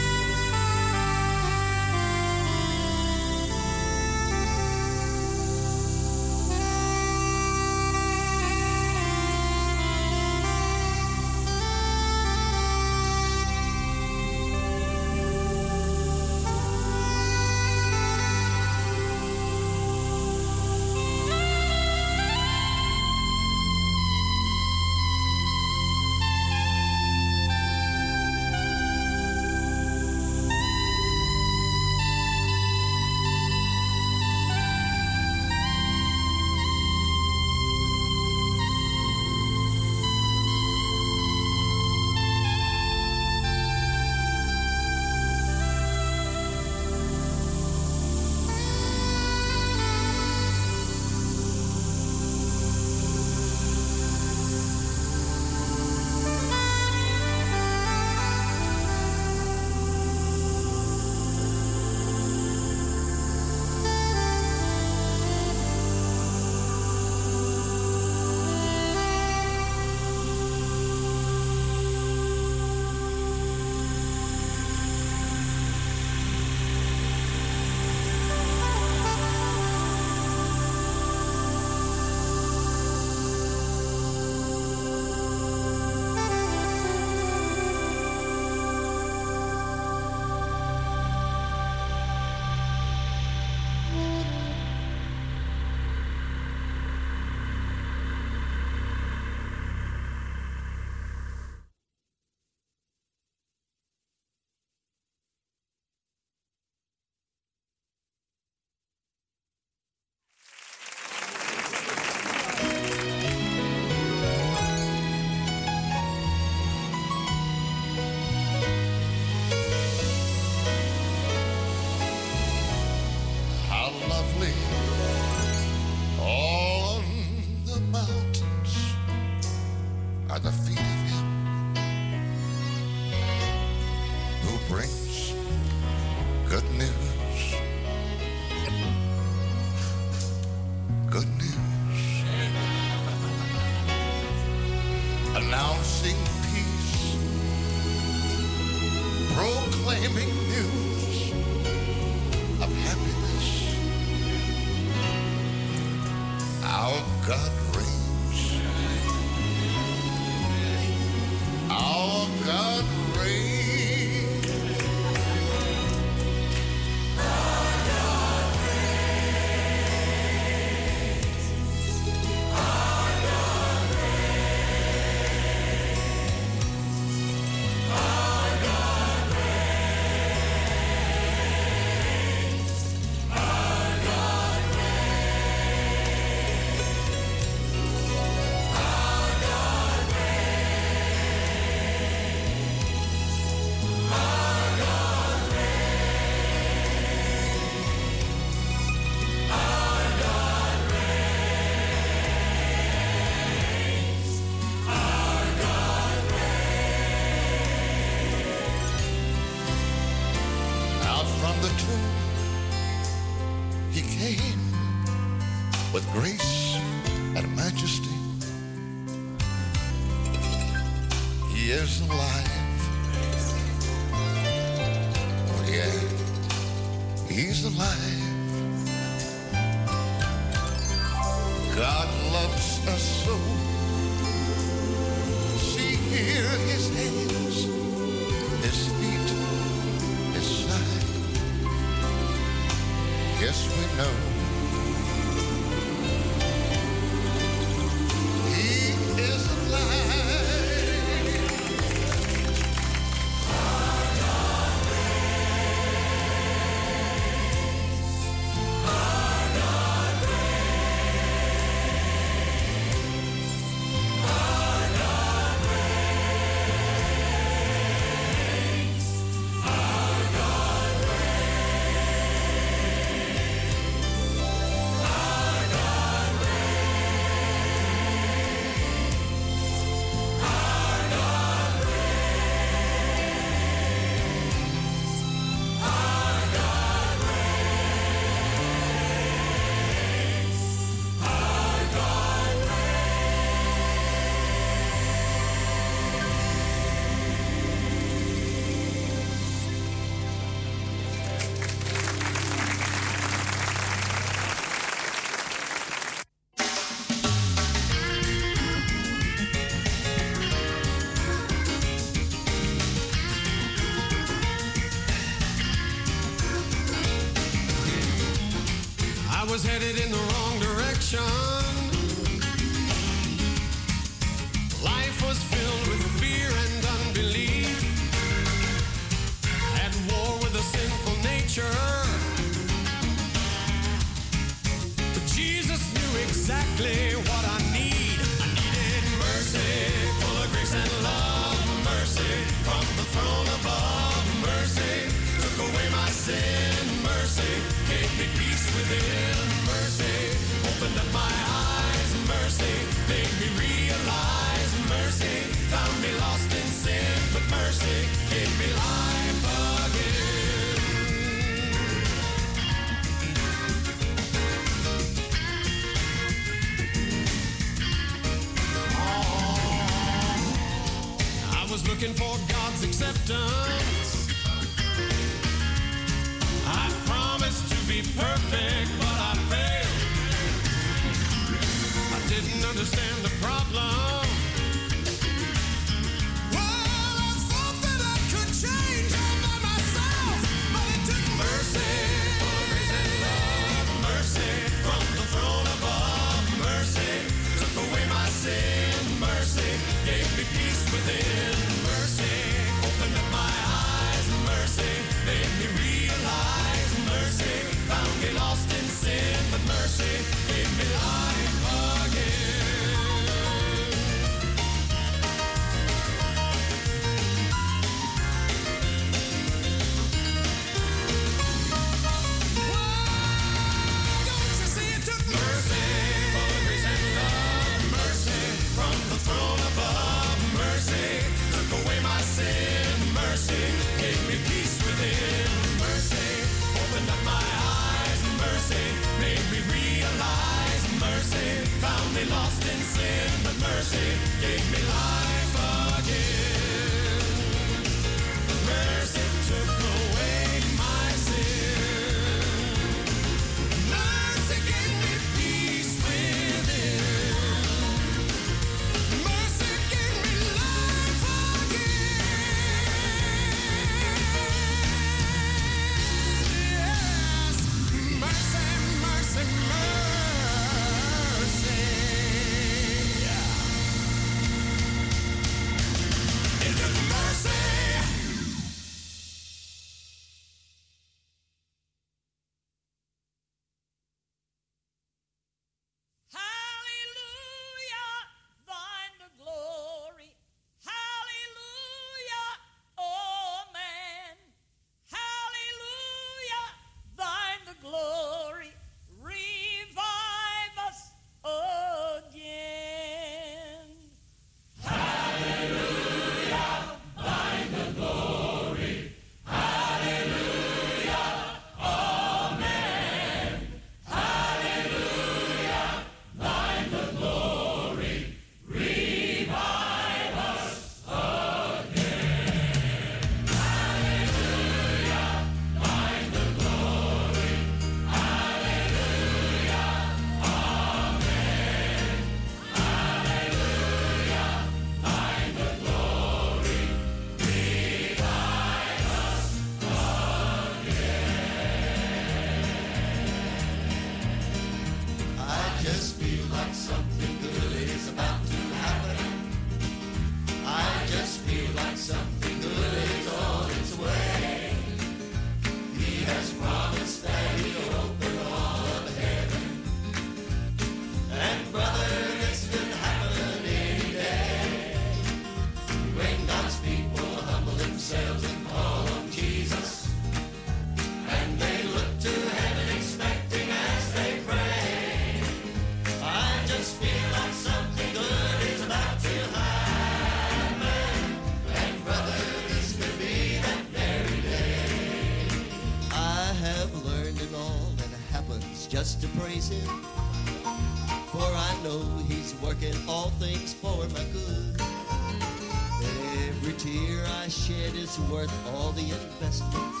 [599.40, 600.00] best days.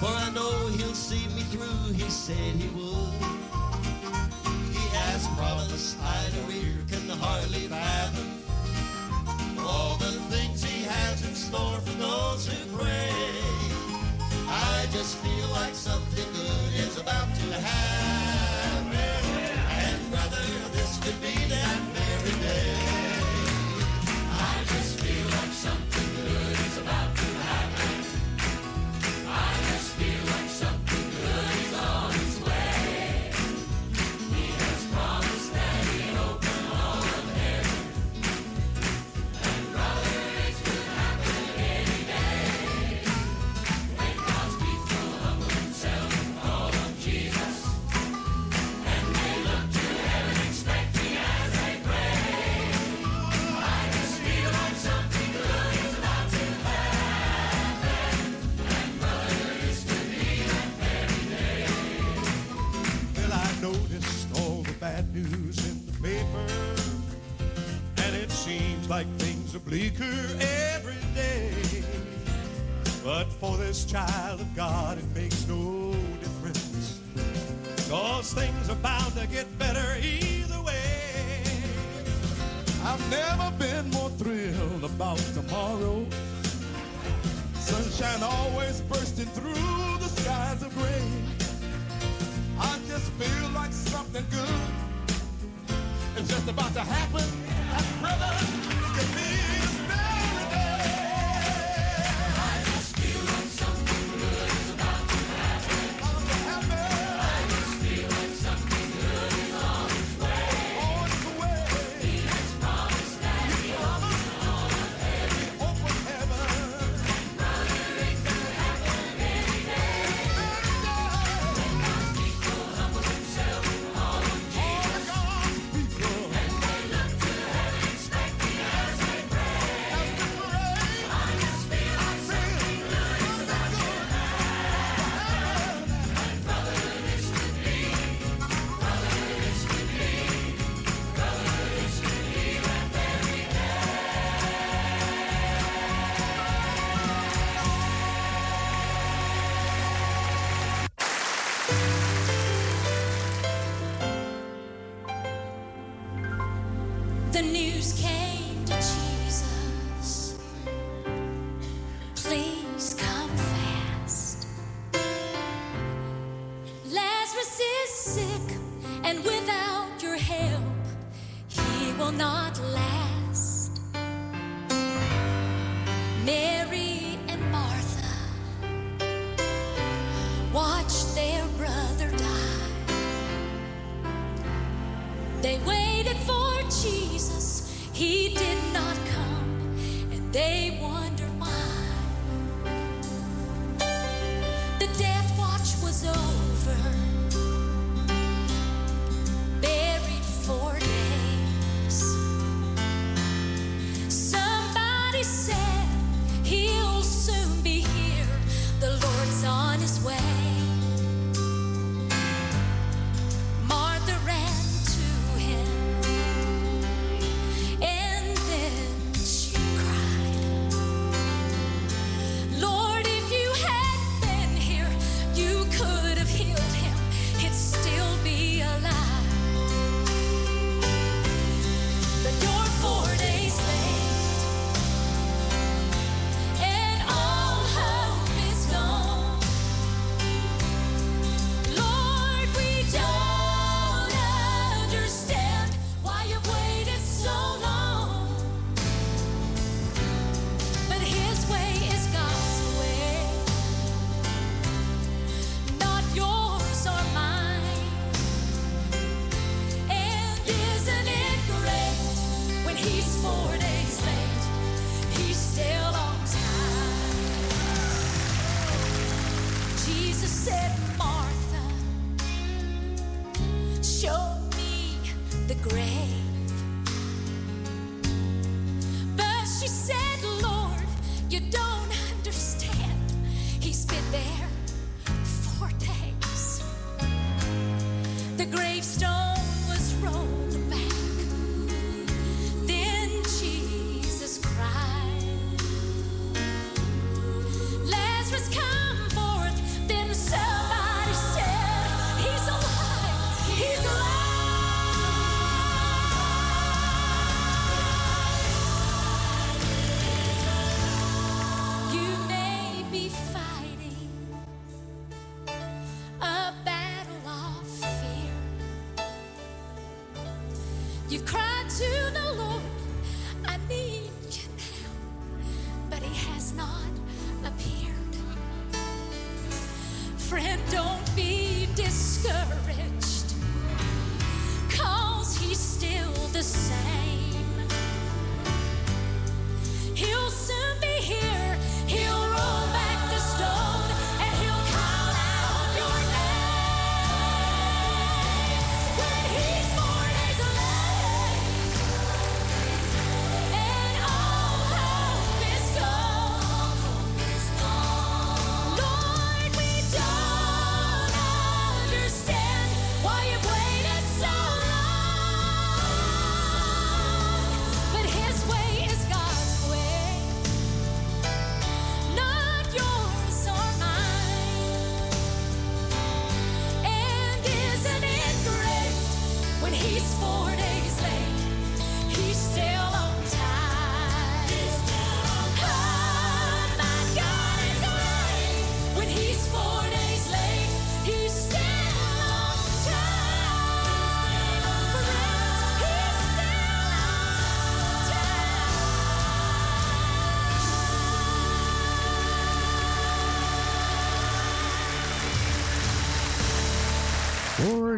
[0.00, 3.31] For I know he'll see me through, he said he would.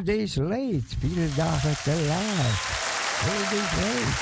[0.04, 0.96] Four days late.
[1.00, 2.56] Vier dagen te laat.
[3.24, 4.16] Four days late.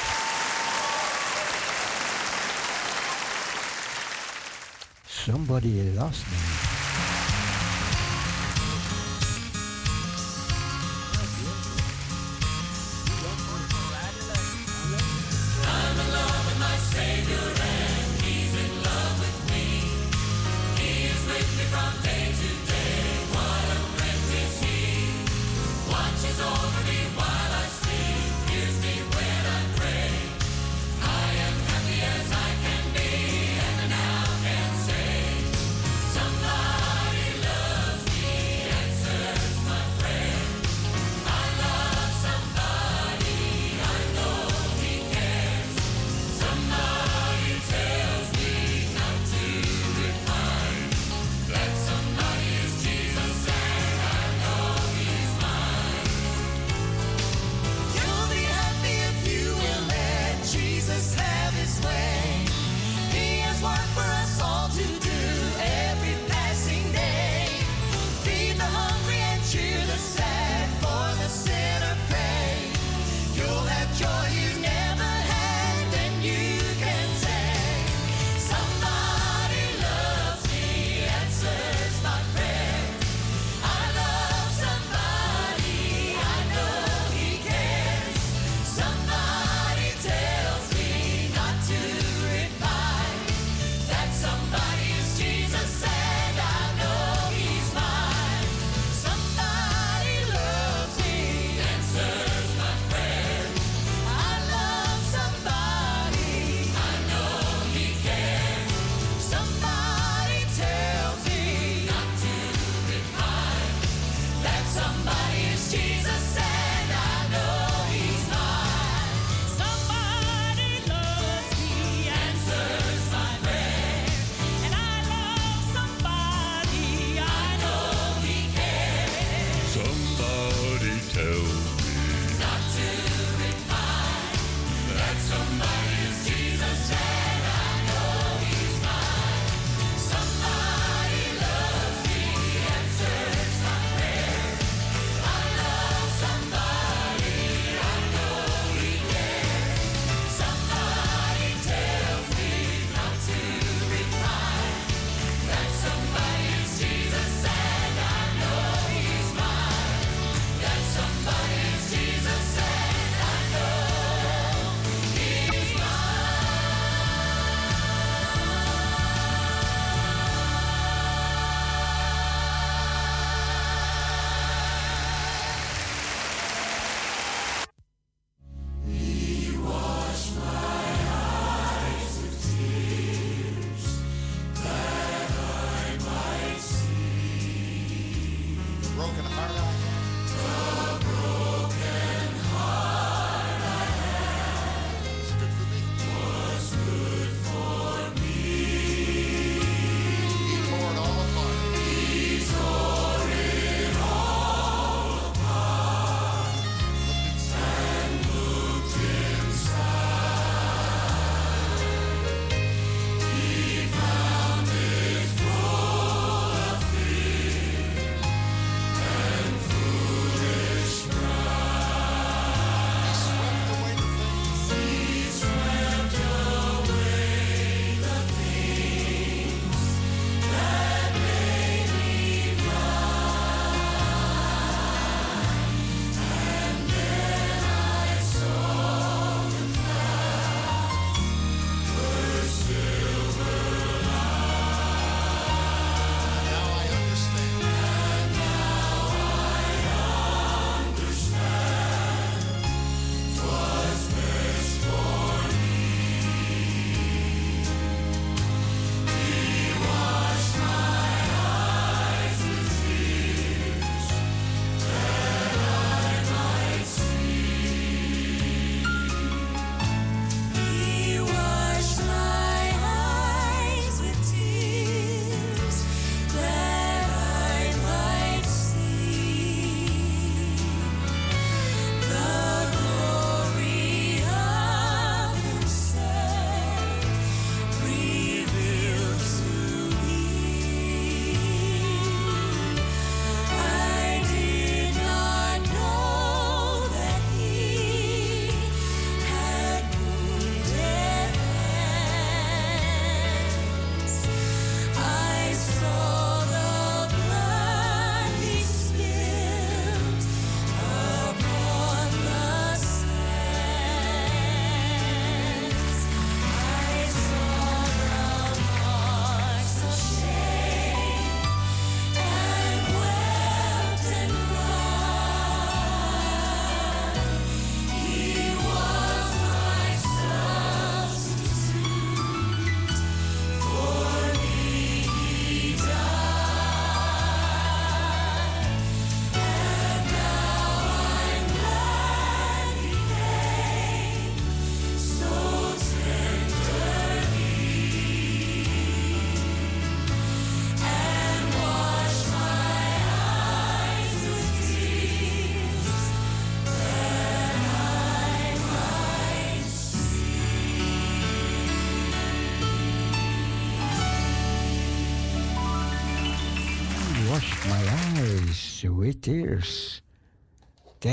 [5.05, 6.52] Somebody lost me.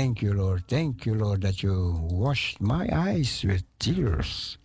[0.00, 0.64] Thank you, Lord.
[0.66, 4.56] Thank you, Lord, that you washed my eyes with tears.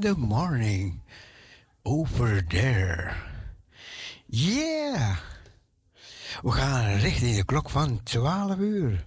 [0.00, 1.02] the morning
[1.84, 3.16] over there.
[4.26, 5.16] Yeah!
[6.42, 9.04] We gaan richting de klok van 12 uur.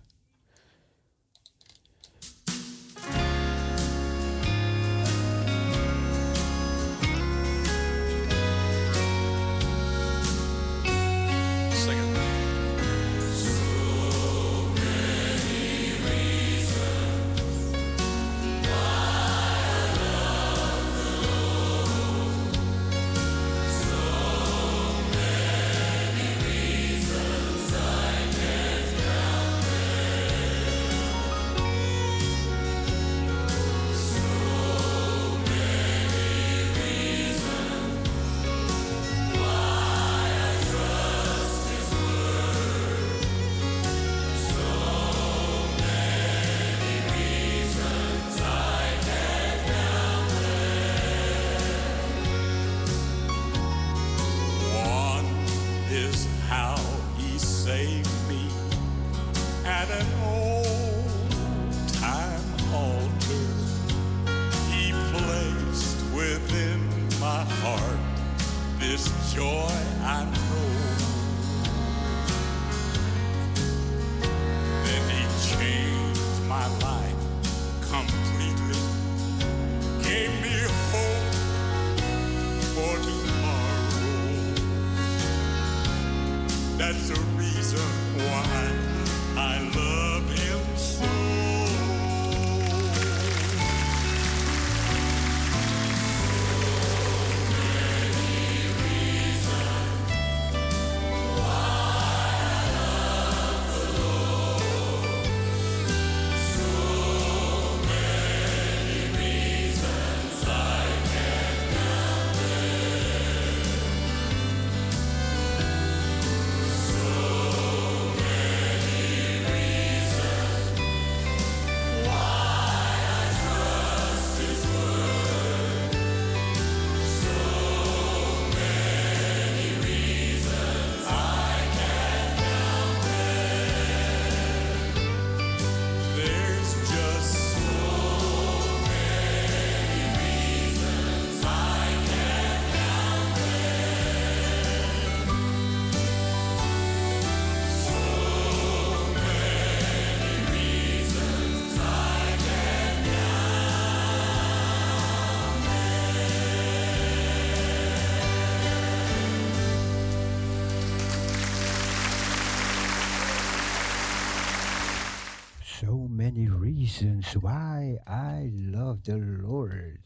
[166.94, 170.00] Reasons why I love the Lord.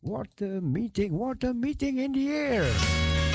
[0.00, 3.27] What a meeting, what a meeting in the air.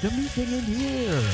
[0.00, 1.27] Meeting, what a meeting in the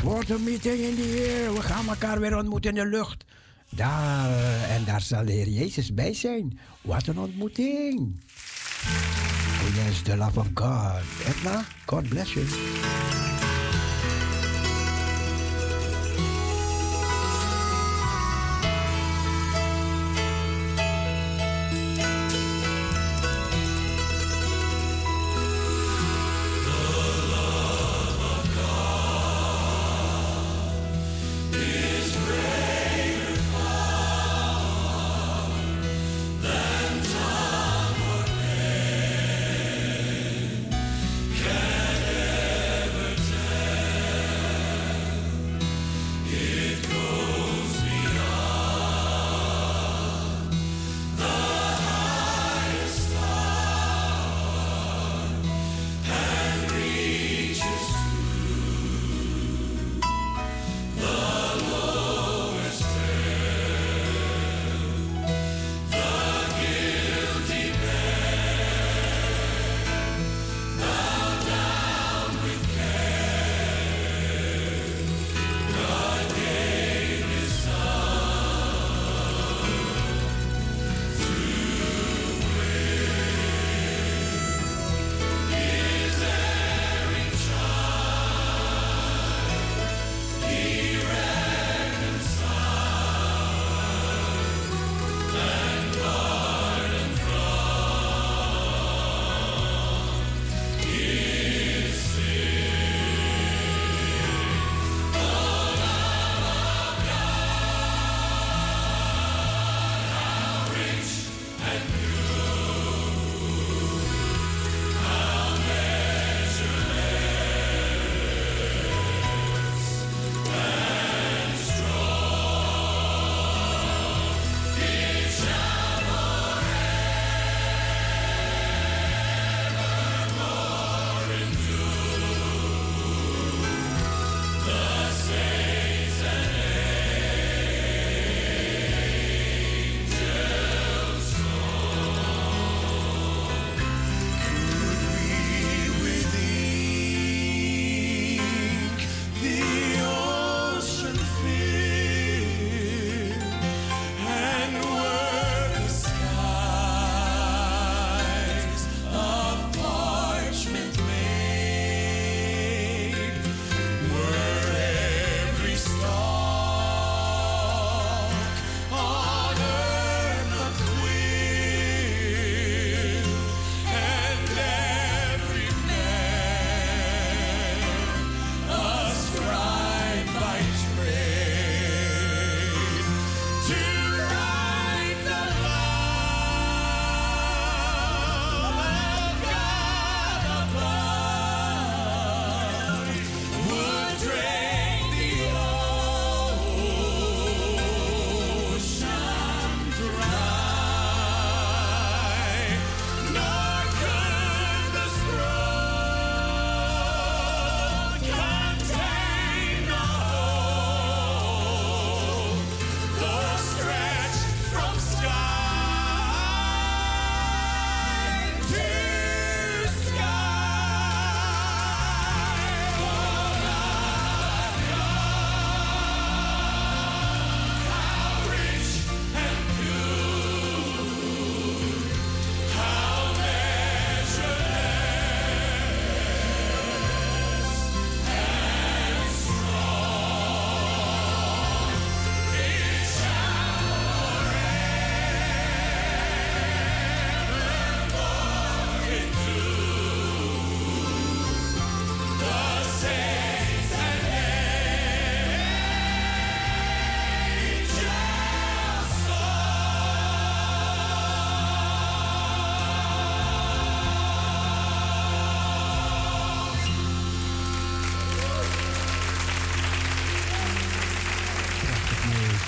[0.00, 1.54] yes, meeting in the air.
[1.54, 3.24] We gaan elkaar weer ontmoeten in de lucht.
[3.68, 4.30] Daar,
[4.70, 6.58] en daar zal de Heer Jezus bij zijn.
[6.80, 8.20] Wat een ontmoeting.
[9.62, 11.02] Oh yes, the love of God.
[11.26, 12.46] Edna, God bless you.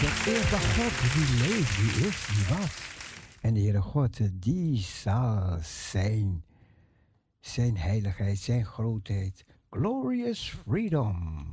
[0.00, 2.92] De eerste God die leeft, die is, die was.
[3.40, 6.44] En de Heere God, die zal zijn,
[7.40, 9.44] zijn heiligheid, zijn grootheid.
[9.70, 11.46] Glorious freedom.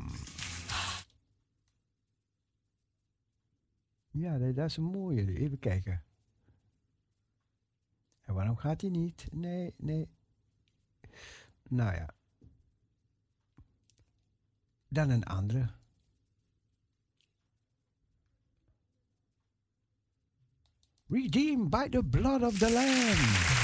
[4.09, 5.37] Ja, dat, is een mooie.
[5.37, 6.03] Even kijken.
[8.21, 9.27] En waarom gaat hij niet?
[9.31, 10.09] Nee, nee.
[11.63, 12.09] Nou ja.
[14.87, 15.79] Dan een andere.
[21.11, 23.60] redeemed by the blood of the Lamb.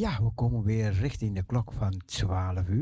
[0.00, 2.79] Ja, we komen weer richting de klok van 12 uur.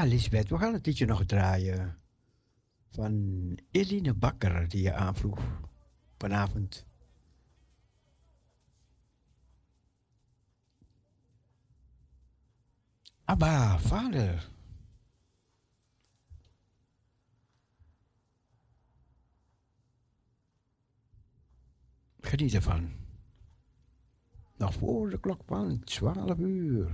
[0.00, 1.98] Ja, Lisbeth, we gaan het liedje nog draaien.
[2.90, 5.40] Van Eline Bakker, die je aanvroeg
[6.18, 6.86] vanavond.
[13.24, 14.50] Abba, vader.
[22.20, 22.92] Geniet ervan.
[24.56, 26.90] Nog voor de klok van 12 uur.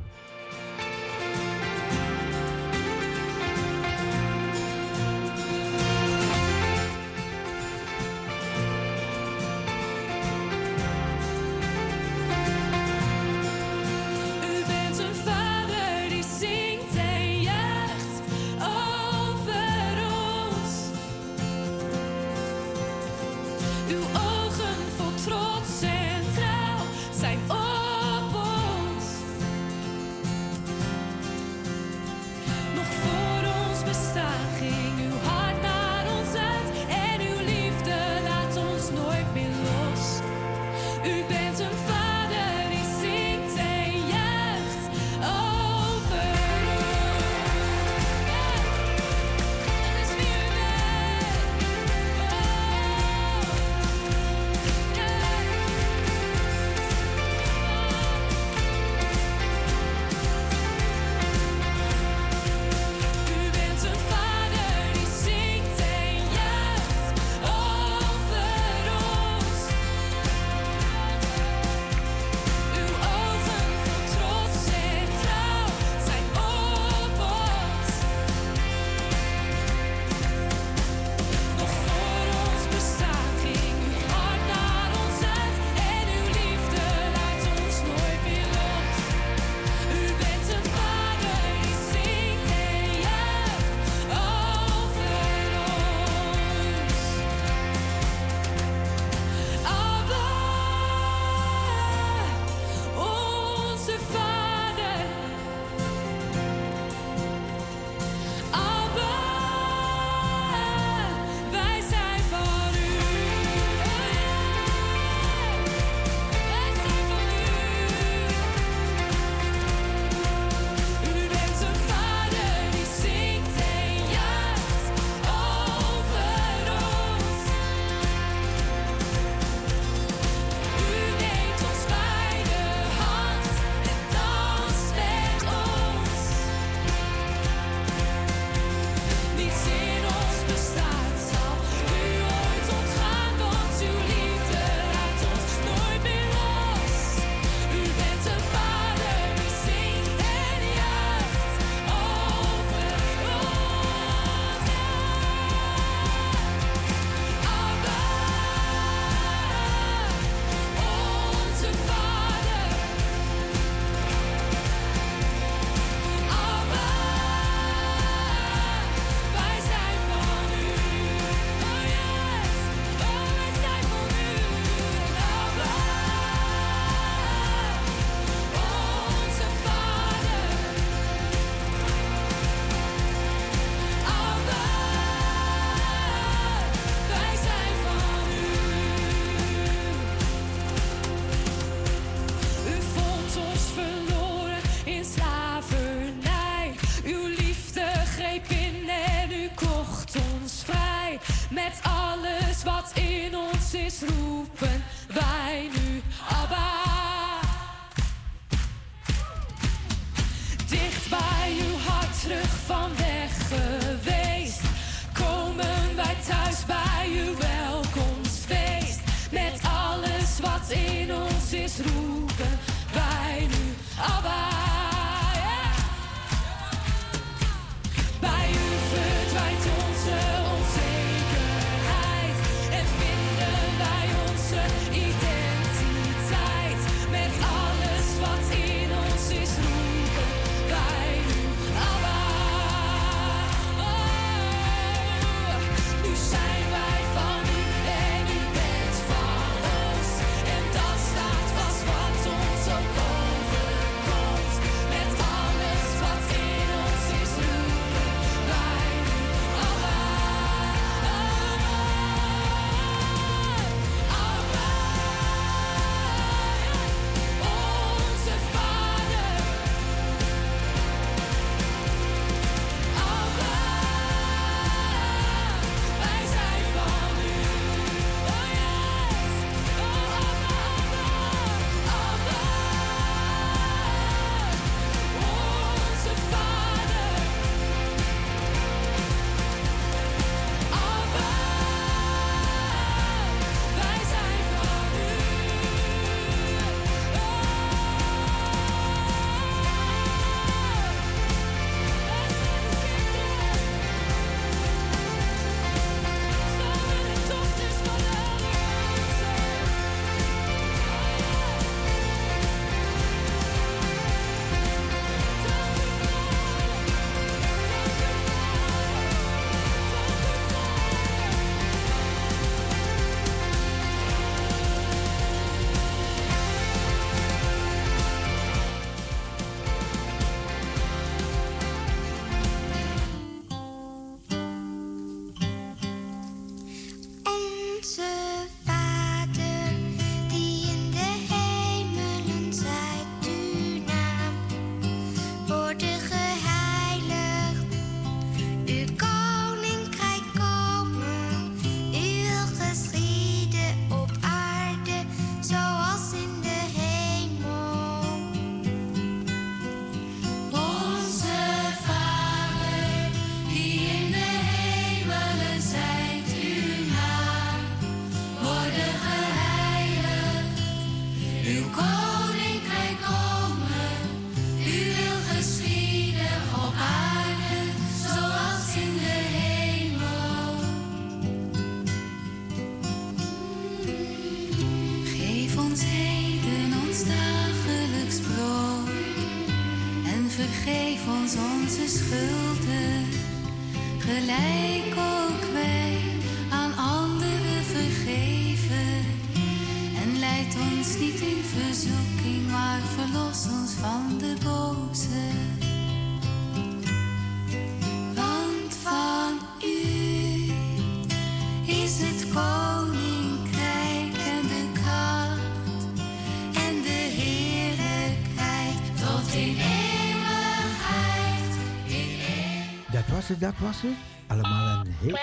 [423.38, 423.96] Dat was het.
[424.26, 425.16] Allemaal een heel...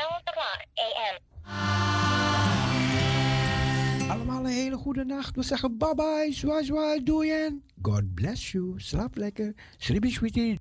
[4.10, 5.36] Allemaal een hele goede nacht.
[5.36, 8.74] We zeggen bye bye, zwaai zwaai, doei en God bless you.
[8.78, 9.54] Slaap lekker.
[9.78, 10.12] Sweetie.